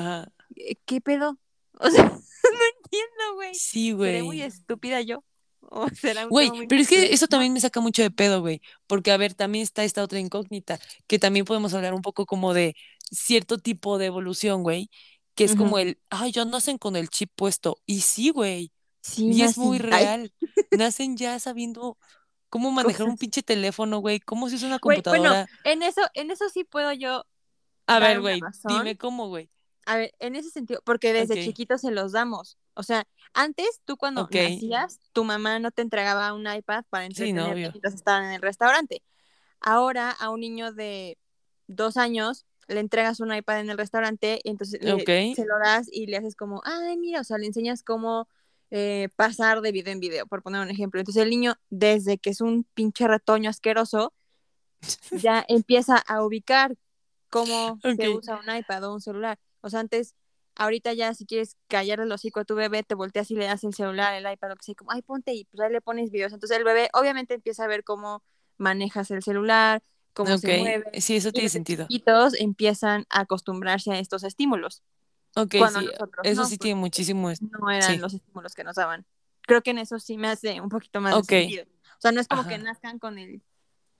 eh, 0.55 0.76
¿qué 0.86 1.01
pedo? 1.01 1.39
O 1.80 1.89
sea, 1.89 2.03
no 2.03 2.59
entiendo, 2.78 3.36
güey. 3.36 3.55
Sí, 3.55 3.93
güey. 3.93 4.22
Muy 4.22 4.41
estúpida 4.41 5.01
yo. 5.01 5.24
Güey, 6.30 6.51
pero 6.68 6.82
es 6.82 6.88
que 6.88 7.13
eso 7.13 7.28
también 7.28 7.53
me 7.53 7.59
saca 7.59 7.80
mucho 7.80 8.01
de 8.01 8.11
pedo, 8.11 8.41
güey. 8.41 8.61
Porque, 8.88 9.11
a 9.11 9.18
ver, 9.18 9.34
también 9.34 9.63
está 9.63 9.84
esta 9.84 10.03
otra 10.03 10.20
incógnita, 10.20 10.80
que 11.07 11.20
también 11.20 11.45
podemos 11.45 11.74
hablar 11.74 11.93
un 11.93 12.01
poco 12.01 12.26
como 12.26 12.53
de 12.53 12.76
cierto 13.11 13.57
tipo 13.57 13.97
de 13.97 14.07
evolución, 14.07 14.63
güey. 14.63 14.89
Que 15.36 15.43
es 15.43 15.55
como 15.55 15.80
el, 15.80 15.99
ay, 16.09 16.32
ya 16.32 16.45
nacen 16.45 16.78
con 16.78 16.95
el 16.95 17.09
chip 17.09 17.30
puesto. 17.36 17.78
Y 17.86 18.01
sí, 18.01 18.30
güey. 18.30 18.72
Sí, 19.01 19.32
y 19.34 19.41
es 19.41 19.57
muy 19.57 19.80
real. 19.80 20.34
Nacen 20.72 21.18
ya 21.18 21.38
sabiendo 21.39 21.97
cómo 22.49 22.72
manejar 22.72 23.07
un 23.07 23.18
pinche 23.18 23.43
teléfono, 23.43 23.99
güey. 23.99 24.22
Cómo 24.22 24.49
se 24.49 24.55
usa 24.55 24.68
una 24.70 24.80
computadora. 24.80 25.20
bueno, 25.20 25.45
en 25.66 25.84
eso, 25.84 26.01
en 26.13 26.32
eso 26.32 26.47
sí 26.47 26.63
puedo 26.63 26.93
yo. 26.93 27.26
A 27.86 27.99
ver, 27.99 28.22
güey, 28.22 28.39
dime 28.63 28.97
cómo, 28.97 29.28
güey. 29.28 29.49
A 29.86 29.97
ver, 29.97 30.16
en 30.20 30.36
ese 30.36 30.49
sentido, 30.49 30.82
porque 30.86 31.13
desde 31.13 31.43
chiquitos 31.43 31.82
se 31.82 31.91
los 31.91 32.13
damos. 32.13 32.57
O 32.76 32.84
sea, 32.84 33.08
antes 33.34 33.82
tú 33.86 33.98
cuando 33.98 34.28
nacías, 34.32 35.00
tu 35.14 35.24
mamá 35.24 35.60
no 35.60 35.72
te 35.72 35.82
entregaba 35.82 36.34
un 36.34 36.48
iPad 36.48 36.84
para 36.90 37.06
entretenerte 37.06 37.72
mientras 37.72 37.94
estaban 37.94 38.26
en 38.26 38.32
el 38.34 38.42
restaurante. 38.42 39.02
Ahora 39.60 40.12
a 40.12 40.30
un 40.30 40.42
niño 40.42 40.72
de 40.72 41.18
dos 41.68 41.98
años 41.98 42.46
le 42.68 42.80
entregas 42.80 43.20
un 43.20 43.34
iPad 43.34 43.62
en 43.62 43.70
el 43.70 43.78
restaurante 43.78 44.40
y 44.44 44.50
entonces 44.50 44.80
se 44.82 45.46
lo 45.46 45.60
das 45.60 45.88
y 45.92 46.08
le 46.08 46.18
haces 46.18 46.36
como, 46.36 46.62
ay, 46.66 46.98
mira, 46.98 47.22
o 47.22 47.24
sea, 47.24 47.38
le 47.38 47.46
enseñas 47.46 47.84
cómo 47.84 48.28
eh, 48.72 49.10
pasar 49.16 49.62
de 49.62 49.72
video 49.72 49.94
en 49.94 50.00
video, 50.00 50.26
por 50.26 50.42
poner 50.42 50.62
un 50.62 50.70
ejemplo. 50.70 51.00
Entonces 51.00 51.24
el 51.24 51.30
niño, 51.30 51.56
desde 51.70 52.18
que 52.18 52.32
es 52.32 52.42
un 52.42 52.66
pinche 52.74 53.08
retoño 53.08 53.50
asqueroso, 53.50 54.14
ya 55.12 55.46
empieza 55.48 55.98
a 55.98 56.24
ubicar 56.24 56.76
cómo 57.30 57.80
se 57.82 58.10
usa 58.10 58.40
un 58.40 58.56
iPad 58.56 58.84
o 58.86 58.94
un 58.94 59.02
celular. 59.02 59.40
O 59.62 59.70
sea, 59.70 59.80
antes 59.80 60.16
ahorita 60.56 60.93
ya 60.93 61.14
si 61.14 61.26
quieres 61.26 61.58
callar 61.68 61.99
el 61.99 62.12
hocico 62.12 62.39
a 62.39 62.45
tu 62.45 62.56
bebé, 62.56 62.84
te 62.84 62.95
volteas 62.95 63.30
y 63.32 63.36
le 63.36 63.45
das 63.45 63.64
el 63.64 63.74
celular, 63.74 64.14
el 64.14 64.32
iPad, 64.32 64.49
lo 64.49 64.56
que 64.56 64.64
sea, 64.64 64.76
como, 64.76 64.91
ay, 64.91 65.01
ponte 65.01 65.34
y 65.34 65.45
pues 65.45 65.62
ahí 65.62 65.72
le 65.72 65.82
pones 65.82 66.12
videos. 66.12 66.34
Entonces 66.34 66.58
el 66.58 66.64
bebé 66.64 66.89
obviamente 66.93 67.34
empieza 67.34 67.66
a 67.66 67.68
ver 67.68 67.84
cómo 67.84 68.24
manejas 68.58 69.12
el 69.12 69.22
celular, 69.22 69.84
cómo 70.14 70.38
se 70.38 70.58
mueve. 70.58 71.01
Sí, 71.01 71.18
eso 71.18 71.32
tiene 71.32 71.49
sentido. 71.49 71.86
Y 71.89 71.99
todos 71.99 72.34
empiezan 72.39 73.06
a 73.10 73.22
acostumbrarse 73.22 73.91
a 73.91 73.99
estos 73.99 74.24
estímulos. 74.24 74.84
Ok, 75.36 75.51
sí, 75.51 75.89
eso 76.24 76.45
sí 76.45 76.58
tiene 76.58 76.80
muchísimo. 76.80 77.30
No 77.41 77.70
eran 77.70 77.99
los 77.99 78.14
estímulos 78.14 78.53
que 78.53 78.64
nos 78.64 78.76
daban. 78.76 79.06
Creo 79.41 79.62
que 79.62 79.72
en 79.72 79.80
eso 79.80 79.99
sí 79.99 80.18
me 80.18 80.30
hace 80.30 80.60
un 80.62 80.70
poquito 80.70 81.01
más 81.01 81.16
de 81.16 81.24
sentido. 81.24 81.66
O 81.66 82.01
sea, 82.01 82.12
no 82.12 82.22
es 82.22 82.28
como 82.28 82.47
que 82.47 82.58
nazcan 82.58 82.99
con 82.99 83.18
el 83.18 83.41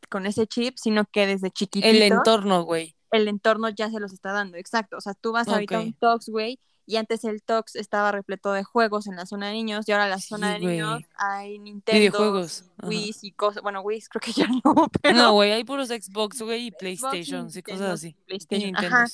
con 0.10 0.26
ese 0.28 0.46
chip, 0.46 0.78
sino 0.78 1.06
que 1.06 1.26
desde 1.26 1.50
chiquitito. 1.52 1.88
El 1.88 2.02
entorno, 2.02 2.64
güey 2.64 2.95
el 3.12 3.28
entorno 3.28 3.70
ya 3.70 3.90
se 3.90 4.00
los 4.00 4.14
está 4.14 4.32
dando, 4.32 4.58
exacto. 4.58 4.98
O 4.98 5.02
sea, 5.02 5.14
tú 5.14 5.32
vas 5.32 5.48
ahorita 5.48 5.78
a 5.78 5.82
un 5.82 5.94
Tox, 5.94 6.30
güey, 6.30 6.60
y 6.86 6.98
antes 6.98 7.24
el 7.24 7.42
Tox 7.42 7.76
estaba 7.76 8.12
repleto 8.12 8.52
de 8.54 8.64
juegos 8.64 9.08
en 9.08 9.16
la 9.16 9.26
zona 9.26 9.48
de 9.48 9.54
niños, 9.54 9.88
y 9.88 9.92
ahora 9.92 10.06
en 10.06 10.12
la 10.12 10.20
zona 10.20 10.54
de 10.54 10.60
niños 10.60 11.04
hay 11.18 11.60
Nintendo, 11.60 12.00
videojuegos, 12.00 12.66
Wii 12.84 13.16
y 13.22 13.32
cosas, 13.32 13.64
bueno, 13.64 13.82
Wii 13.82 14.04
creo 14.10 14.22
que 14.22 14.32
ya 14.34 14.48
no, 14.48 14.62
pero... 15.02 15.18
No, 15.18 15.34
güey, 15.34 15.52
hay 15.52 15.64
puros 15.64 15.90
Xbox, 15.90 16.42
güey, 16.42 16.68
y 16.68 16.72
PlayStation 16.72 17.50
y 17.54 17.62
cosas 17.62 17.90
así. 17.94 18.16
PlayStation, 18.28 18.76
Ajá. 18.76 19.08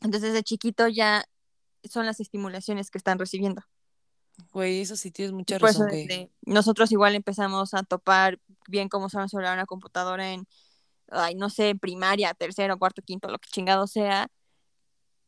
Entonces, 0.00 0.34
de 0.34 0.42
chiquito 0.42 0.86
ya 0.86 1.24
son 1.88 2.04
las 2.04 2.20
estimulaciones 2.20 2.90
que 2.90 2.98
están 2.98 3.18
recibiendo. 3.18 3.62
Güey, 4.52 4.80
eso 4.80 4.96
sí 4.96 5.10
tienes 5.10 5.32
mucha 5.32 5.58
razón, 5.58 5.88
güey. 5.88 6.30
Nosotros 6.42 6.92
igual 6.92 7.14
empezamos 7.14 7.72
a 7.72 7.82
topar 7.82 8.38
bien 8.66 8.88
cómo 8.88 9.08
se 9.08 9.16
va 9.16 9.24
a 9.24 9.54
una 9.54 9.66
computadora 9.66 10.32
en 10.32 10.46
ay, 11.10 11.34
no 11.34 11.50
sé, 11.50 11.74
primaria, 11.74 12.34
tercero, 12.34 12.78
cuarto, 12.78 13.02
quinto, 13.02 13.28
lo 13.28 13.38
que 13.38 13.48
chingado 13.50 13.86
sea, 13.86 14.28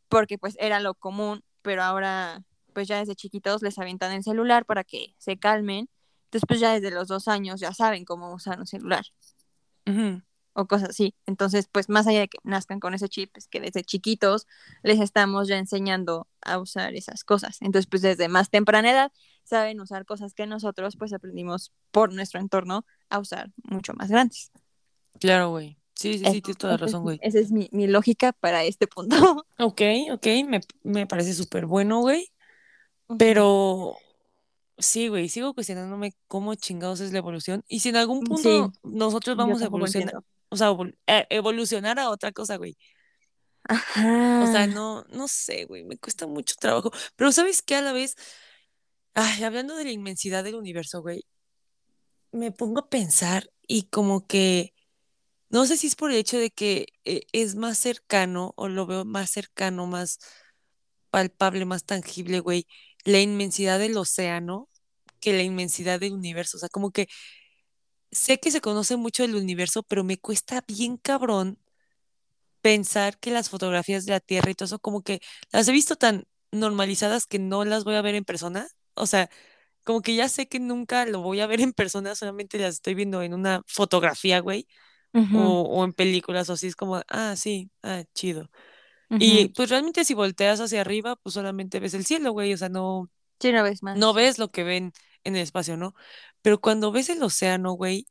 porque 0.09 0.39
pues 0.39 0.57
era 0.59 0.81
lo 0.81 0.95
común, 0.95 1.43
pero 1.63 1.83
ahora 1.83 2.45
pues 2.73 2.89
ya 2.89 2.99
desde 2.99 3.15
chiquitos 3.15 3.63
les 3.63 3.79
avientan 3.79 4.13
el 4.13 4.23
celular 4.23 4.67
para 4.67 4.85
que 4.85 5.15
se 5.19 5.39
calmen. 5.39 5.89
Entonces 6.25 6.47
pues 6.47 6.61
ya 6.61 6.73
desde 6.75 6.91
los 6.91 7.09
dos 7.09 7.29
años 7.29 7.61
ya 7.61 7.73
saben 7.73 8.05
cómo 8.05 8.35
usar 8.35 8.59
un 8.61 8.67
celular. 8.67 9.05
O 10.53 10.67
cosas 10.67 10.91
así. 10.91 11.15
Entonces 11.27 11.69
pues 11.71 11.89
más 11.89 12.07
allá 12.07 12.21
de 12.21 12.29
que 12.29 12.39
nazcan 12.43 12.81
con 12.81 12.93
ese 12.95 13.09
chip, 13.09 13.35
es 13.37 13.49
que 13.49 13.61
desde 13.61 13.83
chiquitos 13.83 14.47
les 14.83 15.01
estamos 15.01 15.49
ya 15.49 15.59
enseñando 15.59 16.29
a 16.43 16.59
usar 16.59 16.95
esas 16.95 17.25
cosas. 17.25 17.57
Entonces 17.63 17.87
pues 17.87 18.03
desde 18.03 18.29
más 18.29 18.51
temprana 18.51 18.91
edad 18.91 19.13
saben 19.45 19.81
usar 19.81 20.05
cosas 20.05 20.35
que 20.35 20.47
nosotros 20.47 20.97
pues 20.97 21.13
aprendimos 21.13 21.73
por 21.91 22.13
nuestro 22.13 22.41
entorno 22.41 22.85
a 23.09 23.19
usar 23.19 23.53
mucho 23.65 23.95
más 23.95 24.11
grandes. 24.11 24.51
Claro, 25.21 25.51
güey. 25.51 25.79
Sí, 25.97 26.19
sí, 26.19 26.25
sí, 26.27 26.43
tienes 26.43 26.59
toda 26.59 26.75
la 26.75 26.77
razón, 26.77 27.03
güey. 27.03 27.19
Esa 27.23 27.39
es 27.39 27.51
mi, 27.51 27.69
lógica 27.87 28.33
para 28.33 28.65
este 28.65 28.87
punto. 28.87 29.17
Ok, 29.59 29.81
ok, 30.13 30.27
me, 30.83 31.07
parece 31.07 31.33
súper 31.33 31.65
bueno, 31.65 32.01
güey. 32.01 32.31
Pero 33.19 33.97
sí, 34.77 35.09
güey, 35.09 35.31
sigo 35.31 35.55
cuestionándome 35.55 36.15
cómo 36.29 36.55
chingados 36.55 37.01
es 37.01 37.13
la 37.13 37.19
evolución. 37.19 37.65
Y 37.67 37.81
si 37.81 37.89
en 37.89 37.97
algún 37.97 38.21
punto 38.21 38.73
nosotros 38.83 39.37
vamos 39.37 39.63
a 39.63 39.67
evolucionar, 39.67 40.23
o 40.51 40.57
sea, 40.57 40.77
eh, 41.07 41.27
evolucionar 41.31 41.99
a 41.99 42.11
otra 42.11 42.33
cosa, 42.33 42.57
güey. 42.57 42.77
Ajá. 43.65 44.45
O 44.45 44.53
sea, 44.53 44.67
no, 44.67 45.05
no 45.09 45.29
sé, 45.29 45.65
güey, 45.65 45.85
me 45.85 45.97
cuesta 45.97 46.27
mucho 46.27 46.57
trabajo. 46.61 46.91
Pero 47.17 47.33
¿sabes 47.33 47.63
qué? 47.63 47.77
A 47.77 47.81
la 47.83 47.93
vez, 47.93 48.17
ay, 49.15 49.45
hablando 49.45 49.77
de 49.77 49.85
la 49.85 49.93
inmensidad 49.93 50.45
del 50.45 50.57
universo, 50.57 51.01
güey, 51.01 51.25
me 52.33 52.53
pongo 52.53 52.81
a 52.81 52.89
pensar 52.91 53.51
y 53.67 53.85
como 53.85 54.27
que 54.27 54.76
no 55.51 55.67
sé 55.67 55.77
si 55.77 55.87
es 55.89 55.97
por 55.97 56.11
el 56.11 56.17
hecho 56.19 56.39
de 56.39 56.51
que 56.51 56.87
eh, 57.05 57.23
es 57.33 57.55
más 57.57 57.79
cercano 57.79 58.53
o 58.57 58.69
lo 58.69 58.87
veo 58.87 59.05
más 59.05 59.31
cercano, 59.31 59.87
más 59.87 60.19
palpable, 61.11 61.65
más 61.65 61.85
tangible, 61.85 62.41
güey, 62.41 62.67
la 63.05 63.21
inmensidad 63.21 63.79
del 63.79 63.97
océano 63.97 64.69
que 65.21 65.33
la 65.35 65.43
inmensidad 65.43 66.01
del 66.01 66.15
universo. 66.15 66.57
O 66.59 66.61
sea, 66.61 66.69
como 66.69 66.91
que 66.93 67.09
sé 68.11 68.39
que 68.41 68.51
se 68.51 68.61
conoce 68.61 68.97
mucho 68.97 69.23
del 69.23 69.37
universo, 69.37 69.83
pero 69.85 70.03
me 70.05 70.19
cuesta 70.19 70.65
bien 70.67 70.97
cabrón 70.97 71.59
pensar 72.61 73.19
que 73.19 73.31
las 73.31 73.49
fotografías 73.51 74.05
de 74.07 74.13
la 74.13 74.21
Tierra 74.21 74.51
y 74.51 74.55
todo 74.55 74.67
eso, 74.67 74.79
como 74.81 75.03
que 75.03 75.21
las 75.53 75.69
he 75.69 75.73
visto 75.73 75.97
tan 75.97 76.25
normalizadas 76.53 77.27
que 77.27 77.39
no 77.39 77.65
las 77.65 77.85
voy 77.85 77.95
a 77.97 78.03
ver 78.03 78.15
en 78.15 78.25
persona. 78.25 78.67
O 78.95 79.07
sea, 79.07 79.31
como 79.85 80.03
que 80.03 80.15
ya 80.17 80.29
sé 80.29 80.49
que 80.49 80.61
nunca 80.61 81.07
lo 81.07 81.23
voy 81.23 81.41
a 81.41 81.47
ver 81.47 81.61
en 81.61 81.73
persona, 81.75 82.15
solamente 82.17 82.59
las 82.59 82.77
estoy 82.77 82.95
viendo 82.95 83.23
en 83.23 83.35
una 83.35 83.63
fotografía, 83.67 84.41
güey 84.41 84.67
o, 85.35 85.85
en 85.85 85.93
películas 85.93 86.49
o 86.51 86.55
así, 86.55 86.67
es 86.67 86.77
como, 86.77 87.01
ah, 87.09 87.35
sí, 87.37 87.71
ah, 87.83 88.05
chido. 88.15 88.51
Y 89.09 89.49
pues 89.51 89.71
realmente 89.71 90.05
si 90.05 90.15
volteas 90.15 90.61
hacia 90.61 90.81
arriba, 90.81 91.17
pues 91.17 91.35
solamente 91.35 91.79
ves 91.79 91.95
el 91.95 92.05
cielo, 92.05 92.33
güey, 92.33 92.53
o 92.53 92.57
sea, 92.57 92.69
no... 92.69 93.09
Sí, 93.41 93.53
no 93.53 93.63
ves 93.63 93.83
más. 93.83 93.97
No 93.97 94.13
ves 94.15 94.39
lo 94.39 94.51
que 94.51 94.65
ven 94.65 94.93
en 95.25 95.37
el 95.37 95.43
espacio, 95.43 95.77
¿no? 95.77 95.95
Pero 96.43 96.61
cuando 96.61 96.91
ves 96.91 97.09
el 97.09 97.23
océano, 97.23 97.73
güey, 97.73 98.07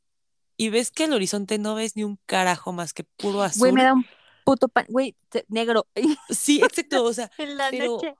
y 0.56 0.70
ves 0.70 0.90
que 0.90 1.04
al 1.04 1.12
horizonte 1.12 1.58
no 1.58 1.74
ves 1.74 1.96
ni 1.96 2.04
un 2.04 2.18
carajo 2.26 2.72
más 2.72 2.92
que 2.94 3.04
puro 3.04 3.42
azul. 3.42 3.60
Güey, 3.60 3.72
me 3.72 3.82
da 3.82 3.92
un 3.92 4.06
puto 4.44 4.68
pan, 4.68 4.86
güey, 4.88 5.16
negro. 5.48 5.86
Sí, 6.30 6.62
exacto, 6.62 7.04
o 7.04 7.12
sea, 7.12 7.30
en 7.38 7.56
la 7.56 7.70
noche. 7.70 8.14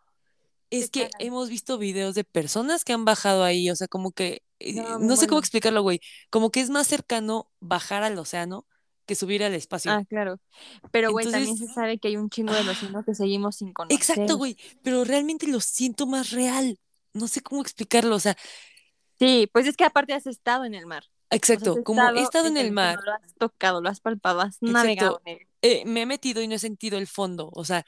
Es 0.69 0.91
que 0.91 1.11
hemos 1.21 1.49
visto 1.49 1.79
videos 1.79 2.15
de 2.17 2.25
personas 2.25 2.85
que 2.85 2.93
han 2.93 3.05
bajado 3.05 3.45
ahí, 3.45 3.71
o 3.71 3.77
sea, 3.77 3.87
como 3.87 4.11
que, 4.11 4.43
eh, 4.59 4.75
no, 4.99 5.17
sé 5.17 5.29
cómo 5.29 5.39
explicarlo, 5.39 5.83
güey, 5.83 6.01
como 6.29 6.51
que 6.51 6.61
es 6.61 6.71
más 6.71 6.89
cercano 6.89 7.51
bajar 7.61 8.03
al 8.03 8.19
océano 8.19 8.67
que 9.07 9.15
subir 9.15 9.43
al 9.43 9.55
espacio. 9.55 9.91
Ah, 9.91 10.05
claro. 10.09 10.39
Pero, 10.91 11.13
güey, 11.13 11.31
también 11.31 11.57
se 11.57 11.67
sabe 11.69 11.99
que 11.99 12.09
hay 12.09 12.17
un 12.17 12.29
chingo 12.29 12.53
de 12.53 12.61
¡ah! 12.61 13.03
que 13.05 13.15
seguimos 13.15 13.57
sin 13.57 13.73
conocer. 13.73 13.97
Exacto, 13.97 14.37
güey, 14.37 14.57
pero 14.83 15.05
realmente 15.05 15.47
lo 15.47 15.61
siento 15.61 16.07
más 16.07 16.31
real. 16.31 16.79
No 17.15 17.29
sé 17.29 17.41
cómo 17.41 17.63
explicarlo, 17.63 18.15
o 18.17 18.21
sea. 18.21 18.37
Sí, 19.19 19.49
pues 19.53 19.67
es 19.67 19.77
que 19.77 19.85
aparte 19.85 20.13
has 20.13 20.27
estado 20.27 20.65
en 20.65 20.75
el 20.75 20.87
mar. 20.87 21.05
Exacto, 21.31 21.83
como 21.83 22.03
he 22.11 22.21
estado 22.21 22.49
en 22.49 22.57
el 22.57 22.73
mar. 22.73 22.99
Lo 23.05 23.13
has 23.13 23.35
tocado, 23.35 23.81
lo 23.81 23.89
has 23.89 24.01
palpado, 24.01 24.41
has 24.41 24.59
navegado 24.61 25.21
en 25.25 25.39
él. 25.39 25.47
Eh, 25.63 25.85
me 25.87 26.03
he 26.03 26.07
metido 26.07 26.43
y 26.43 26.49
no 26.49 26.55
he 26.55 26.59
sentido 26.59 26.99
el 26.99 27.07
fondo, 27.07 27.51
o 27.53 27.65
sea, 27.65 27.85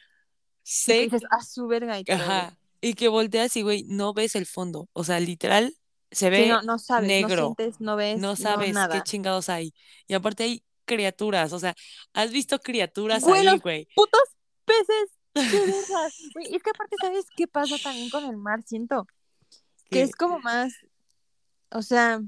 sé. 0.62 1.02
Y 1.02 1.04
dices, 1.04 1.22
a 1.30 1.42
su 1.44 1.66
verga 1.66 1.98
y 1.98 2.04
todo. 2.04 2.16
Ajá, 2.16 2.58
y 2.80 2.94
que 2.94 3.08
volteas 3.08 3.56
y, 3.56 3.62
güey, 3.62 3.84
no 3.84 4.14
ves 4.14 4.34
el 4.34 4.46
fondo. 4.46 4.88
O 4.92 5.04
sea, 5.04 5.20
literal, 5.20 5.74
se 6.10 6.30
ve 6.30 6.48
no, 6.48 6.62
no 6.62 6.78
sabes, 6.78 7.06
negro. 7.06 7.36
No 7.50 7.54
sientes, 7.56 7.80
no 7.80 7.96
ves. 7.96 8.18
No 8.18 8.36
sabes 8.36 8.74
qué 8.92 9.02
chingados 9.02 9.48
hay. 9.48 9.74
Y 10.06 10.14
aparte 10.14 10.44
hay 10.44 10.64
criaturas, 10.88 11.52
o 11.52 11.60
sea, 11.60 11.76
¿has 12.12 12.32
visto 12.32 12.58
criaturas 12.58 13.24
ahí, 13.28 13.58
güey? 13.60 13.86
putos 13.94 14.22
peces. 14.64 15.10
Güey, 16.34 16.56
es 16.56 16.62
que 16.64 16.70
aparte, 16.70 16.96
¿sabes 17.00 17.26
qué 17.36 17.46
pasa 17.46 17.76
también 17.80 18.10
con 18.10 18.24
el 18.24 18.36
mar? 18.36 18.64
Siento 18.66 19.06
que 19.88 20.02
es 20.02 20.16
como 20.16 20.40
más, 20.40 20.72
o 21.70 21.82
sea, 21.82 22.20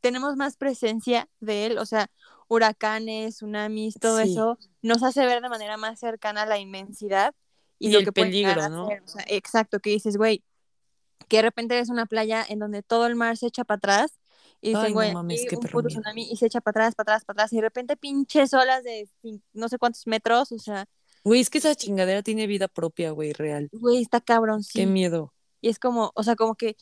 tenemos 0.00 0.36
más 0.36 0.56
presencia 0.56 1.28
de 1.40 1.66
él, 1.66 1.78
o 1.78 1.84
sea, 1.84 2.10
huracanes, 2.48 3.36
tsunamis, 3.36 3.98
todo 4.00 4.20
eso 4.20 4.58
nos 4.82 5.02
hace 5.02 5.26
ver 5.26 5.42
de 5.42 5.48
manera 5.48 5.76
más 5.76 6.00
cercana 6.00 6.46
la 6.46 6.58
inmensidad 6.58 7.34
y, 7.78 7.90
lo 7.90 7.98
el 7.98 8.04
que 8.06 8.12
peligro, 8.12 8.68
¿no? 8.68 8.88
exacto, 9.26 9.80
que 9.80 9.90
dices, 9.90 10.16
güey, 10.16 10.42
que 11.28 11.38
de 11.38 11.42
repente 11.42 11.74
ves 11.74 11.90
una 11.90 12.06
playa 12.06 12.44
en 12.48 12.58
donde 12.58 12.82
todo 12.82 13.06
el 13.06 13.14
mar 13.14 13.36
se 13.36 13.46
echa 13.46 13.64
para 13.64 13.76
atrás 13.76 14.18
y 14.64 14.70
dices, 14.70 14.94
güey, 14.94 15.12
no 15.12 15.20
un 15.20 15.28
puto 15.70 15.88
tsunami 15.88 16.22
y 16.30 16.36
se 16.36 16.46
echa 16.46 16.62
para 16.62 16.84
atrás, 16.84 16.94
para 16.94 17.12
atrás, 17.12 17.24
para 17.26 17.34
atrás 17.34 17.52
y 17.52 17.56
de 17.56 17.62
repente 17.62 17.98
pinches 17.98 18.54
olas 18.54 18.82
de 18.82 19.06
no 19.52 19.68
sé 19.68 19.76
cuántos 19.76 20.06
metros, 20.06 20.52
o 20.52 20.58
sea. 20.58 20.86
Güey, 21.22 21.42
es 21.42 21.50
que 21.50 21.58
esa 21.58 21.74
chingadera 21.74 22.22
tiene 22.22 22.46
vida 22.46 22.66
propia, 22.66 23.10
güey, 23.10 23.34
real. 23.34 23.68
Güey, 23.72 24.00
está 24.00 24.22
cabrón, 24.22 24.62
sí. 24.62 24.78
Qué 24.78 24.86
miedo. 24.86 25.34
Y 25.60 25.68
es 25.68 25.78
como, 25.78 26.12
o 26.14 26.22
sea, 26.22 26.34
como 26.34 26.54
que 26.54 26.76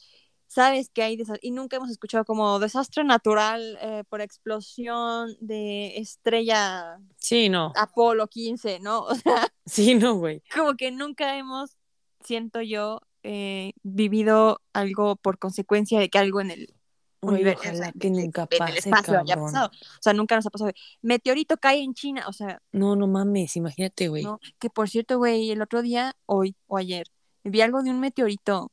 sabes 0.47 0.91
que 0.91 1.03
hay 1.03 1.21
y 1.41 1.51
nunca 1.51 1.77
hemos 1.79 1.91
escuchado 1.91 2.25
como 2.25 2.61
desastre 2.61 3.03
natural 3.03 3.79
eh, 3.81 4.05
por 4.09 4.21
explosión 4.21 5.35
de 5.41 5.97
estrella 5.97 6.99
sí 7.17 7.49
no 7.49 7.73
Apolo 7.75 8.29
15 8.29 8.79
no 8.81 9.01
o 9.07 9.15
sea 9.15 9.49
sí 9.65 9.95
no 9.95 10.17
güey 10.17 10.43
como 10.55 10.75
que 10.75 10.91
nunca 10.91 11.39
hemos 11.39 11.79
siento 12.23 12.61
yo 12.61 13.01
eh, 13.23 13.73
vivido 13.83 14.61
algo 14.75 15.17
por 15.17 15.39
consecuencia 15.39 15.99
de 15.99 16.11
que 16.11 16.19
algo 16.19 16.43
en 16.43 16.51
el 16.51 16.75
universo 17.23 17.83
que 17.99 18.11
nunca 18.11 18.47
pase, 18.47 18.73
el 18.73 18.79
espacio 18.79 19.21
haya 19.21 19.37
pasado 19.37 19.69
o 19.69 20.03
sea 20.03 20.13
nunca 20.13 20.35
nos 20.37 20.47
ha 20.47 20.51
pasado 20.51 20.73
meteorito 21.01 21.57
cae 21.57 21.83
en 21.83 21.95
China 21.95 22.25
o 22.29 22.33
sea 22.33 22.61
no 22.73 22.97
no 22.97 23.07
mames 23.07 23.57
imagínate 23.57 24.09
güey 24.09 24.25
que 24.59 24.71
por 24.71 24.89
cierto 24.89 25.19
güey 25.19 25.51
el 25.51 25.63
otro 25.63 25.83
día 25.83 26.15
hoy 26.27 26.57
o 26.67 26.77
ayer 26.77 27.07
vi 27.45 27.61
algo 27.61 27.83
de 27.83 27.91
un 27.91 28.01
meteorito 28.01 28.71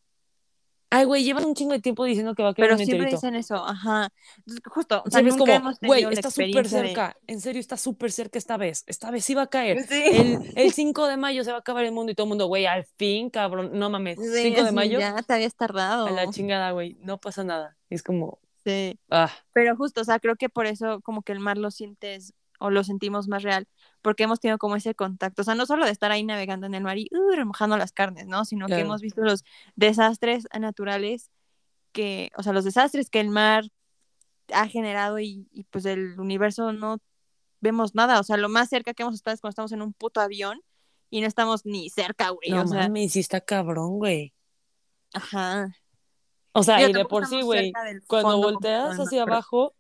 Ay, 0.92 1.06
güey, 1.06 1.24
llevan 1.24 1.46
un 1.46 1.54
chingo 1.54 1.74
de 1.74 1.82
tiempo 1.82 2.04
diciendo 2.04 2.34
que 2.34 2.42
va 2.42 2.50
a 2.50 2.54
caer 2.56 2.70
Pero 2.70 2.80
un 2.80 2.86
siempre 2.86 3.12
dicen 3.12 3.36
eso, 3.36 3.64
ajá. 3.64 4.10
Justo, 4.66 5.04
o 5.06 5.12
sea, 5.12 5.22
nunca 5.22 5.60
como, 5.62 5.72
güey, 5.84 6.04
está 6.06 6.32
súper 6.32 6.68
cerca, 6.68 7.16
en 7.28 7.42
serio, 7.42 7.60
está 7.60 7.78
súper 7.78 8.12
cerca 8.12 8.40
esta 8.40 8.58
vez, 8.58 8.84
esta 8.88 9.12
vez 9.12 9.24
sí 9.24 9.36
va 9.36 9.44
a 9.44 9.48
caer. 9.48 9.86
El, 9.92 10.52
el 10.56 10.74
5 10.74 11.08
de 11.08 11.18
mayo 11.18 11.44
se 11.44 11.52
va 11.52 11.58
a 11.58 11.60
acabar 11.60 11.86
el 11.86 11.92
mundo 11.92 12.12
y 12.12 12.16
todo 12.16 12.26
el 12.26 12.30
mundo, 12.30 12.48
güey, 12.48 12.66
al 12.66 12.86
fin, 12.98 13.30
cabrón, 13.30 13.70
no 13.74 13.92
mames, 13.92 14.18
5 14.18 14.64
de 14.64 14.72
mayo. 14.72 15.00
Ya 15.00 15.22
te 15.22 15.34
habías 15.34 15.56
tardado. 15.56 16.08
A 16.08 16.12
la 16.12 16.28
chingada, 16.32 16.72
güey, 16.72 16.98
no 17.02 17.20
pasa 17.20 17.44
nada. 17.44 17.78
Es 17.90 18.04
como... 18.04 18.40
Sí. 18.66 19.00
Ah. 19.10 19.32
Pero 19.54 19.76
justo, 19.76 20.02
o 20.02 20.04
sea, 20.04 20.20
creo 20.20 20.36
que 20.36 20.50
por 20.50 20.66
eso 20.66 21.02
como 21.02 21.22
que 21.22 21.32
el 21.32 21.40
mar 21.40 21.58
lo 21.58 21.72
sientes 21.72 22.34
o 22.60 22.70
lo 22.70 22.84
sentimos 22.84 23.28
más 23.28 23.42
real, 23.42 23.68
porque 24.02 24.24
hemos 24.24 24.40
tenido 24.40 24.58
como 24.58 24.76
ese 24.76 24.94
contacto, 24.94 25.42
o 25.42 25.46
sea, 25.46 25.56
no 25.56 25.66
solo 25.66 25.86
de 25.86 25.92
estar 25.92 26.12
ahí 26.12 26.24
navegando 26.24 26.68
en 26.68 26.76
el 26.76 26.84
mar 26.84 26.98
y 26.98 27.08
uh, 27.12 27.36
remojando 27.36 27.78
las 27.78 27.94
carnes, 27.94 28.28
¿no? 28.28 28.46
Sino 28.46 28.68
que 28.68 28.80
hemos 28.80 29.02
visto 29.02 29.22
los 29.22 29.46
desastres 29.76 30.46
naturales 30.60 31.32
que, 31.94 32.32
o 32.36 32.44
sea, 32.44 32.54
los 32.54 32.66
desastres 32.66 33.10
que 33.10 33.22
el 33.22 33.30
mar 33.30 33.64
ha 34.54 34.68
generado 34.68 35.20
y, 35.20 35.48
pues 35.72 35.86
el 35.86 36.20
universo 36.20 36.74
no 36.74 37.00
vemos 37.62 37.96
nada, 37.96 38.20
o 38.20 38.24
sea, 38.24 38.38
lo 38.38 38.50
más 38.50 38.70
cerca 38.70 38.94
que 38.94 39.04
hemos 39.04 39.16
estado 39.16 39.36
es 39.36 39.42
cuando 39.42 39.52
estamos 39.52 39.72
en 39.72 39.82
un 39.82 39.94
puto 39.94 40.20
avión 40.22 40.62
y 41.10 41.22
no 41.22 41.28
estamos 41.28 41.66
ni 41.66 41.90
cerca, 41.90 42.30
güey. 42.30 42.50
No 42.50 42.64
o 42.64 42.68
sea, 42.68 42.84
mames, 42.84 43.14
sí 43.14 43.20
está 43.20 43.42
cabrón, 43.42 43.98
güey. 43.98 44.34
Ajá. 45.14 45.76
O 46.54 46.64
sea, 46.64 46.88
y 46.88 46.92
de 46.92 47.06
por 47.06 47.28
sí, 47.28 47.42
güey, 47.42 47.72
cuando 48.08 48.38
volteas 48.38 48.98
hacia 48.98 49.24
abajo 49.24 49.74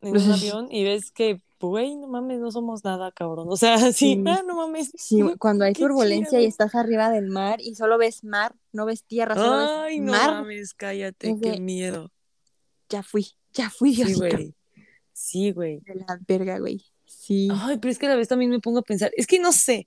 en 0.00 0.16
un 0.16 0.16
avión 0.32 0.68
y 0.70 0.84
ves 0.84 1.10
que 1.10 1.40
güey, 1.68 1.94
no 1.94 2.08
mames, 2.08 2.40
no 2.40 2.50
somos 2.50 2.84
nada, 2.84 3.12
cabrón. 3.12 3.46
O 3.48 3.56
sea, 3.56 3.76
sí, 3.92 4.22
ah, 4.26 4.42
no 4.46 4.56
mames. 4.56 4.92
Sí, 4.96 5.20
cuando 5.38 5.64
hay 5.64 5.72
turbulencia 5.72 6.40
y 6.40 6.46
estás 6.46 6.74
arriba 6.74 7.10
del 7.10 7.28
mar 7.28 7.60
y 7.60 7.74
solo 7.74 7.98
ves 7.98 8.24
mar, 8.24 8.54
no 8.72 8.86
ves 8.86 9.04
tierra, 9.04 9.34
solo 9.34 9.82
Ay, 9.82 10.00
no 10.00 10.12
mames, 10.12 10.74
cállate, 10.74 11.36
qué 11.40 11.60
miedo. 11.60 12.10
Ya 12.88 13.02
fui, 13.02 13.28
ya 13.52 13.70
fui, 13.70 13.94
Sí, 13.94 14.14
güey. 14.14 14.54
Sí, 15.12 15.52
güey. 15.52 15.80
De 15.80 15.94
la 15.94 16.18
verga, 16.26 16.58
güey. 16.58 16.84
Sí. 17.06 17.48
Ay, 17.50 17.78
pero 17.78 17.92
es 17.92 17.98
que 17.98 18.06
a 18.06 18.10
la 18.10 18.16
vez 18.16 18.28
también 18.28 18.50
me 18.50 18.60
pongo 18.60 18.80
a 18.80 18.82
pensar, 18.82 19.10
es 19.16 19.26
que 19.26 19.38
no 19.38 19.52
sé. 19.52 19.86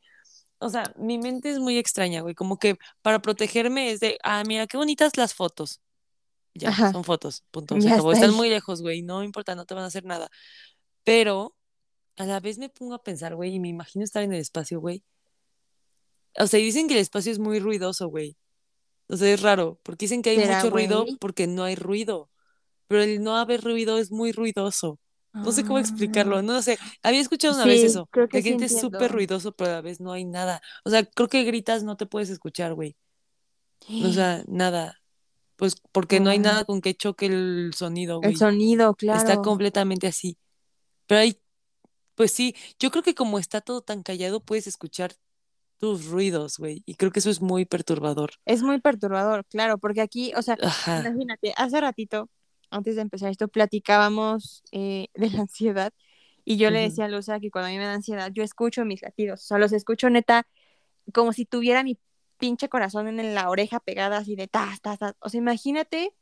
O 0.58 0.70
sea, 0.70 0.94
mi 0.98 1.18
mente 1.18 1.50
es 1.50 1.60
muy 1.60 1.78
extraña, 1.78 2.22
güey. 2.22 2.34
Como 2.34 2.58
que 2.58 2.78
para 3.02 3.22
protegerme 3.22 3.92
es 3.92 4.00
de, 4.00 4.18
ah, 4.24 4.44
mira, 4.48 4.68
qué 4.68 4.78
bonitas 4.78 5.18
las 5.18 5.34
fotos. 5.34 5.82
Ya, 6.56 6.74
son 6.92 7.04
fotos, 7.04 7.44
punto. 7.52 7.76
Están 7.76 8.34
muy 8.34 8.50
lejos, 8.50 8.82
güey. 8.82 9.02
No 9.02 9.24
importa, 9.24 9.56
no 9.56 9.66
te 9.66 9.74
van 9.74 9.84
a 9.84 9.88
hacer 9.88 10.06
nada. 10.06 10.30
Pero 11.04 11.56
a 12.16 12.26
la 12.26 12.40
vez 12.40 12.58
me 12.58 12.70
pongo 12.70 12.96
a 12.96 13.04
pensar, 13.04 13.36
güey, 13.36 13.56
y 13.56 13.60
me 13.60 13.68
imagino 13.68 14.06
estar 14.06 14.24
en 14.24 14.34
el 14.34 14.40
espacio, 14.40 14.80
güey. 14.80 15.04
O 16.38 16.48
sea, 16.48 16.60
dicen 16.60 16.88
que 16.88 16.94
el 16.94 17.02
espacio 17.02 17.32
es 17.32 17.40
muy 17.40 17.60
ruidoso, 17.60 18.08
güey. 18.08 18.38
O 19.08 19.18
sea, 19.18 19.32
es 19.32 19.42
raro, 19.42 19.80
porque 19.84 20.06
dicen 20.06 20.22
que 20.22 20.32
hay 20.32 20.38
mucho 20.38 20.70
ruido 20.70 21.06
porque 21.20 21.46
no 21.46 21.64
hay 21.64 21.76
ruido. 21.76 22.30
Pero 22.88 23.04
el 23.04 23.22
no 23.22 23.38
haber 23.38 23.62
ruido 23.62 23.98
es 23.98 24.12
muy 24.12 24.32
ruidoso. 24.32 25.00
No 25.34 25.52
sé 25.52 25.66
cómo 25.66 25.80
explicarlo, 25.80 26.38
ah. 26.38 26.42
no 26.42 26.62
sé. 26.62 26.80
Había 27.04 27.20
escuchado 27.20 27.56
una 27.56 27.66
vez 27.66 27.84
eso. 27.84 28.08
Creo 28.10 28.30
que 28.30 28.42
gente 28.42 28.66
es 28.66 28.80
súper 28.80 29.12
ruidoso, 29.12 29.52
pero 29.52 29.72
a 29.72 29.74
la 29.74 29.82
vez 29.82 30.00
no 30.00 30.14
hay 30.14 30.24
nada. 30.24 30.62
O 30.86 30.90
sea, 30.90 31.04
creo 31.04 31.28
que 31.28 31.44
gritas, 31.44 31.84
no 31.84 31.98
te 31.98 32.06
puedes 32.06 32.30
escuchar, 32.30 32.74
güey. 32.74 32.96
O 33.90 34.12
sea, 34.12 34.44
nada. 34.48 35.02
Pues 35.56 35.76
porque 35.92 36.20
no 36.20 36.30
hay 36.30 36.40
nada 36.40 36.66
con 36.66 36.82
que 36.82 36.96
choque 36.96 37.28
el 37.28 37.74
sonido, 37.76 38.20
güey. 38.20 38.32
El 38.32 38.38
sonido, 38.38 38.94
claro. 38.96 39.20
Está 39.20 39.42
completamente 39.42 40.08
así. 40.08 40.38
Pero 41.08 41.22
hay 41.22 41.40
pues 42.16 42.32
sí, 42.32 42.56
yo 42.80 42.92
creo 42.92 43.04
que 43.04 43.14
como 43.14 43.40
está 43.40 43.62
todo 43.62 43.82
tan 43.82 44.02
callado, 44.02 44.40
puedes 44.40 44.68
escuchar 44.68 45.14
tus 45.78 46.06
ruidos, 46.06 46.58
güey. 46.58 46.82
Y 46.86 46.96
creo 46.96 47.12
que 47.12 47.20
eso 47.20 47.30
es 47.30 47.42
muy 47.42 47.66
perturbador. 47.66 48.32
Es 48.46 48.64
muy 48.64 48.80
perturbador, 48.80 49.46
claro, 49.46 49.78
porque 49.78 50.02
aquí, 50.02 50.32
o 50.36 50.42
sea, 50.42 50.58
imagínate, 50.88 51.54
hace 51.58 51.82
ratito, 51.82 52.30
antes 52.70 52.96
de 52.96 53.02
empezar 53.02 53.30
esto, 53.32 53.50
platicábamos 53.50 54.64
eh, 54.72 55.08
de 55.14 55.30
la 55.30 55.42
ansiedad. 55.42 55.94
Y 56.46 56.58
yo 56.58 56.70
le 56.70 56.80
decía 56.80 57.06
a 57.06 57.10
Luza 57.10 57.40
que 57.40 57.50
cuando 57.50 57.68
a 57.68 57.72
mí 57.72 57.78
me 57.78 57.86
da 57.86 57.94
ansiedad, 57.94 58.32
yo 58.32 58.44
escucho 58.44 58.86
mis 58.86 59.02
latidos. 59.02 59.42
O 59.42 59.46
sea, 59.46 59.58
los 59.58 59.74
escucho 59.74 60.10
neta 60.10 60.48
como 61.12 61.34
si 61.34 61.46
tuviera 61.46 61.84
mi 61.84 61.98
pinche 62.38 62.70
corazón 62.70 63.08
en 63.08 63.36
la 63.36 63.50
oreja 63.50 63.80
pegada 63.80 64.18
así 64.18 64.36
de 64.36 64.48
tas, 64.48 64.82
tas, 64.82 65.00
tas. 65.00 65.16
O 65.20 65.30
sea, 65.30 65.40
imagínate. 65.40 66.14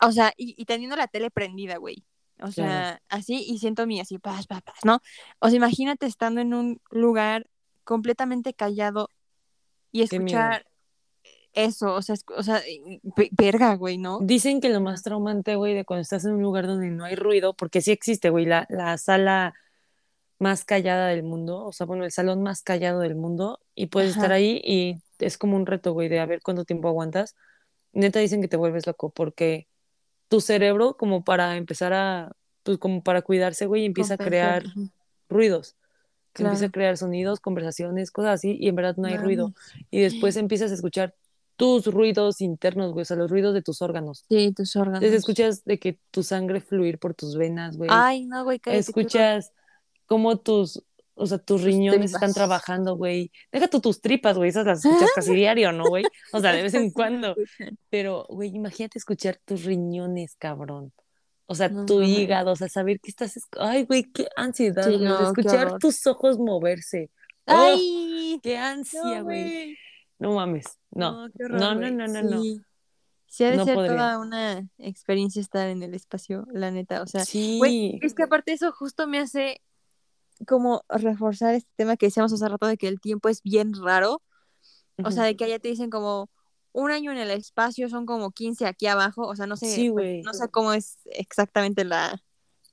O 0.00 0.12
sea, 0.12 0.32
y, 0.36 0.54
y 0.56 0.64
teniendo 0.64 0.96
la 0.96 1.08
tele 1.08 1.30
prendida, 1.30 1.76
güey. 1.76 2.04
O 2.42 2.50
sea, 2.50 3.02
así 3.08 3.44
y 3.46 3.58
siento 3.58 3.86
mi 3.86 4.00
así, 4.00 4.18
paz, 4.18 4.46
paz, 4.46 4.62
paz, 4.62 4.78
¿no? 4.84 5.00
O 5.40 5.48
sea, 5.48 5.56
imagínate 5.56 6.06
estando 6.06 6.40
en 6.40 6.54
un 6.54 6.80
lugar 6.90 7.48
completamente 7.84 8.54
callado 8.54 9.10
y 9.92 10.02
escuchar 10.02 10.66
eso, 11.52 11.94
o 11.94 12.02
sea, 12.02 12.14
o 12.36 12.42
sea, 12.42 12.62
verga, 13.32 13.74
güey, 13.74 13.98
¿no? 13.98 14.20
Dicen 14.22 14.60
que 14.60 14.68
lo 14.68 14.80
más 14.80 15.02
traumante, 15.02 15.56
güey, 15.56 15.74
de 15.74 15.84
cuando 15.84 16.02
estás 16.02 16.24
en 16.24 16.32
un 16.32 16.42
lugar 16.42 16.66
donde 16.66 16.90
no 16.90 17.04
hay 17.04 17.16
ruido, 17.16 17.54
porque 17.54 17.80
sí 17.80 17.90
existe, 17.90 18.30
güey, 18.30 18.46
la, 18.46 18.66
la 18.70 18.96
sala 18.98 19.54
más 20.40 20.64
callada 20.64 21.08
del 21.08 21.22
mundo, 21.22 21.66
o 21.66 21.72
sea, 21.72 21.86
bueno, 21.86 22.04
el 22.04 22.10
salón 22.10 22.42
más 22.42 22.62
callado 22.62 23.00
del 23.00 23.14
mundo, 23.14 23.60
y 23.74 23.86
puedes 23.86 24.16
estar 24.16 24.32
ahí 24.32 24.60
y 24.64 24.96
es 25.18 25.36
como 25.36 25.54
un 25.54 25.66
reto, 25.66 25.92
güey, 25.92 26.08
de 26.08 26.18
a 26.18 26.26
ver 26.26 26.40
cuánto 26.42 26.64
tiempo 26.64 26.88
aguantas. 26.88 27.36
Neta 27.92 28.20
dicen 28.20 28.40
que 28.40 28.48
te 28.48 28.56
vuelves 28.56 28.86
loco, 28.86 29.10
porque 29.10 29.68
tu 30.28 30.40
cerebro 30.40 30.96
como 30.96 31.24
para 31.24 31.58
empezar 31.58 31.92
a, 31.92 32.32
pues 32.62 32.78
como 32.78 33.02
para 33.02 33.20
cuidarse, 33.20 33.66
güey, 33.66 33.84
empieza 33.84 34.14
a 34.14 34.16
crear 34.16 34.64
ruidos. 35.28 35.76
empieza 36.38 36.66
a 36.66 36.70
crear 36.70 36.96
sonidos, 36.96 37.40
conversaciones, 37.40 38.10
cosas 38.10 38.36
así, 38.36 38.56
y 38.58 38.68
en 38.68 38.76
verdad 38.76 38.96
no 38.96 39.08
hay 39.08 39.18
ruido. 39.18 39.52
Y 39.90 40.00
después 40.00 40.36
empiezas 40.36 40.70
a 40.70 40.74
escuchar 40.74 41.14
tus 41.56 41.84
ruidos 41.84 42.40
internos, 42.40 42.92
güey, 42.94 43.02
o 43.02 43.04
sea, 43.04 43.18
los 43.18 43.30
ruidos 43.30 43.52
de 43.52 43.60
tus 43.60 43.82
órganos. 43.82 44.24
Sí, 44.26 44.52
tus 44.52 44.74
órganos. 44.76 45.02
Entonces 45.02 45.18
escuchas 45.18 45.64
de 45.66 45.78
que 45.78 45.98
tu 46.10 46.22
sangre 46.22 46.62
fluir 46.62 46.98
por 46.98 47.12
tus 47.12 47.36
venas, 47.36 47.76
güey. 47.76 47.90
Ay, 47.92 48.24
no, 48.24 48.44
güey, 48.44 48.58
Escuchas 48.64 49.52
cómo 50.10 50.38
tus, 50.38 50.82
o 51.14 51.24
sea, 51.24 51.38
tus 51.38 51.62
riñones 51.62 52.12
están 52.12 52.34
trabajando, 52.34 52.96
güey. 52.96 53.30
Deja 53.52 53.68
tú 53.68 53.80
tus 53.80 54.00
tripas, 54.00 54.36
güey, 54.36 54.50
esas 54.50 54.66
las 54.66 54.84
escuchas 54.84 55.10
casi 55.14 55.32
diario, 55.36 55.70
¿no, 55.70 55.84
güey? 55.84 56.04
O 56.32 56.40
sea, 56.40 56.52
de 56.52 56.64
vez 56.64 56.74
en 56.74 56.90
cuando. 56.90 57.36
Pero, 57.90 58.26
güey, 58.28 58.50
imagínate 58.52 58.98
escuchar 58.98 59.38
tus 59.44 59.62
riñones, 59.62 60.34
cabrón. 60.34 60.92
O 61.46 61.54
sea, 61.54 61.70
tu 61.86 62.02
hígado, 62.02 62.50
o 62.50 62.56
sea, 62.56 62.68
saber 62.68 62.98
que 62.98 63.10
estás. 63.12 63.38
Ay, 63.56 63.84
güey, 63.84 64.02
qué 64.02 64.26
ansiedad, 64.34 64.90
escuchar 65.22 65.78
tus 65.78 66.04
ojos 66.08 66.40
moverse. 66.40 67.08
¡Ay! 67.46 68.40
¡Qué 68.42 68.58
ansia, 68.58 69.22
güey! 69.22 69.76
No, 70.18 70.34
mames. 70.34 70.76
No. 70.90 71.28
No, 71.28 71.74
no, 71.74 71.88
no, 71.88 72.08
no, 72.08 72.22
no, 72.22 72.42
sí. 73.26 73.44
ha 73.44 73.50
de 73.52 73.64
ser 73.64 73.76
toda 73.76 74.18
una 74.18 74.68
experiencia 74.78 75.40
estar 75.40 75.68
en 75.68 75.84
el 75.84 75.94
espacio, 75.94 76.48
la 76.52 76.72
neta. 76.72 77.00
O 77.00 77.06
sea, 77.06 77.24
sí. 77.24 77.98
es 78.02 78.12
que 78.12 78.24
aparte 78.24 78.52
eso 78.52 78.72
justo 78.72 79.06
me 79.06 79.20
hace 79.20 79.60
como 80.46 80.82
reforzar 80.88 81.54
este 81.54 81.70
tema 81.76 81.96
que 81.96 82.06
decíamos 82.06 82.32
hace 82.32 82.48
rato 82.48 82.66
de 82.66 82.76
que 82.76 82.88
el 82.88 83.00
tiempo 83.00 83.28
es 83.28 83.42
bien 83.42 83.72
raro. 83.74 84.22
O 85.02 85.10
sea, 85.10 85.24
de 85.24 85.34
que 85.34 85.44
allá 85.44 85.58
te 85.58 85.68
dicen 85.68 85.88
como 85.88 86.28
un 86.72 86.90
año 86.90 87.10
en 87.10 87.18
el 87.18 87.30
espacio 87.30 87.88
son 87.88 88.06
como 88.06 88.30
15 88.30 88.66
aquí 88.66 88.86
abajo, 88.86 89.26
o 89.26 89.34
sea, 89.34 89.46
no 89.46 89.56
sé, 89.56 89.90
pues, 89.92 90.22
no 90.24 90.34
sé 90.34 90.48
cómo 90.48 90.72
es 90.72 90.98
exactamente 91.06 91.84
la 91.84 92.22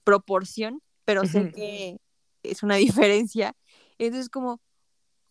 proporción, 0.04 0.82
pero 1.06 1.26
sé 1.26 1.52
que 1.52 1.98
es 2.44 2.64
una 2.64 2.76
diferencia. 3.22 3.56
Entonces, 3.98 4.30
como, 4.30 4.62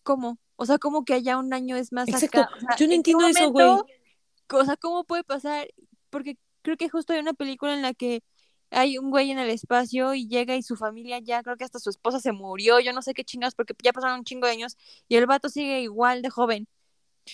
¿cómo? 0.03 0.39
O 0.55 0.65
sea, 0.65 0.79
como 0.79 1.05
que 1.05 1.13
allá 1.13 1.37
un 1.37 1.53
año 1.53 1.75
es 1.75 1.93
más 1.93 2.07
Exacto. 2.07 2.47
Yo 2.77 2.87
no 2.87 2.93
entiendo 2.93 3.27
eso, 3.27 3.51
güey. 3.51 3.67
O 3.67 4.65
sea, 4.65 4.75
¿cómo 4.77 5.03
puede 5.03 5.23
pasar? 5.23 5.67
Porque 6.09 6.37
creo 6.61 6.77
que 6.77 6.89
justo 6.89 7.13
hay 7.13 7.19
una 7.19 7.33
película 7.33 7.73
en 7.73 7.81
la 7.81 7.93
que 7.93 8.23
hay 8.71 8.97
un 8.97 9.09
güey 9.09 9.31
en 9.31 9.39
el 9.39 9.49
espacio 9.49 10.13
y 10.13 10.27
llega 10.27 10.55
y 10.55 10.61
su 10.61 10.75
familia 10.75 11.19
ya, 11.19 11.41
creo 11.43 11.57
que 11.57 11.63
hasta 11.63 11.79
su 11.79 11.89
esposa 11.89 12.19
se 12.19 12.31
murió, 12.31 12.79
yo 12.79 12.93
no 12.93 13.01
sé 13.01 13.13
qué 13.13 13.23
chingados, 13.23 13.55
porque 13.55 13.73
ya 13.83 13.93
pasaron 13.93 14.19
un 14.19 14.25
chingo 14.25 14.47
de 14.47 14.53
años 14.53 14.77
y 15.07 15.15
el 15.15 15.25
vato 15.25 15.49
sigue 15.49 15.81
igual 15.81 16.21
de 16.21 16.29
joven. 16.29 16.67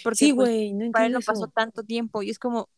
Porque, 0.04 0.18
sí, 0.18 0.34
pues, 0.34 0.50
güey, 0.50 0.74
no 0.74 0.92
para 0.92 1.06
él 1.06 1.14
no 1.14 1.20
pasó 1.22 1.48
tanto 1.48 1.84
tiempo 1.84 2.24
y 2.24 2.30
es 2.30 2.40
como, 2.40 2.70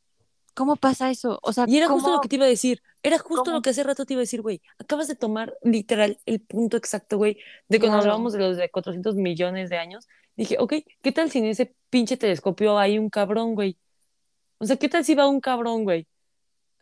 ¿cómo 0.53 0.75
pasa 0.75 1.11
eso? 1.11 1.39
O 1.43 1.53
sea, 1.53 1.65
y 1.67 1.77
era 1.77 1.87
justo 1.87 2.11
lo 2.11 2.21
que 2.21 2.27
te 2.27 2.35
iba 2.35 2.45
a 2.45 2.49
decir, 2.49 2.81
era 3.03 3.19
justo 3.19 3.51
lo 3.51 3.61
que 3.61 3.69
hace 3.69 3.83
rato 3.83 4.05
te 4.05 4.13
iba 4.13 4.21
a 4.21 4.23
decir, 4.23 4.41
güey, 4.41 4.61
acabas 4.79 5.07
de 5.07 5.15
tomar 5.15 5.55
literal 5.63 6.19
el 6.25 6.41
punto 6.41 6.77
exacto, 6.77 7.17
güey, 7.17 7.37
de 7.69 7.79
cuando 7.79 7.99
hablábamos 7.99 8.33
de 8.33 8.39
los 8.39 8.57
de 8.57 8.69
400 8.69 9.15
millones 9.15 9.69
de 9.69 9.77
años, 9.77 10.07
dije, 10.35 10.57
ok, 10.59 10.73
¿qué 11.01 11.11
tal 11.11 11.29
si 11.29 11.39
en 11.39 11.45
ese 11.45 11.75
pinche 11.89 12.17
telescopio 12.17 12.77
hay 12.77 12.97
un 12.97 13.09
cabrón, 13.09 13.55
güey? 13.55 13.77
O 14.57 14.65
sea, 14.65 14.77
¿qué 14.77 14.89
tal 14.89 15.05
si 15.05 15.15
va 15.15 15.27
un 15.27 15.41
cabrón, 15.41 15.83
güey? 15.83 16.07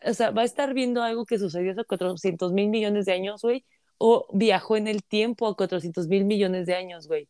O 0.06 0.14
sea, 0.14 0.32
va 0.32 0.43
a 0.43 0.45
estar 0.45 0.74
viendo 0.74 1.01
algo 1.04 1.26
que 1.26 1.39
sucedió 1.39 1.72
hace 1.72 1.84
400 1.84 2.51
mil 2.54 2.70
millones 2.70 3.06
de 3.06 3.14
años, 3.14 3.41
güey, 3.41 3.66
o 3.97 4.28
viajó 4.34 4.76
en 4.78 4.88
el 4.88 5.04
tiempo 5.04 5.47
a 5.47 5.56
400 5.56 6.08
mil 6.08 6.26
millones 6.26 6.66
de 6.66 6.76
años, 6.76 7.08
güey. 7.08 7.28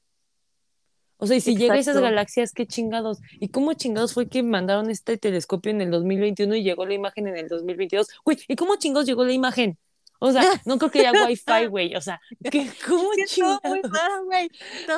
O 1.18 1.28
sea, 1.28 1.38
y 1.38 1.42
si 1.42 1.56
llega 1.56 1.76
a 1.76 1.78
esas 1.78 2.00
galaxias, 2.00 2.52
qué 2.52 2.66
chingados. 2.66 3.22
¿Y 3.40 3.48
cómo 3.50 3.74
chingados 3.74 4.14
fue 4.14 4.28
que 4.28 4.44
mandaron 4.44 4.90
este 4.90 5.18
telescopio 5.18 5.72
en 5.72 5.80
el 5.80 5.92
2021 5.92 6.56
y 6.56 6.64
llegó 6.64 6.86
la 6.86 6.96
imagen 6.96 7.28
en 7.28 7.38
el 7.38 7.48
2022? 7.48 8.08
Güey, 8.26 8.40
¿y 8.48 8.56
cómo 8.56 8.76
chingados 8.76 9.06
llegó 9.06 9.24
la 9.24 9.32
imagen? 9.32 9.78
O 10.20 10.32
sea, 10.32 10.42
no 10.66 10.78
creo 10.78 10.92
que 10.92 11.00
haya 11.00 11.26
wifi, 11.26 11.66
güey. 11.68 11.96
O 11.96 12.02
sea, 12.02 12.22
¿qué, 12.52 12.70
¿cómo 12.88 13.10
chingados? 13.26 13.62
güey. 14.26 14.50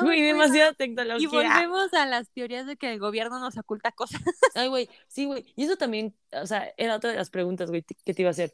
Güey, 0.02 0.22
demasiada 0.22 0.72
tecnología. 0.72 1.24
Y 1.24 1.26
volvemos 1.26 1.92
a 1.94 2.06
las 2.06 2.30
teorías 2.30 2.66
de 2.66 2.76
que 2.76 2.92
el 2.92 2.98
gobierno 2.98 3.38
nos 3.40 3.56
oculta 3.56 3.92
cosas. 3.92 4.22
Ay, 4.54 4.68
güey, 4.68 4.88
sí, 5.08 5.24
güey. 5.26 5.44
Y 5.56 5.64
eso 5.64 5.76
también, 5.76 6.14
o 6.32 6.46
sea, 6.46 6.72
era 6.76 6.96
otra 6.96 7.10
de 7.10 7.16
las 7.16 7.30
preguntas, 7.30 7.70
güey, 7.70 7.82
que 7.82 8.14
te 8.14 8.22
iba 8.22 8.28
a 8.28 8.32
hacer. 8.32 8.52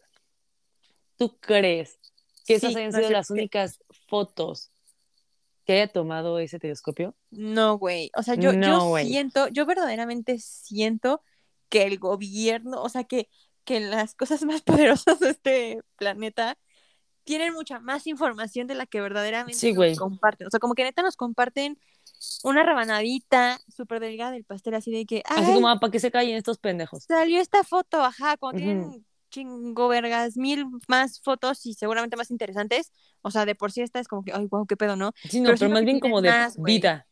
¿Tú 1.16 1.38
crees 1.38 1.98
que 2.46 2.54
esas 2.54 2.74
hayan 2.74 2.92
sido 2.92 3.10
las 3.10 3.30
únicas 3.30 3.78
fotos 4.08 4.72
que 5.64 5.74
haya 5.74 5.88
tomado 5.88 6.38
ese 6.38 6.58
telescopio? 6.58 7.14
No, 7.30 7.78
güey. 7.78 8.10
O 8.16 8.22
sea, 8.22 8.34
yo, 8.34 8.52
yo 8.52 8.96
siento, 8.98 9.48
yo 9.48 9.66
verdaderamente 9.66 10.38
siento 10.38 11.22
que 11.68 11.84
el 11.84 11.98
gobierno, 11.98 12.82
o 12.82 12.88
sea, 12.88 13.04
que, 13.04 13.28
que 13.64 13.80
las 13.80 14.14
cosas 14.14 14.42
más 14.44 14.62
poderosas 15.06 15.20
de 15.20 15.30
este 15.30 15.82
planeta 15.96 16.58
tienen 17.24 17.52
mucha 17.52 17.78
más 17.78 18.06
información 18.06 18.66
de 18.66 18.74
la 18.74 18.86
que 18.86 19.00
verdaderamente 19.00 19.72
nos 19.72 19.98
comparten. 19.98 20.46
O 20.46 20.50
sea, 20.50 20.60
como 20.60 20.74
que 20.74 20.84
neta 20.84 21.02
nos 21.02 21.16
comparten 21.16 21.78
una 22.42 22.64
rebanadita 22.64 23.60
súper 23.68 24.00
delgada 24.00 24.32
del 24.32 24.44
pastel, 24.44 24.74
así 24.74 24.90
de 24.90 25.06
que. 25.06 25.22
Así 25.26 25.52
como 25.52 25.68
ah, 25.68 25.78
para 25.78 25.90
que 25.90 26.00
se 26.00 26.10
callen 26.10 26.36
estos 26.36 26.58
pendejos. 26.58 27.04
Salió 27.04 27.40
esta 27.40 27.62
foto, 27.64 28.02
ajá, 28.02 28.36
cuando 28.36 28.58
tienen 28.58 29.06
chingo 29.30 29.88
vergas, 29.88 30.36
mil 30.36 30.66
más 30.88 31.20
fotos 31.20 31.64
y 31.66 31.74
seguramente 31.74 32.16
más 32.16 32.30
interesantes. 32.30 32.92
O 33.22 33.30
sea, 33.30 33.46
de 33.46 33.54
por 33.54 33.72
sí 33.72 33.80
esta 33.80 33.98
es 33.98 34.08
como 34.08 34.24
que, 34.24 34.32
ay, 34.32 34.46
wow, 34.46 34.66
qué 34.66 34.76
pedo, 34.76 34.96
¿no? 34.96 35.12
Sí, 35.28 35.40
no, 35.40 35.50
pero, 35.50 35.70
más 35.70 35.84
bien 35.84 36.00
como 36.00 36.20
de 36.20 36.32
vida. 36.58 37.06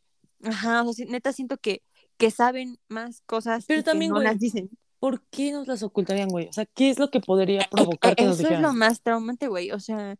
Ajá, 0.45 0.83
o 0.83 0.93
sea, 0.93 1.07
neta 1.07 1.33
siento 1.33 1.57
que, 1.59 1.83
que 2.17 2.31
saben 2.31 2.79
más 2.89 3.23
cosas 3.27 3.65
pero 3.67 3.83
también, 3.83 4.13
que 4.13 4.19
no 4.19 4.23
las 4.23 4.39
dicen. 4.39 4.71
¿Por 5.01 5.23
qué 5.31 5.51
nos 5.51 5.67
las 5.67 5.83
ocultarían, 5.83 6.29
güey? 6.29 6.49
O 6.49 6.53
sea, 6.53 6.67
¿qué 6.67 6.91
es 6.91 6.99
lo 6.99 7.11
que 7.11 7.21
podría 7.21 7.67
provocar 7.71 8.15
que 8.15 8.25
nos 8.25 8.39
Eso 8.39 8.55
es 8.55 8.61
lo 8.61 8.73
más 8.73 9.03
traumante, 9.03 9.49
güey. 9.49 9.73
O 9.73 9.81
sea, 9.81 10.17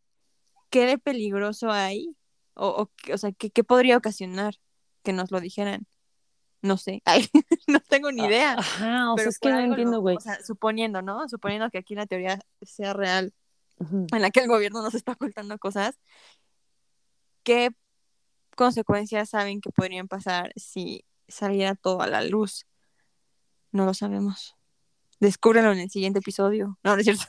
¿qué 0.71 0.87
de 0.87 0.99
peligroso 0.99 1.71
hay? 1.71 2.17
O, 2.55 2.67
o, 2.69 3.13
o 3.13 3.19
sea, 3.19 3.31
¿qué, 3.33 3.51
¿qué 3.51 3.63
podría 3.63 3.97
ocasionar 3.97 4.57
que 5.03 5.13
nos 5.13 5.31
lo 5.31 5.41
dijeran? 5.41 5.87
no 6.63 6.77
sé, 6.77 7.03
no 7.67 7.81
tengo 7.81 8.13
ni 8.13 8.23
ah, 8.23 8.27
idea. 8.27 8.53
Ajá, 8.59 9.13
o 9.13 9.19
sea, 9.19 9.29
es 9.29 9.39
que 9.39 9.51
no 9.51 9.61
entiendo, 9.61 10.01
güey. 10.01 10.17
O 10.17 10.21
sea, 10.21 10.43
suponiendo, 10.43 11.03
¿no? 11.03 11.29
Suponiendo 11.29 11.71
que 11.71 11.79
aquí 11.79 11.95
la 11.95 12.07
teoría 12.07 12.39
sea 12.63 12.93
real, 12.93 13.33
en 13.81 14.23
la 14.23 14.31
que 14.31 14.41
el 14.41 14.49
gobierno 14.49 14.83
nos 14.83 14.95
está 14.95 15.13
ocultando 15.13 15.59
cosas, 15.59 15.99
¿qué 17.43 17.71
consecuencias 18.57 19.31
saben 19.31 19.61
que 19.61 19.71
podrían 19.71 20.09
pasar 20.09 20.53
si 20.57 21.05
saliera 21.29 21.75
todo 21.75 22.03
a 22.03 22.07
la 22.07 22.23
luz? 22.23 22.67
No 23.73 23.87
lo 23.87 23.95
sabemos. 23.95 24.57
Descúbrenlo 25.21 25.73
en 25.73 25.81
el 25.81 25.91
siguiente 25.91 26.19
episodio. 26.21 26.79
No, 26.83 26.95
no 26.95 27.01
es 27.01 27.05
cierto. 27.05 27.25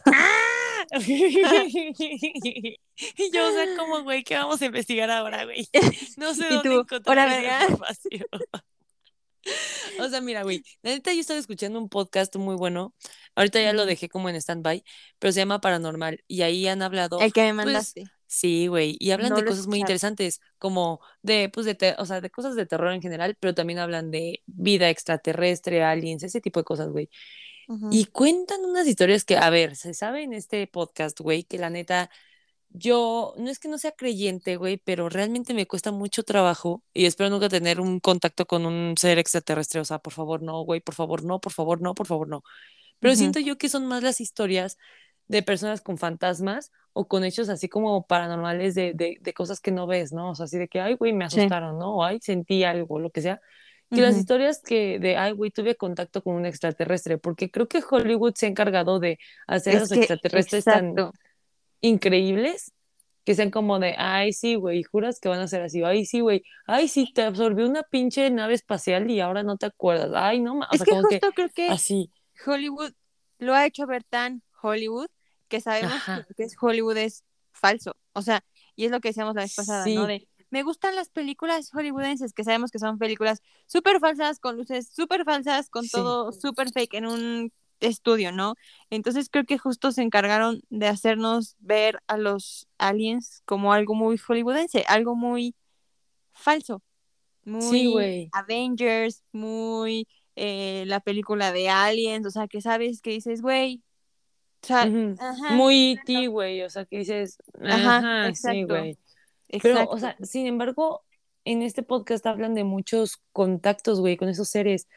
y 1.08 1.32
yo, 3.34 3.48
o 3.48 3.52
sea, 3.52 3.66
como, 3.78 4.04
güey, 4.04 4.24
¿qué 4.24 4.36
vamos 4.36 4.62
a 4.62 4.66
investigar 4.66 5.12
ahora, 5.12 5.44
güey? 5.44 5.68
No 6.18 6.34
sé 6.34 6.46
dónde 6.50 6.74
encontrar 6.74 7.30
esa 7.30 7.64
información. 7.64 8.26
O 10.00 10.08
sea, 10.08 10.22
mira, 10.22 10.44
güey, 10.44 10.64
la 10.84 10.92
neta 10.92 11.14
yo 11.14 11.20
estaba 11.20 11.40
escuchando 11.40 11.80
un 11.80 11.90
podcast 11.90 12.36
muy 12.38 12.56
bueno. 12.56 12.96
Ahorita 13.36 13.62
ya 13.62 13.74
lo 13.74 13.86
dejé 13.86 14.08
como 14.08 14.30
en 14.30 14.36
stand-by, 14.36 14.84
pero 15.20 15.34
se 15.34 15.40
llama 15.40 15.62
Paranormal 15.62 16.24
y 16.28 16.44
ahí 16.44 16.68
han 16.68 16.82
hablado. 16.82 17.20
El 17.20 17.34
que 17.34 17.42
me 17.42 17.64
pues, 17.64 17.66
mandaste. 17.66 18.04
sí, 18.28 18.68
güey, 18.68 18.96
y 19.00 19.12
hablan 19.12 19.34
de 19.34 19.44
cosas 19.44 19.68
muy 19.68 19.80
interesantes, 19.80 20.40
como 20.60 21.02
de, 21.24 21.50
pues, 21.50 21.66
de, 21.66 21.96
o 21.98 22.06
sea, 22.06 22.22
de 22.22 22.30
cosas 22.30 22.56
de 22.56 22.66
terror 22.66 22.94
en 22.94 23.02
general, 23.02 23.36
pero 23.40 23.54
también 23.56 23.80
hablan 23.80 24.12
de 24.12 24.44
vida 24.46 24.90
extraterrestre, 24.90 25.84
aliens, 25.84 26.24
ese 26.24 26.40
tipo 26.40 26.60
de 26.60 26.64
cosas, 26.66 26.90
güey. 26.90 27.10
Y 27.90 28.06
cuentan 28.06 28.64
unas 28.66 28.88
historias 28.88 29.24
que, 29.24 29.38
a 29.38 29.50
ver, 29.50 29.76
se 29.76 29.94
sabe 29.94 30.24
en 30.24 30.34
este 30.34 30.66
podcast, 30.68 31.20
güey, 31.20 31.44
que 31.44 31.58
la 31.58 31.70
neta 31.70 32.10
yo 32.74 33.34
no 33.38 33.50
es 33.50 33.60
que 33.60 33.68
no 33.68 33.78
sea 33.78 33.92
creyente, 33.92 34.56
güey, 34.56 34.78
pero 34.78 35.10
realmente 35.10 35.54
me 35.54 35.68
cuesta 35.68 35.92
mucho 35.92 36.24
trabajo 36.24 36.84
y 36.94 37.06
espero 37.06 37.30
nunca 37.30 37.50
tener 37.50 37.82
un 37.82 38.00
contacto 38.00 38.46
con 38.46 38.66
un 38.66 38.96
ser 38.98 39.20
extraterrestre. 39.20 39.82
O 39.82 39.86
sea, 39.86 40.00
por 40.00 40.14
favor, 40.14 40.42
no, 40.42 40.62
güey, 40.64 40.80
por 40.80 40.96
favor, 40.96 41.24
no, 41.24 41.40
por 41.40 41.52
favor, 41.52 41.82
no, 41.82 41.94
por 41.96 42.08
favor, 42.08 42.28
no. 42.28 42.44
Pero 43.00 43.16
siento 43.16 43.40
yo 43.40 43.58
que 43.58 43.68
son 43.68 43.88
más 43.88 44.04
las 44.04 44.22
historias 44.22 44.78
de 45.28 45.44
personas 45.44 45.82
con 45.82 45.98
fantasmas 45.98 46.72
o 46.94 47.08
con 47.08 47.24
hechos 47.24 47.50
así 47.50 47.68
como 47.68 48.06
paranormales 48.06 48.76
de, 48.76 48.94
de, 48.94 49.18
de 49.20 49.34
cosas 49.34 49.60
que 49.60 49.72
no 49.72 49.88
ves, 49.88 50.14
¿no? 50.14 50.32
O 50.32 50.36
sea, 50.36 50.46
así 50.46 50.58
de 50.58 50.68
que, 50.68 50.80
ay, 50.82 50.96
güey, 50.96 51.14
me 51.14 51.26
asustaron, 51.26 51.78
¿no? 51.78 51.98
O 51.98 52.04
ay, 52.04 52.20
sentí 52.22 52.64
algo, 52.64 53.00
lo 53.00 53.10
que 53.10 53.22
sea. 53.22 53.42
Que 53.94 54.02
las 54.02 54.16
historias 54.16 54.62
que 54.62 55.00
de, 55.00 55.18
ay, 55.18 55.34
güey, 55.34 55.52
tuve 55.52 55.76
contacto 55.76 56.24
con 56.24 56.36
un 56.36 56.46
extraterrestre, 56.46 57.18
porque 57.18 57.52
creo 57.52 57.68
que 57.68 57.84
Hollywood 57.88 58.34
se 58.36 58.46
ha 58.46 58.50
encargado 58.50 59.00
de 59.00 59.20
hacer 59.48 59.82
los 59.82 59.92
extraterrestres 59.92 60.64
tan 60.64 60.96
increíbles 61.82 62.72
que 63.24 63.36
sean 63.36 63.52
como 63.52 63.80
de, 63.80 63.96
ay, 63.98 64.34
sí, 64.34 64.56
güey, 64.56 64.84
juras 64.84 65.20
que 65.20 65.30
van 65.30 65.40
a 65.40 65.48
ser 65.48 65.62
así, 65.62 65.84
ay, 65.84 66.06
sí, 66.06 66.22
güey, 66.22 66.44
ay, 66.66 66.88
sí, 66.88 67.12
te 67.14 67.22
absorbió 67.22 67.68
una 67.68 67.84
pinche 67.84 68.30
nave 68.32 68.54
espacial 68.54 69.10
y 69.12 69.20
ahora 69.20 69.44
no 69.44 69.58
te 69.58 69.68
acuerdas, 69.68 70.12
ay, 70.16 70.40
no, 70.40 70.56
más. 70.56 70.70
Es 70.72 70.84
que 70.84 70.92
justo 70.92 71.32
creo 71.36 71.50
que 71.50 71.68
así. 71.68 72.12
Hollywood 72.46 72.94
lo 73.38 73.54
ha 73.54 73.66
hecho 73.66 73.86
ver 73.86 74.04
tan 74.04 74.42
Hollywood 74.62 75.08
que 75.48 75.62
sabemos 75.62 75.94
que 76.36 76.44
es 76.44 76.56
Hollywood 76.60 76.98
es 76.98 77.24
falso, 77.52 77.96
o 78.14 78.22
sea, 78.22 78.44
y 78.76 78.86
es 78.86 78.92
lo 78.92 79.02
que 79.02 79.10
decíamos 79.10 79.36
la 79.36 79.42
vez 79.42 79.54
pasada, 79.54 79.86
¿no? 79.86 80.08
De, 80.08 80.28
me 80.52 80.64
gustan 80.64 80.96
las 80.96 81.10
películas 81.10 81.72
hollywoodenses 81.72 82.34
que 82.34 82.44
sabemos 82.44 82.72
que 82.72 82.80
son 82.80 83.00
películas 83.00 83.42
súper 83.66 84.00
falsas, 84.00 84.40
con 84.40 84.58
luces 84.58 84.90
súper 84.94 85.24
falsas, 85.24 85.70
con 85.70 85.88
todo 85.88 86.32
súper 86.32 86.72
fake 86.72 86.94
en 86.96 87.08
un 87.08 87.54
estudio, 87.80 88.32
¿no? 88.32 88.56
Entonces 88.90 89.30
creo 89.30 89.46
que 89.46 89.58
justo 89.58 89.92
se 89.92 90.04
encargaron 90.04 90.62
de 90.70 90.88
hacernos 90.88 91.56
ver 91.60 92.00
a 92.08 92.18
los 92.18 92.68
aliens 92.78 93.42
como 93.46 93.74
algo 93.74 93.96
muy 93.96 94.18
hollywoodense, 94.18 94.86
algo 94.88 95.16
muy 95.16 95.56
falso. 96.32 96.84
Muy 97.44 98.30
Avengers, 98.34 99.24
muy 99.32 100.08
eh, 100.36 100.84
la 100.86 101.00
película 101.00 101.52
de 101.52 101.70
Aliens, 101.70 102.26
o 102.28 102.30
sea, 102.30 102.48
que 102.48 102.62
sabes 102.62 103.02
que 103.02 103.12
dices, 103.12 103.42
güey. 103.42 103.82
O 104.64 104.68
sea, 104.68 104.86
muy 105.50 106.00
ti, 106.06 106.28
güey, 106.28 106.62
o 106.62 106.70
sea, 106.70 106.86
que 106.86 107.00
dices, 107.00 107.38
ajá, 107.64 108.32
sí, 108.36 108.64
güey. 108.64 108.98
Pero, 109.62 109.90
o 109.90 110.00
sea, 110.00 110.16
sin 110.22 110.48
embargo, 110.48 111.04
en 111.46 111.62
este 111.62 111.84
podcast 111.84 112.26
hablan 112.26 112.54
de 112.54 112.64
muchos 112.64 113.22
contactos, 113.32 114.00
güey, 114.00 114.18
con 114.18 114.30
esos 114.30 114.50
seres. 114.50 114.88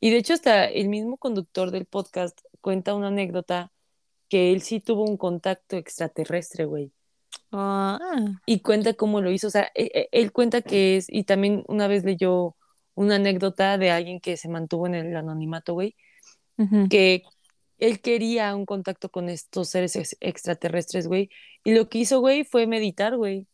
Y 0.00 0.10
de 0.10 0.18
hecho, 0.18 0.34
hasta 0.34 0.66
el 0.66 0.88
mismo 0.88 1.16
conductor 1.16 1.70
del 1.70 1.86
podcast 1.86 2.40
cuenta 2.60 2.94
una 2.94 3.08
anécdota 3.08 3.72
que 4.28 4.52
él 4.52 4.62
sí 4.62 4.80
tuvo 4.80 5.04
un 5.04 5.16
contacto 5.16 5.76
extraterrestre, 5.76 6.64
güey. 6.66 6.92
Ah. 7.50 7.98
Y 8.46 8.60
cuenta 8.60 8.94
cómo 8.94 9.20
lo 9.20 9.30
hizo. 9.30 9.48
O 9.48 9.50
sea, 9.50 9.70
e, 9.74 9.90
e, 9.94 10.08
él, 10.12 10.32
cuenta 10.32 10.62
que 10.62 10.96
es, 10.96 11.06
y 11.08 11.24
también 11.24 11.64
una 11.66 11.88
vez 11.88 12.04
leyó 12.04 12.56
una 12.94 13.16
anécdota 13.16 13.78
de 13.78 13.90
alguien 13.90 14.20
que 14.20 14.36
se 14.36 14.48
mantuvo 14.48 14.86
en 14.86 14.94
el 14.94 15.16
anonimato, 15.16 15.74
güey, 15.74 15.94
que 16.90 17.22
él 17.78 18.00
quería 18.00 18.56
un 18.56 18.66
contacto 18.66 19.08
con 19.08 19.28
estos 19.28 19.68
seres 19.68 20.16
extraterrestres, 20.20 21.06
güey. 21.06 21.30
Y 21.62 21.74
lo 21.74 21.88
que 21.88 21.98
hizo, 21.98 22.18
güey, 22.18 22.42
fue 22.42 22.66
meditar, 22.66 23.16
güey. 23.16 23.46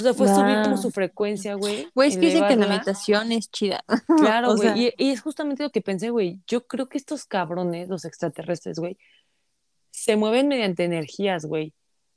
O 0.00 0.02
sea, 0.02 0.14
fue 0.14 0.28
subir 0.28 0.62
como 0.62 0.78
su 0.78 0.90
frecuencia, 0.90 1.54
güey. 1.54 1.88
Güey, 1.94 2.08
es 2.08 2.16
que 2.16 2.26
dicen 2.26 2.48
que 2.48 2.56
la 2.56 2.66
meditación 2.66 3.32
es 3.32 3.50
chida. 3.50 3.84
Claro, 4.16 4.56
güey. 4.56 4.94
y, 4.96 5.10
es 5.10 5.20
justamente 5.20 5.62
lo 5.62 5.70
que 5.70 5.82
pensé, 5.82 6.10
güey. 6.10 6.40
Yo 6.46 6.66
creo 6.66 6.88
que 6.88 6.96
estos 6.96 7.26
cabrones, 7.26 7.88
los 7.88 8.04
extraterrestres, 8.04 8.78
güey, 8.78 8.96
se 9.90 10.16
mueven 10.16 10.48
mediante 10.48 10.84
energías, 10.84 11.44
güey. 11.44 11.74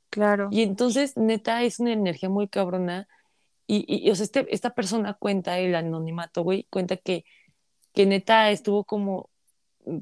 Claro. 0.08 0.48
Y 0.50 0.62
entonces, 0.62 1.16
neta, 1.16 1.62
es 1.62 1.78
una 1.78 1.92
energía 1.92 2.30
muy 2.30 2.48
cabrona. 2.48 3.06
Y, 3.66 3.84
y, 3.86 4.10
o 4.10 4.14
sea, 4.14 4.24
este, 4.24 4.46
esta 4.54 4.74
persona 4.74 5.14
cuenta, 5.14 5.58
el 5.58 5.74
anonimato, 5.74 6.42
güey, 6.42 6.66
cuenta 6.70 6.96
que, 6.96 7.24
que 7.92 8.06
neta 8.06 8.50
estuvo 8.50 8.84
como, 8.84 9.28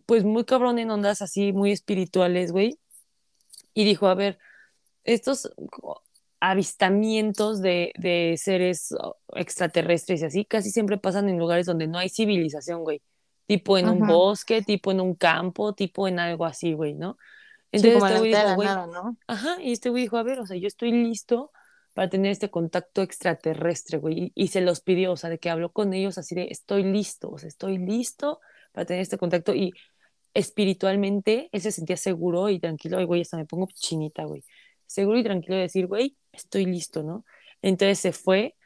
pues 0.07 0.22
muy 0.22 0.45
cabrón 0.45 0.78
en 0.78 0.91
ondas 0.91 1.20
así, 1.20 1.53
muy 1.53 1.72
espirituales, 1.72 2.53
güey. 2.53 2.78
Y 3.74 3.85
dijo, 3.85 4.07
a 4.07 4.14
ver, 4.14 4.39
estos 5.05 5.51
avistamientos 6.45 7.62
de, 7.62 7.93
de 7.97 8.34
seres 8.36 8.93
extraterrestres 9.36 10.22
y 10.22 10.24
así 10.24 10.45
casi 10.45 10.72
siempre 10.72 10.99
pasan 10.99 11.28
en 11.28 11.38
lugares 11.38 11.66
donde 11.66 11.86
no 11.86 11.99
hay 11.99 12.09
civilización, 12.09 12.82
güey. 12.82 13.01
Tipo 13.47 13.78
en 13.78 13.88
un 13.88 14.09
bosque, 14.09 14.61
tipo 14.61 14.90
en 14.90 15.01
un 15.01 15.14
campo, 15.14 15.72
tipo 15.72 16.09
en 16.09 16.18
algo 16.18 16.45
así, 16.45 16.72
güey, 16.72 16.95
¿no? 16.95 17.16
Entonces 17.70 18.03
este 18.03 18.18
güey 18.18 18.34
dijo, 18.34 18.55
güey, 18.57 18.68
¿no? 18.68 19.16
Ajá, 19.28 19.62
y 19.62 19.70
este 19.70 19.90
güey 19.90 20.03
dijo, 20.03 20.16
a 20.16 20.24
ver, 20.24 20.40
o 20.40 20.47
sea, 20.47 20.57
yo 20.57 20.66
estoy 20.66 20.90
listo 20.90 21.53
para 21.95 22.11
tener 22.11 22.32
este 22.32 22.51
contacto 22.51 23.03
extraterrestre, 23.03 23.99
güey, 23.99 24.32
y, 24.34 24.49
se 24.49 24.62
los 24.62 24.80
pidió, 24.80 25.12
o 25.12 25.16
sea, 25.16 25.30
de 25.30 25.38
que 25.38 25.49
habló 25.49 25.70
con 25.70 25.95
ellos 25.95 26.18
así 26.18 26.34
de, 26.34 26.49
estoy 26.51 26.82
listo, 26.82 27.30
o 27.30 27.38
sea, 27.38 27.49
estoy 27.49 27.78
listo 27.78 28.40
para 28.72 28.84
tener 28.84 29.03
este 29.03 29.18
contacto, 29.18 29.55
y 29.55 29.72
espiritualmente 30.34 31.51
él 31.53 31.61
se 31.61 31.70
sentía 31.70 31.97
seguro 31.97 32.49
y 32.49 32.59
tranquilo, 32.59 33.01
y 33.01 33.05
güey, 33.05 33.20
hasta 33.20 33.36
me 33.36 33.45
pongo 33.45 33.68
chinita, 33.72 34.24
güey, 34.24 34.43
seguro 34.86 35.18
y 35.18 35.22
tranquilo 35.22 35.55
de 35.55 35.62
decir, 35.62 35.86
güey, 35.86 36.16
estoy 36.33 36.66
listo, 36.66 37.03
¿no? 37.03 37.24
Entonces 37.62 37.99
se 37.99 38.12
fue 38.12 38.57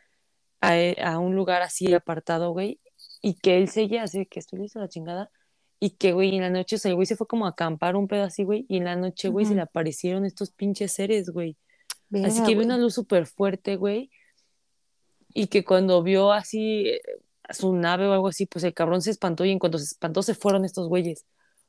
a, 0.60 0.78
e, 0.78 0.96
a 1.02 1.18
un 1.18 1.34
lugar 1.34 1.62
así 1.62 1.92
apartado, 1.92 2.50
güey, 2.52 2.80
y 3.22 3.34
que 3.34 3.58
él 3.58 3.68
seguía 3.68 4.04
así, 4.04 4.26
que 4.26 4.40
estoy 4.40 4.60
listo 4.60 4.80
la 4.80 4.88
chingada, 4.88 5.30
y 5.78 5.90
que, 5.90 6.12
güey, 6.12 6.34
en 6.34 6.42
la 6.42 6.50
noche, 6.50 6.76
o 6.76 6.78
sea, 6.78 6.90
el 6.90 6.94
güey 6.94 7.06
se 7.06 7.16
fue 7.16 7.26
como 7.26 7.46
a 7.46 7.50
acampar 7.50 7.96
un 7.96 8.08
pedo 8.08 8.24
así, 8.24 8.44
güey, 8.44 8.64
y 8.68 8.78
en 8.78 8.84
la 8.84 8.96
noche, 8.96 9.28
güey, 9.28 9.44
se 9.44 9.54
le 9.54 9.60
aparecieron 9.60 10.24
estos 10.24 10.50
pinches 10.50 10.92
seres, 10.92 11.30
güey. 11.30 11.56
así 12.24 12.42
que 12.44 12.54
vio 12.54 12.64
una 12.64 12.78
luz 12.78 12.94
súper 12.94 13.26
fuerte, 13.26 13.76
güey, 13.76 14.10
y 15.34 15.48
que 15.48 15.64
cuando 15.64 16.02
vio 16.02 16.32
así 16.32 16.88
eh, 16.88 17.00
su 17.50 17.74
nave 17.74 18.06
o 18.06 18.12
algo 18.12 18.28
así, 18.28 18.46
pues 18.46 18.64
el 18.64 18.72
cabrón 18.72 19.02
se 19.02 19.10
espantó 19.10 19.44
y 19.44 19.50
en 19.50 19.58
cuanto 19.58 19.78
se 19.78 19.84
espantó 19.84 20.22
se 20.22 20.34
fueron 20.34 20.64
estos 20.64 20.88
güeyes. 20.88 21.26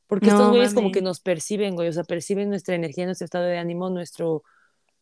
Porque 0.07 0.27
estos 0.27 0.49
güeyes 0.49 0.73
como 0.73 0.93
que 0.93 1.01
nos 1.01 1.19
perciben, 1.19 1.75
güey, 1.75 1.89
o 1.89 1.91
sea, 1.91 2.05
perciben 2.05 2.47
nuestra 2.49 2.75
energía, 2.75 3.05
nuestro 3.05 3.25
estado 3.25 3.43
de 3.43 3.57
ánimo, 3.57 3.89
nuestro, 3.89 4.43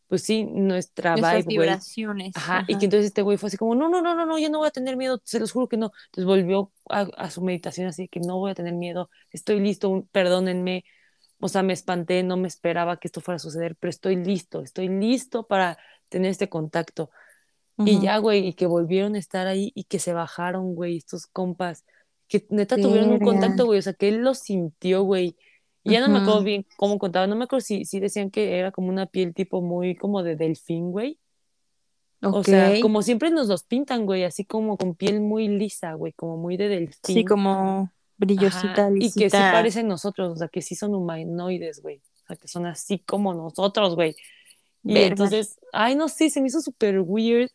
pues 0.07 0.23
sí, 0.23 0.43
nuestra 0.43 1.15
vibe, 1.15 1.43
vibraciones. 1.47 2.31
Ajá, 2.35 2.63
y 2.67 2.77
que 2.77 2.85
entonces 2.85 3.07
este 3.07 3.21
güey 3.21 3.37
fue 3.37 3.47
así 3.47 3.57
como, 3.57 3.75
no, 3.75 3.89
no, 3.89 4.01
no, 4.01 4.15
no, 4.15 4.25
no, 4.25 4.37
yo 4.37 4.49
no 4.49 4.59
voy 4.59 4.67
a 4.67 4.71
tener 4.71 4.97
miedo, 4.97 5.21
se 5.23 5.39
los 5.39 5.51
juro 5.51 5.67
que 5.67 5.77
no. 5.77 5.91
Entonces 6.07 6.25
volvió 6.25 6.71
a, 6.89 7.29
su 7.29 7.41
meditación 7.41 7.87
así 7.87 8.07
que 8.07 8.19
no 8.19 8.37
voy 8.37 8.51
a 8.51 8.55
tener 8.55 8.73
miedo, 8.73 9.09
estoy 9.31 9.59
listo, 9.59 10.07
perdónenme, 10.11 10.85
o 11.39 11.49
sea, 11.49 11.63
me 11.63 11.73
espanté, 11.73 12.23
no 12.23 12.37
me 12.37 12.47
esperaba 12.47 12.97
que 12.97 13.07
esto 13.07 13.21
fuera 13.21 13.37
a 13.37 13.39
suceder, 13.39 13.75
pero 13.79 13.89
estoy 13.89 14.15
listo, 14.15 14.61
estoy 14.61 14.89
listo 14.89 15.47
para 15.47 15.77
tener 16.09 16.31
este 16.31 16.49
contacto. 16.49 17.09
Y 17.77 17.99
ya, 17.99 18.19
güey, 18.19 18.47
y 18.47 18.53
que 18.53 18.67
volvieron 18.67 19.15
a 19.15 19.19
estar 19.19 19.47
ahí 19.47 19.73
y 19.75 19.83
que 19.83 19.99
se 19.99 20.13
bajaron, 20.13 20.75
güey, 20.75 20.95
estos 20.95 21.27
compas, 21.27 21.83
que 22.29 22.47
neta 22.49 22.77
tuvieron 22.77 23.11
un 23.11 23.19
contacto, 23.19 23.65
güey, 23.65 23.79
o 23.79 23.81
sea, 23.81 23.91
que 23.91 24.07
él 24.07 24.19
lo 24.19 24.33
sintió, 24.33 25.03
güey 25.03 25.35
y 25.85 25.91
ya 25.91 26.01
no 26.01 26.11
me 26.11 26.19
acuerdo 26.19 26.43
bien 26.43 26.65
cómo 26.77 26.97
contaba, 26.97 27.27
no 27.27 27.35
me 27.35 27.43
acuerdo 27.43 27.63
si, 27.63 27.85
si 27.85 27.99
decían 27.99 28.31
que 28.31 28.57
era 28.57 28.71
como 28.71 28.89
una 28.89 29.05
piel 29.05 29.33
tipo 29.35 29.61
muy 29.61 29.95
como 29.95 30.23
de 30.23 30.35
delfín, 30.35 30.91
güey. 30.91 31.19
O 32.21 32.43
sea, 32.43 32.81
como 32.81 33.03
siempre 33.03 33.29
nos 33.29 33.47
los 33.47 33.63
pintan, 33.63 34.07
güey, 34.07 34.23
así 34.23 34.45
como 34.45 34.77
con 34.77 34.95
piel 34.95 35.21
muy 35.21 35.47
lisa, 35.47 35.93
güey, 35.93 36.11
como 36.13 36.37
muy 36.37 36.57
de 36.57 36.69
delfín. 36.69 37.15
Sí, 37.17 37.23
como 37.23 37.91
brillosita, 38.17 38.89
Y 38.95 39.11
que 39.11 39.29
sí 39.29 39.37
parecen 39.37 39.87
nosotros, 39.87 40.31
o 40.31 40.35
sea, 40.35 40.47
que 40.47 40.63
sí 40.63 40.73
son 40.73 40.95
humanoides, 40.95 41.83
güey. 41.83 42.01
O 42.23 42.27
sea, 42.27 42.35
que 42.35 42.47
son 42.47 42.65
así 42.65 42.97
como 42.97 43.35
nosotros, 43.35 43.93
güey. 43.93 44.15
Y 44.83 44.97
entonces, 44.97 45.59
ay, 45.71 45.95
no 45.95 46.07
sé, 46.07 46.31
se 46.31 46.41
me 46.41 46.47
hizo 46.47 46.61
súper 46.61 46.99
weird. 46.99 47.51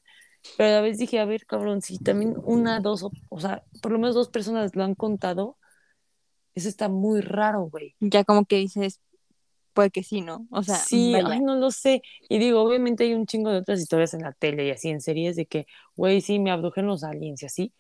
Pero 0.57 0.71
a 0.71 0.73
la 0.75 0.81
vez 0.81 0.99
dije, 0.99 1.19
a 1.19 1.25
ver, 1.25 1.47
cabrón, 1.47 1.83
si 1.83 1.99
también 1.99 2.35
una, 2.45 2.81
dos, 2.81 3.07
o 3.29 3.41
sea, 3.41 3.65
por 3.83 3.93
lo 3.93 3.99
menos 3.99 4.15
dos 4.15 4.29
personas 4.29 4.75
lo 4.75 4.85
han 4.85 4.95
contado, 4.95 5.57
eso 6.61 6.69
está 6.69 6.89
muy 6.89 7.21
raro, 7.21 7.63
güey. 7.63 7.97
Ya 8.01 8.25
como 8.25 8.45
que 8.45 8.57
dices, 8.57 9.01
puede 9.73 9.91
que 9.91 10.03
sí, 10.03 10.21
¿no? 10.21 10.47
O 10.51 10.63
sea, 10.63 10.77
sí, 10.77 11.15
ay, 11.15 11.41
no 11.41 11.57
lo 11.57 11.71
sé. 11.71 12.03
Y 12.29 12.39
digo, 12.39 12.63
obviamente 12.63 13.05
hay 13.05 13.15
un 13.15 13.27
chingo 13.27 13.51
de 13.51 13.59
otras 13.59 13.81
historias 13.81 14.15
en 14.15 14.23
la 14.23 14.33
tele 14.33 14.67
y 14.67 14.71
así 14.71 14.89
en 14.89 15.01
series 15.01 15.37
de 15.37 15.47
que, 15.47 15.67
güey, 15.97 16.21
sí, 16.21 16.39
me 16.39 16.51
abdujeron 16.51 16.89
los 16.89 17.05
aliens 17.05 17.43
y 17.43 17.47
así. 17.47 17.73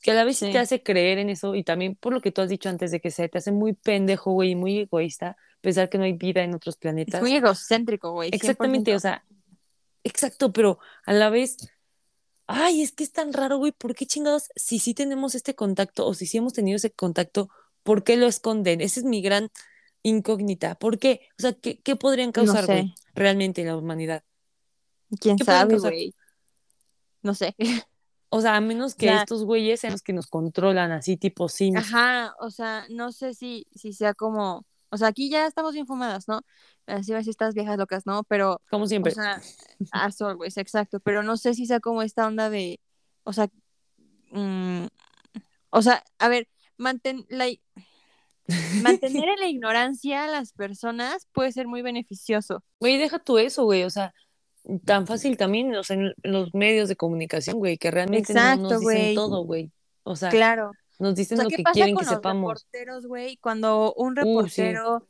Que 0.00 0.12
a 0.12 0.14
la 0.14 0.24
vez 0.24 0.38
te 0.38 0.56
hace 0.58 0.82
creer 0.82 1.18
en 1.18 1.28
eso 1.28 1.56
y 1.56 1.64
también 1.64 1.96
por 1.96 2.12
lo 2.12 2.20
que 2.20 2.30
tú 2.30 2.40
has 2.40 2.48
dicho 2.48 2.68
antes 2.68 2.92
de 2.92 3.00
que 3.00 3.10
se 3.10 3.28
te 3.28 3.38
hace 3.38 3.50
muy 3.50 3.72
pendejo, 3.72 4.30
güey, 4.30 4.54
muy 4.54 4.78
egoísta 4.78 5.36
pensar 5.60 5.88
que 5.88 5.98
no 5.98 6.04
hay 6.04 6.12
vida 6.12 6.42
en 6.42 6.54
otros 6.54 6.76
planetas. 6.76 7.16
Es 7.16 7.20
muy 7.20 7.34
egocéntrico, 7.34 8.12
güey. 8.12 8.30
Exactamente, 8.32 8.94
o 8.94 9.00
sea, 9.00 9.24
exacto, 10.04 10.52
pero 10.52 10.78
a 11.04 11.12
la 11.12 11.30
vez, 11.30 11.56
ay, 12.46 12.82
es 12.82 12.92
que 12.92 13.04
es 13.04 13.12
tan 13.12 13.32
raro, 13.32 13.58
güey, 13.58 13.72
¿por 13.72 13.94
qué 13.94 14.06
chingados 14.06 14.50
si 14.54 14.78
sí 14.78 14.94
tenemos 14.94 15.34
este 15.34 15.54
contacto 15.54 16.06
o 16.06 16.14
si 16.14 16.26
sí 16.26 16.38
hemos 16.38 16.52
tenido 16.52 16.76
ese 16.76 16.90
contacto, 16.90 17.50
¿Por 17.88 18.04
qué 18.04 18.18
lo 18.18 18.26
esconden? 18.26 18.82
Esa 18.82 19.00
es 19.00 19.06
mi 19.06 19.22
gran 19.22 19.48
incógnita. 20.02 20.74
¿Por 20.74 20.98
qué? 20.98 21.22
O 21.38 21.40
sea, 21.40 21.54
¿qué, 21.54 21.80
qué 21.80 21.96
podrían 21.96 22.32
causar 22.32 22.66
realmente 23.14 23.62
en 23.62 23.68
la 23.68 23.78
humanidad? 23.78 24.22
¿Quién 25.18 25.38
sabe, 25.38 25.78
güey? 25.78 26.14
No 27.22 27.34
sé. 27.34 27.56
O 28.30 28.42
sea, 28.42 28.56
a 28.56 28.60
menos 28.60 28.94
que 28.94 29.08
estos 29.08 29.42
güeyes 29.42 29.80
sean 29.80 29.94
los 29.94 30.02
que 30.02 30.12
nos 30.12 30.26
controlan 30.26 30.92
así, 30.92 31.16
tipo 31.16 31.48
sí. 31.48 31.72
Ajá, 31.74 32.34
o 32.40 32.50
sea, 32.50 32.84
no 32.90 33.10
sé 33.10 33.32
si, 33.32 33.66
si 33.74 33.94
sea 33.94 34.12
como. 34.12 34.66
O 34.90 34.98
sea, 34.98 35.08
aquí 35.08 35.30
ya 35.30 35.46
estamos 35.46 35.72
bien 35.72 35.86
fumadas, 35.86 36.28
¿no? 36.28 36.42
Así 36.84 37.14
ves 37.14 37.26
estas 37.26 37.54
viejas 37.54 37.78
locas, 37.78 38.04
¿no? 38.04 38.24
Pero. 38.24 38.60
Como 38.70 38.86
siempre. 38.86 39.12
O 39.12 39.14
sea, 39.14 39.40
as 39.92 40.20
always, 40.20 40.58
exacto. 40.58 41.00
Pero 41.00 41.22
no 41.22 41.38
sé 41.38 41.54
si 41.54 41.64
sea 41.64 41.80
como 41.80 42.02
esta 42.02 42.26
onda 42.26 42.50
de. 42.50 42.80
O 43.22 43.32
sea. 43.32 43.48
Mm, 44.30 44.88
o 45.70 45.80
sea, 45.80 46.04
a 46.18 46.28
ver, 46.28 46.48
mantener 48.82 49.28
en 49.28 49.40
la 49.40 49.48
ignorancia 49.48 50.24
a 50.24 50.28
las 50.28 50.52
personas 50.52 51.26
puede 51.32 51.52
ser 51.52 51.66
muy 51.66 51.82
beneficioso. 51.82 52.64
Güey, 52.80 52.96
deja 52.96 53.18
tú 53.18 53.38
eso, 53.38 53.64
güey, 53.64 53.84
o 53.84 53.90
sea, 53.90 54.14
tan 54.84 55.06
fácil 55.06 55.36
también 55.36 55.74
o 55.74 55.82
sea, 55.82 55.96
en 55.96 56.14
los 56.22 56.54
medios 56.54 56.88
de 56.88 56.96
comunicación, 56.96 57.58
güey, 57.58 57.78
que 57.78 57.90
realmente 57.90 58.32
no 58.34 58.56
nos 58.56 58.80
dicen 58.80 59.14
todo, 59.14 59.44
güey. 59.44 59.70
O 60.02 60.16
sea, 60.16 60.30
claro. 60.30 60.72
nos 60.98 61.14
dicen 61.14 61.38
lo 61.42 61.48
que 61.50 61.62
quieren 61.62 61.96
que 61.96 62.04
sepamos. 62.04 62.52
Los 62.52 62.62
reporteros, 62.62 63.06
güey, 63.06 63.36
cuando 63.36 63.92
un 63.94 64.12
uh, 64.12 64.16
reportero 64.16 65.06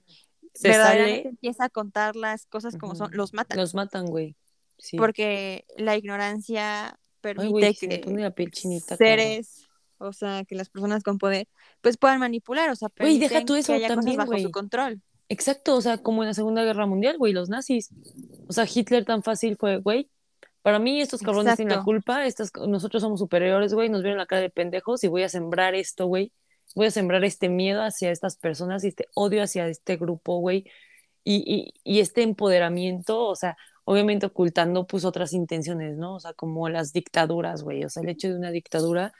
verdaderamente 0.60 1.28
empieza 1.28 1.64
a 1.64 1.68
contar 1.68 2.16
las 2.16 2.46
cosas 2.46 2.76
como 2.76 2.94
son, 2.94 3.10
los 3.12 3.32
matan. 3.32 3.58
Los 3.58 3.74
matan, 3.74 4.06
güey. 4.06 4.34
Sí. 4.78 4.96
Porque 4.96 5.64
la 5.76 5.96
ignorancia 5.96 6.98
permite 7.20 7.74
que 7.74 8.82
seres 8.96 9.67
o 9.98 10.12
sea, 10.12 10.44
que 10.44 10.54
las 10.54 10.68
personas 10.68 11.02
con 11.02 11.18
poder, 11.18 11.48
pues 11.80 11.96
puedan 11.96 12.20
manipular, 12.20 12.70
o 12.70 12.76
sea, 12.76 12.88
güey, 12.98 13.18
deja 13.18 13.44
tú 13.44 13.54
eso 13.54 13.74
también, 13.86 14.16
bajo 14.16 14.38
su 14.38 14.50
control. 14.50 15.02
Exacto, 15.28 15.76
o 15.76 15.80
sea, 15.80 15.98
como 15.98 16.22
en 16.22 16.28
la 16.28 16.34
Segunda 16.34 16.64
Guerra 16.64 16.86
Mundial, 16.86 17.18
güey, 17.18 17.32
los 17.32 17.48
nazis. 17.48 17.90
O 18.48 18.52
sea, 18.52 18.66
Hitler 18.72 19.04
tan 19.04 19.22
fácil 19.22 19.56
fue, 19.58 19.78
güey, 19.78 20.08
para 20.62 20.78
mí 20.78 21.00
estos 21.00 21.22
cabrones 21.22 21.56
tienen 21.56 21.76
la 21.76 21.84
culpa, 21.84 22.26
estas, 22.26 22.52
nosotros 22.66 23.02
somos 23.02 23.20
superiores, 23.20 23.74
güey, 23.74 23.88
nos 23.88 24.02
vieron 24.02 24.18
la 24.18 24.26
cara 24.26 24.42
de 24.42 24.50
pendejos 24.50 25.04
y 25.04 25.08
voy 25.08 25.22
a 25.22 25.28
sembrar 25.28 25.74
esto, 25.74 26.06
güey. 26.06 26.32
Voy 26.74 26.86
a 26.86 26.90
sembrar 26.90 27.24
este 27.24 27.48
miedo 27.48 27.82
hacia 27.82 28.10
estas 28.10 28.36
personas 28.36 28.84
y 28.84 28.88
este 28.88 29.08
odio 29.14 29.42
hacia 29.42 29.66
este 29.68 29.96
grupo, 29.96 30.38
güey. 30.38 30.66
Y, 31.24 31.42
y, 31.46 31.72
y 31.84 32.00
este 32.00 32.22
empoderamiento, 32.22 33.24
o 33.24 33.34
sea, 33.34 33.56
obviamente 33.84 34.26
ocultando 34.26 34.86
pues 34.86 35.06
otras 35.06 35.32
intenciones, 35.32 35.96
¿no? 35.96 36.16
O 36.16 36.20
sea, 36.20 36.34
como 36.34 36.68
las 36.68 36.92
dictaduras, 36.92 37.62
güey. 37.62 37.84
O 37.84 37.88
sea, 37.88 38.02
el 38.02 38.10
hecho 38.10 38.28
de 38.28 38.36
una 38.36 38.50
dictadura 38.50 39.14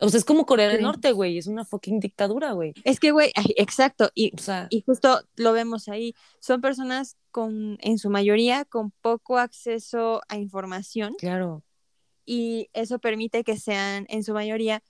o 0.00 0.08
sea, 0.08 0.18
es 0.18 0.24
como 0.24 0.46
Corea 0.46 0.68
del 0.68 0.82
Norte, 0.82 1.12
güey, 1.12 1.38
es 1.38 1.46
una 1.46 1.64
fucking 1.64 2.00
dictadura, 2.00 2.52
güey. 2.52 2.72
Es 2.84 2.98
que, 3.00 3.10
güey, 3.10 3.32
exacto, 3.56 4.10
y, 4.14 4.32
y 4.70 4.80
justo 4.82 5.22
lo 5.36 5.52
vemos 5.52 5.88
ahí, 5.88 6.14
son 6.40 6.60
personas 6.60 7.16
con, 7.30 7.78
en 7.80 7.98
su 7.98 8.10
mayoría, 8.10 8.64
con 8.64 8.90
poco 8.90 9.38
acceso 9.38 10.22
a 10.28 10.36
información. 10.36 11.14
Claro. 11.18 11.62
Y 12.24 12.70
eso 12.72 12.98
permite 12.98 13.44
que 13.44 13.56
sean, 13.56 14.06
en 14.08 14.24
su 14.24 14.32
mayoría, 14.32 14.82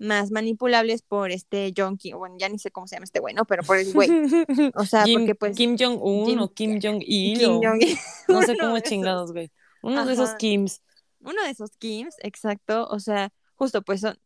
más 0.00 0.30
manipulables 0.30 1.02
por 1.02 1.30
este 1.30 1.72
Jong 1.76 1.98
bueno, 2.16 2.36
ya 2.38 2.48
ni 2.48 2.58
sé 2.58 2.70
cómo 2.70 2.86
se 2.86 2.96
llama 2.96 3.04
este 3.04 3.20
güey, 3.20 3.34
¿no? 3.34 3.44
Pero 3.44 3.62
por 3.62 3.76
el 3.76 3.92
güey. 3.92 4.08
O 4.74 4.86
sea, 4.86 5.04
porque 5.12 5.34
pues... 5.34 5.56
Kim 5.56 5.76
Jong-un 5.78 6.38
o 6.38 6.52
Kim 6.52 6.80
Jong-il. 6.82 7.38
Kim 7.38 7.60
Jong 7.62 7.80
no 8.28 8.42
sé 8.42 8.56
cómo 8.58 8.78
chingados, 8.80 9.32
güey. 9.32 9.52
Uno 9.82 10.04
de 10.04 10.14
esos 10.14 10.34
Kims. 10.34 10.82
Uno 11.20 11.42
de 11.44 11.50
esos 11.50 11.76
Kims, 11.76 12.16
exacto. 12.20 12.88
O 12.88 12.98
sea, 12.98 13.30
justo 13.54 13.82
pues 13.82 14.00
son, 14.00 14.18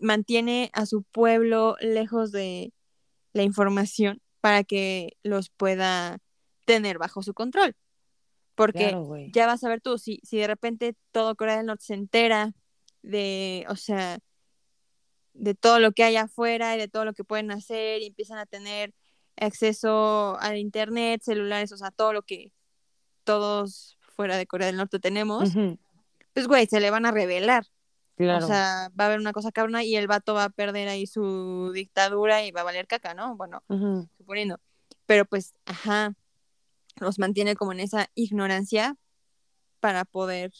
mantiene 0.00 0.70
a 0.72 0.86
su 0.86 1.02
pueblo 1.02 1.76
lejos 1.80 2.32
de 2.32 2.72
la 3.32 3.42
información 3.42 4.20
para 4.40 4.64
que 4.64 5.16
los 5.22 5.50
pueda 5.50 6.18
tener 6.64 6.98
bajo 6.98 7.22
su 7.22 7.34
control. 7.34 7.76
Porque 8.54 8.94
ya 9.32 9.46
vas 9.46 9.64
a 9.64 9.68
ver 9.68 9.80
tú, 9.80 9.96
si, 9.96 10.20
si 10.22 10.36
de 10.36 10.46
repente 10.46 10.94
todo 11.12 11.34
Corea 11.34 11.56
del 11.56 11.66
Norte 11.66 11.84
se 11.86 11.94
entera 11.94 12.52
de, 13.02 13.64
o 13.68 13.76
sea, 13.76 14.18
de 15.32 15.54
todo 15.54 15.78
lo 15.78 15.92
que 15.92 16.04
hay 16.04 16.16
afuera 16.16 16.74
y 16.74 16.78
de 16.78 16.88
todo 16.88 17.04
lo 17.04 17.14
que 17.14 17.24
pueden 17.24 17.50
hacer 17.50 18.02
y 18.02 18.06
empiezan 18.06 18.38
a 18.38 18.46
tener 18.46 18.92
acceso 19.36 20.38
al 20.40 20.58
internet, 20.58 21.22
celulares, 21.24 21.72
o 21.72 21.78
sea, 21.78 21.90
todo 21.90 22.12
lo 22.12 22.22
que 22.22 22.52
todos 23.24 23.96
fuera 24.00 24.36
de 24.36 24.46
Corea 24.46 24.66
del 24.66 24.76
Norte 24.76 24.98
tenemos, 24.98 25.50
pues 26.34 26.46
güey, 26.46 26.66
se 26.66 26.80
le 26.80 26.90
van 26.90 27.06
a 27.06 27.12
revelar. 27.12 27.64
O 28.28 28.46
sea, 28.46 28.90
va 28.98 29.04
a 29.04 29.06
haber 29.06 29.20
una 29.20 29.32
cosa 29.32 29.52
cabrona 29.52 29.82
y 29.82 29.96
el 29.96 30.06
vato 30.06 30.34
va 30.34 30.44
a 30.44 30.50
perder 30.50 30.88
ahí 30.88 31.06
su 31.06 31.72
dictadura 31.72 32.44
y 32.44 32.50
va 32.50 32.60
a 32.60 32.64
valer 32.64 32.86
caca, 32.86 33.14
¿no? 33.14 33.36
Bueno, 33.36 33.62
suponiendo. 34.16 34.58
Pero 35.06 35.24
pues, 35.24 35.54
ajá, 35.66 36.14
los 36.96 37.18
mantiene 37.18 37.56
como 37.56 37.72
en 37.72 37.80
esa 37.80 38.08
ignorancia 38.14 38.96
para 39.80 40.04
poder 40.04 40.52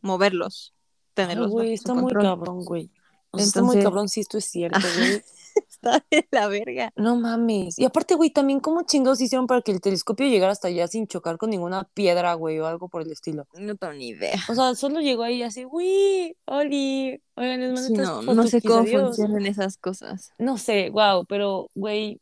moverlos, 0.00 0.74
tenerlos. 1.14 1.50
güey, 1.50 1.72
está 1.72 1.94
muy 1.94 2.12
cabrón, 2.12 2.64
güey. 2.64 2.90
Está 3.36 3.62
muy 3.62 3.82
cabrón 3.82 4.08
si 4.08 4.20
esto 4.20 4.38
es 4.38 4.44
cierto, 4.50 4.80
güey. 4.96 5.22
está 5.68 6.04
de 6.10 6.26
la 6.30 6.48
verga. 6.48 6.92
No 6.96 7.16
mames. 7.16 7.78
Y 7.78 7.84
aparte, 7.84 8.14
güey, 8.14 8.30
también 8.30 8.60
cómo 8.60 8.82
chingados 8.82 9.20
hicieron 9.20 9.46
para 9.46 9.62
que 9.62 9.72
el 9.72 9.80
telescopio 9.80 10.26
llegara 10.26 10.52
hasta 10.52 10.68
allá 10.68 10.86
sin 10.88 11.06
chocar 11.06 11.38
con 11.38 11.50
ninguna 11.50 11.84
piedra, 11.94 12.34
güey, 12.34 12.58
o 12.58 12.66
algo 12.66 12.88
por 12.88 13.02
el 13.02 13.10
estilo. 13.10 13.46
No 13.54 13.76
tengo 13.76 13.92
ni 13.92 14.08
idea. 14.08 14.38
O 14.48 14.54
sea, 14.54 14.74
solo 14.74 15.00
llegó 15.00 15.22
ahí 15.22 15.42
así, 15.42 15.64
güey, 15.64 16.36
Oli, 16.46 17.20
oigan, 17.34 17.60
les 17.60 17.72
mando 17.72 18.22
no, 18.22 18.34
no 18.34 18.46
sé 18.46 18.62
cómo 18.62 18.84
funcionan 18.86 19.46
esas 19.46 19.76
cosas. 19.76 20.32
No 20.38 20.58
sé, 20.58 20.90
wow, 20.90 21.26
pero, 21.26 21.68
güey, 21.74 22.20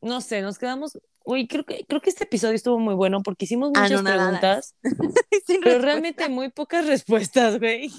no 0.00 0.20
sé, 0.20 0.42
nos 0.42 0.58
quedamos 0.58 0.98
Uy, 1.24 1.46
creo 1.46 1.64
que, 1.64 1.84
creo 1.86 2.00
que 2.00 2.10
este 2.10 2.24
episodio 2.24 2.54
estuvo 2.54 2.78
muy 2.78 2.94
bueno 2.94 3.22
porque 3.22 3.44
hicimos 3.44 3.70
ah, 3.74 3.82
muchas 3.82 4.02
preguntas, 4.02 4.74
pero 5.62 5.78
realmente 5.80 6.28
muy 6.28 6.50
pocas 6.50 6.86
respuestas, 6.86 7.58
güey. 7.58 7.90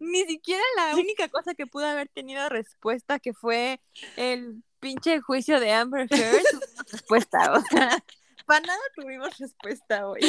Ni 0.00 0.24
siquiera 0.24 0.62
la 0.76 0.96
única 0.96 1.28
cosa 1.28 1.54
que 1.54 1.66
pudo 1.66 1.86
haber 1.86 2.08
tenido 2.08 2.48
respuesta, 2.48 3.18
que 3.18 3.32
fue 3.32 3.80
el 4.16 4.62
pinche 4.80 5.20
juicio 5.20 5.60
de 5.60 5.72
Amber 5.72 6.06
Heard, 6.10 6.44
respuesta, 6.92 7.52
o 7.52 7.62
sea, 7.62 7.98
para 8.46 8.60
nada 8.60 8.80
tuvimos 8.94 9.36
respuesta 9.38 10.06
hoy. 10.06 10.20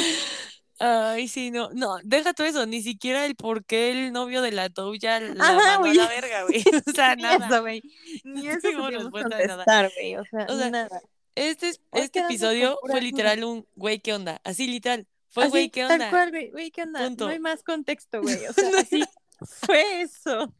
Ay, 0.82 1.28
sí, 1.28 1.50
no, 1.50 1.68
no, 1.74 1.98
deja 2.04 2.32
todo 2.32 2.46
eso, 2.46 2.64
ni 2.64 2.80
siquiera 2.80 3.26
el 3.26 3.36
por 3.36 3.66
qué 3.66 3.90
el 3.90 4.12
novio 4.14 4.40
de 4.40 4.50
la 4.50 4.70
Touya 4.70 5.20
la 5.20 5.34
mandó 5.34 5.90
a 5.90 5.94
la 5.94 6.08
verga, 6.08 6.44
güey. 6.44 6.64
O 6.86 6.92
sea, 6.92 7.16
nada. 7.16 7.60
Ni 7.60 7.78
eso, 7.78 7.82
Ni 8.24 8.48
eso 8.48 8.90
respuesta 8.90 9.36
de 9.36 9.46
nada. 9.46 9.90
Güey, 9.94 10.16
o 10.16 10.24
sea, 10.24 10.46
o 10.48 10.56
sea 10.56 10.70
nada. 10.70 11.02
Este, 11.34 11.72
este 11.92 12.20
episodio 12.20 12.78
fue 12.86 13.00
literal 13.00 13.44
un 13.44 13.66
güey, 13.76 14.00
¿qué 14.00 14.12
onda? 14.14 14.40
Así 14.44 14.66
literal. 14.66 15.06
Fue 15.28 15.48
güey, 15.48 15.70
¿qué 15.70 15.84
onda? 15.84 15.98
Tal 15.98 16.10
cual, 16.10 16.30
güey, 16.30 16.50
güey, 16.50 16.70
¿qué 16.70 16.82
onda? 16.82 17.08
No 17.08 17.28
hay 17.28 17.38
más 17.38 17.62
contexto, 17.62 18.20
güey. 18.20 18.46
O 18.46 18.52
sea, 18.52 18.70
así 18.78 19.04
fue 19.40 20.02
eso. 20.02 20.52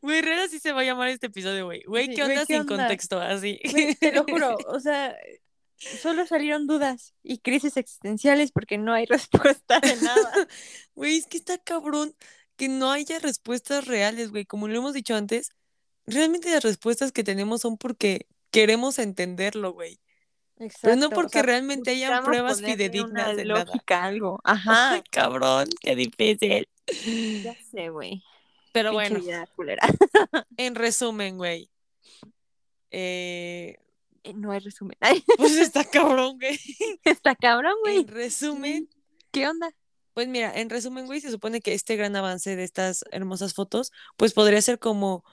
Güey, 0.00 0.20
real 0.20 0.40
así 0.40 0.58
se 0.58 0.72
va 0.72 0.82
a 0.82 0.84
llamar 0.84 1.08
este 1.08 1.26
episodio, 1.26 1.64
güey. 1.64 1.82
Güey, 1.84 2.14
¿qué 2.14 2.22
onda 2.22 2.44
sin 2.44 2.64
contexto? 2.64 3.20
Así. 3.20 3.58
te 3.98 4.12
lo 4.12 4.24
juro, 4.24 4.56
o 4.68 4.80
sea, 4.80 5.16
solo 5.76 6.26
salieron 6.26 6.66
dudas 6.66 7.14
y 7.22 7.38
crisis 7.38 7.76
existenciales 7.76 8.52
porque 8.52 8.78
no 8.78 8.92
hay 8.92 9.06
respuesta 9.06 9.80
de 9.80 9.96
nada. 9.96 10.48
Güey, 10.94 11.16
es 11.16 11.26
que 11.26 11.38
está 11.38 11.58
cabrón 11.58 12.14
que 12.56 12.68
no 12.68 12.92
haya 12.92 13.18
respuestas 13.18 13.86
reales, 13.86 14.30
güey. 14.30 14.44
Como 14.44 14.68
lo 14.68 14.78
hemos 14.78 14.94
dicho 14.94 15.14
antes, 15.14 15.50
realmente 16.06 16.50
las 16.50 16.62
respuestas 16.62 17.12
que 17.12 17.24
tenemos 17.24 17.62
son 17.62 17.76
porque 17.76 18.26
queremos 18.56 18.98
entenderlo, 18.98 19.74
güey. 19.74 20.00
Exacto. 20.58 20.78
Pero 20.80 20.96
no 20.96 21.10
porque 21.10 21.42
realmente 21.42 21.90
hayan 21.90 22.24
pruebas 22.24 22.62
fidedignas 22.62 23.36
de 23.36 23.44
lógica, 23.44 24.04
algo. 24.04 24.40
Ajá. 24.44 24.92
Ay, 24.92 25.02
cabrón, 25.10 25.68
qué 25.82 25.94
difícil. 25.94 26.66
Ya 27.44 27.54
sé, 27.70 27.90
güey. 27.90 28.22
Pero 28.72 28.94
bueno. 28.94 29.20
en 30.56 30.74
resumen, 30.74 31.36
güey. 31.36 31.70
Eh, 32.90 33.76
eh... 34.24 34.32
no 34.32 34.52
hay 34.52 34.60
resumen. 34.60 34.96
pues 35.36 35.56
está 35.58 35.84
cabrón, 35.84 36.38
güey. 36.38 36.58
Está 37.04 37.34
cabrón, 37.34 37.74
güey. 37.82 37.98
En 37.98 38.08
resumen. 38.08 38.88
¿Qué 39.32 39.46
onda? 39.46 39.68
Pues 40.14 40.28
mira, 40.28 40.50
en 40.58 40.70
resumen, 40.70 41.04
güey, 41.04 41.20
se 41.20 41.30
supone 41.30 41.60
que 41.60 41.74
este 41.74 41.96
gran 41.96 42.16
avance 42.16 42.56
de 42.56 42.64
estas 42.64 43.04
hermosas 43.10 43.52
fotos, 43.52 43.92
pues 44.16 44.32
podría 44.32 44.62
ser 44.62 44.78
como 44.78 45.24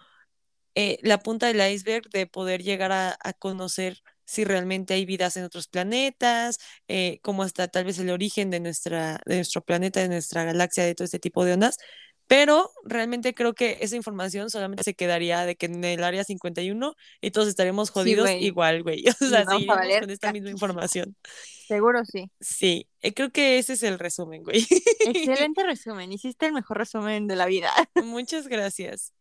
eh, 0.76 0.97
la 1.01 1.19
punta 1.19 1.47
del 1.47 1.71
iceberg 1.71 2.09
de 2.09 2.28
poder 2.28 2.63
llegar 2.63 2.91
a, 2.91 3.17
conocer 3.39 3.99
si 4.26 4.43
realmente 4.43 4.93
hay 4.93 5.05
vidas 5.05 5.38
en 5.38 5.43
otros 5.43 5.67
planetas, 5.67 6.57
eh, 6.88 7.19
cómo 7.21 7.43
está 7.43 7.67
tal 7.67 7.86
vez 7.86 7.99
el 7.99 8.09
origen 8.09 8.49
de, 8.49 8.59
nuestra, 8.59 9.21
de 9.26 9.36
nuestro 9.36 9.61
planeta, 9.61 9.99
de 9.99 10.07
nuestra 10.07 10.43
galaxia, 10.45 10.86
de 10.86 10.95
todo 10.95 11.05
este 11.05 11.19
tipo 11.19 11.45
de 11.45 11.53
ondas. 11.53 11.78
Pero 12.28 12.71
realmente 12.86 13.34
creo 13.34 13.53
que 13.53 13.78
esa 13.82 13.95
información 13.95 14.49
solamente 14.49 14.84
se 14.84 14.93
quedaría 14.93 15.45
de 15.45 15.55
que 15.55 15.65
en 15.65 15.84
el 15.84 16.03
área 16.03 16.24
51 16.24 16.95
y 17.21 17.32
todos 17.32 17.47
estaremos 17.49 17.89
jodidos 17.89 18.30
igual, 18.32 18.82
güey. 18.82 19.03
O 19.21 19.26
sea, 19.28 19.45
seguimos 19.45 19.78
con 19.78 20.09
esta 20.09 20.32
misma 20.32 20.49
información. 20.49 21.15
Seguro 21.67 22.03
sí. 22.05 22.32
Sí, 22.39 22.88
eh, 23.01 23.13
creo 23.13 23.32
que 23.32 23.57
ese 23.57 23.74
es 23.74 23.84
el 23.84 23.99
resumen, 23.99 24.43
güey. 24.43 24.65
Excelente 25.05 25.63
resumen. 25.65 26.11
Hiciste 26.11 26.45
el 26.45 26.53
mejor 26.53 26.78
resumen 26.78 27.28
de 27.28 27.36
la 27.36 27.45
vida. 27.45 27.71
Muchas 27.95 28.47
gracias. 28.47 29.13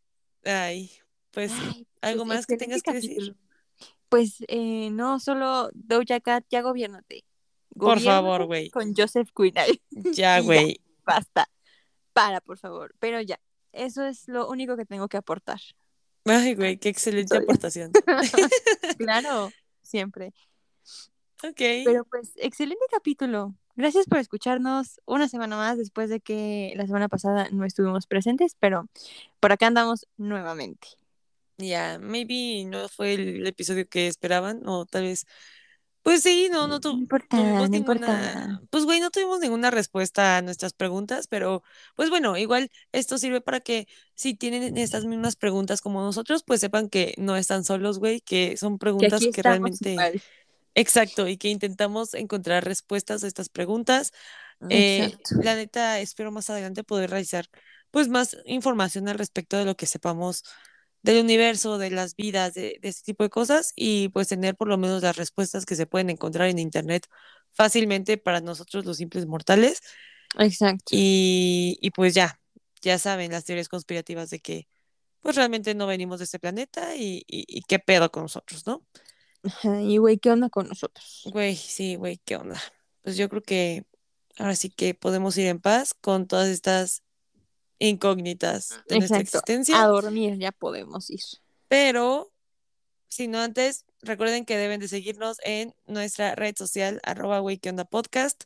Ay, 0.44 0.90
pues, 1.32 1.52
pues, 1.52 1.84
¿algo 2.00 2.24
más 2.24 2.46
que 2.46 2.56
tengas 2.56 2.82
que 2.82 2.92
decir? 2.92 3.36
Pues 4.08 4.44
eh, 4.48 4.90
no, 4.92 5.18
solo 5.20 5.70
Doja 5.72 6.20
Cat, 6.20 6.44
ya 6.50 6.60
gobiernate. 6.60 7.24
por 7.74 7.98
favor, 8.00 8.44
güey. 8.44 8.70
Con 8.70 8.94
Joseph 8.94 9.30
Quinn. 9.34 9.54
Ya, 10.14 10.40
güey. 10.40 10.80
Basta. 11.04 11.48
Para, 12.12 12.40
por 12.40 12.58
favor. 12.58 12.94
Pero 12.98 13.20
ya, 13.20 13.40
eso 13.72 14.04
es 14.04 14.28
lo 14.28 14.48
único 14.48 14.76
que 14.76 14.84
tengo 14.84 15.08
que 15.08 15.16
aportar. 15.16 15.60
Ay, 16.26 16.54
güey, 16.54 16.76
qué 16.76 16.88
excelente 16.90 17.36
aportación. 17.36 17.92
claro, 18.98 19.50
siempre. 19.82 20.34
Ok. 21.42 21.60
Pero 21.84 22.04
pues, 22.04 22.32
excelente 22.36 22.84
capítulo. 22.90 23.54
Gracias 23.74 24.04
por 24.04 24.18
escucharnos 24.18 25.00
una 25.06 25.28
semana 25.28 25.56
más 25.56 25.78
después 25.78 26.10
de 26.10 26.20
que 26.20 26.74
la 26.76 26.86
semana 26.86 27.08
pasada 27.08 27.48
no 27.50 27.64
estuvimos 27.64 28.06
presentes, 28.06 28.54
pero 28.60 28.86
por 29.40 29.52
acá 29.52 29.68
andamos 29.68 30.06
nuevamente. 30.18 30.88
Ya, 31.59 31.98
maybe 32.00 32.64
no 32.64 32.88
fue 32.88 33.14
el, 33.14 33.46
episodio 33.46 33.88
que 33.88 34.07
esperaban, 34.07 34.62
o 34.66 34.86
tal 34.86 35.05
vez. 35.05 35.26
Pues 36.03 36.22
sí, 36.24 36.48
no, 36.50 36.66
no, 36.66 36.80
tuvimos 36.80 37.70
ninguna. 37.70 38.61
Pues 38.70 38.84
güey, 38.84 38.98
no 38.98 39.11
tuvimos 39.11 39.38
ninguna 39.38 39.70
respuesta 39.70 40.36
a 40.36 40.42
nuestras 40.42 40.72
preguntas, 40.72 41.28
pero 41.28 41.62
pues 41.94 42.11
bueno, 42.11 42.36
igual 42.36 42.72
esto 42.90 43.18
sirve 43.18 43.40
para 43.40 43.61
que 43.61 43.86
si 44.14 44.34
tienen 44.34 44.76
estas 44.76 45.05
mismas 45.05 45.36
preguntas 45.36 45.80
como 45.80 46.03
nosotros, 46.03 46.42
pues 46.44 46.61
sepan 46.61 46.88
que 46.88 47.14
no 47.18 47.36
están 47.36 47.62
solos, 47.62 48.00
güey, 48.00 48.20
que 48.20 48.57
son 48.57 48.78
preguntas 48.78 49.22
que, 49.32 49.42
realmente. 49.42 50.20
Exacto, 50.74 51.28
y 51.28 51.36
que 51.36 51.48
intentamos 51.48 52.14
encontrar 52.14 52.64
respuestas 52.64 53.22
a 53.22 53.28
estas 53.28 53.48
preguntas. 53.48 54.12
Eh, 54.68 55.16
la 55.42 55.55
neta, 55.55 56.00
espero 56.00 56.32
más 56.32 56.50
adelante 56.50 56.84
poder 56.84 57.11
realizar 57.11 57.46
pues 57.90 58.09
más 58.09 58.36
información 58.46 59.09
al 59.09 59.18
respecto 59.18 59.57
de 59.57 59.64
lo 59.64 59.76
que 59.76 59.86
sepamos 59.86 60.44
del 61.03 61.22
universo, 61.22 61.78
de 61.78 61.90
las 61.90 62.16
vidas, 62.16 62.55
de, 62.55 62.78
este 62.82 63.03
tipo 63.05 63.24
de 63.24 63.30
cosas 63.30 63.72
y 63.76 64.09
pues 64.11 64.28
tener 64.28 64.57
por 64.57 64.68
lo 64.68 64.78
menos 64.78 65.03
las 65.03 65.16
respuestas 65.16 65.66
que 65.66 65.76
se 65.76 65.86
pueden 65.86 66.11
encontrar 66.11 66.48
en 66.48 66.59
internet 66.59 67.07
fácilmente 67.53 68.18
para 68.18 68.40
nosotros 68.40 68.84
los 68.84 68.96
simples 68.96 69.26
mortales. 69.26 69.80
Exacto. 70.38 70.84
Y, 70.90 71.78
y 71.80 71.90
pues 71.90 72.14
ya, 72.14 72.40
ya 72.80 72.98
saben 72.98 73.32
las 73.32 73.44
teorías 73.44 73.68
conspirativas 73.68 74.30
de 74.30 74.40
que 74.40 74.68
pues 75.20 75.36
realmente 75.36 75.74
no 75.74 75.86
venimos 75.86 76.18
de 76.18 76.24
este 76.24 76.38
planeta 76.38 76.96
y, 76.96 77.22
y, 77.28 77.62
qué 77.62 77.78
pedo 77.78 78.11
con 78.11 78.24
nosotros, 78.24 78.66
¿no? 78.66 78.84
y 79.80 79.98
güey, 79.98 80.18
¿qué 80.18 80.30
onda 80.30 80.48
con 80.48 80.68
nosotros? 80.68 81.22
Güey, 81.26 81.55
sí, 81.55 81.94
güey, 81.94 82.20
¿qué 82.24 82.36
onda? 82.36 82.61
pues 83.03 83.16
yo 83.16 83.28
creo 83.28 83.42
que 83.42 83.84
ahora 84.38 84.57
sí 84.57 84.70
que 84.70 84.94
podemos 84.94 85.36
ir 85.36 85.46
en 85.46 85.61
paz 85.61 85.94
con 85.94 86.26
todas 86.26 86.48
estas 86.48 87.03
incógnitas 87.88 88.80
de 88.88 88.98
nuestra 88.98 89.20
existencia. 89.20 89.82
A 89.82 89.86
dormir 89.86 90.38
ya 90.38 90.52
podemos 90.52 91.10
ir. 91.10 91.20
Pero, 91.68 92.32
si 93.08 93.28
no 93.28 93.40
antes, 93.40 93.84
recuerden 94.02 94.44
que 94.44 94.56
deben 94.56 94.80
de 94.80 94.88
seguirnos 94.88 95.38
en 95.44 95.74
nuestra 95.86 96.34
red 96.34 96.54
social, 96.56 97.00
arroba 97.02 97.42
podcast. 97.90 98.44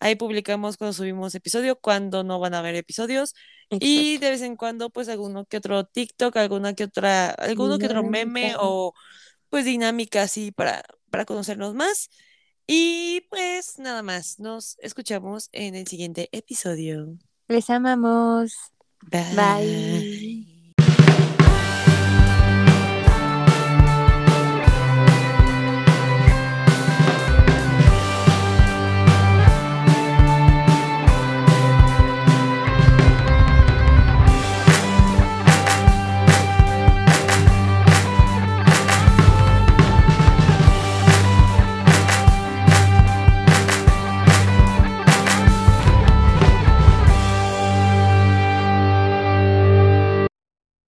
Ahí 0.00 0.16
publicamos 0.16 0.76
cuando 0.76 0.92
subimos 0.92 1.34
episodio, 1.34 1.78
cuando 1.78 2.24
no 2.24 2.40
van 2.40 2.54
a 2.54 2.58
haber 2.58 2.74
episodios. 2.74 3.34
Y 3.70 4.18
de 4.18 4.30
vez 4.30 4.42
en 4.42 4.56
cuando, 4.56 4.90
pues, 4.90 5.08
alguno 5.08 5.46
que 5.46 5.58
otro 5.58 5.84
TikTok, 5.84 6.36
alguna 6.36 6.74
que 6.74 6.84
otra, 6.84 7.30
alguno 7.30 7.78
que 7.78 7.86
otro 7.86 8.02
meme 8.02 8.54
o 8.58 8.92
pues 9.48 9.66
dinámica 9.66 10.22
así 10.22 10.50
para, 10.50 10.82
para 11.10 11.24
conocernos 11.24 11.74
más. 11.74 12.08
Y 12.66 13.26
pues 13.28 13.78
nada 13.78 14.02
más, 14.02 14.38
nos 14.38 14.78
escuchamos 14.78 15.50
en 15.52 15.74
el 15.74 15.86
siguiente 15.86 16.28
episodio. 16.32 17.18
Les 17.52 17.68
amamos. 17.68 18.72
Bye. 19.30 20.51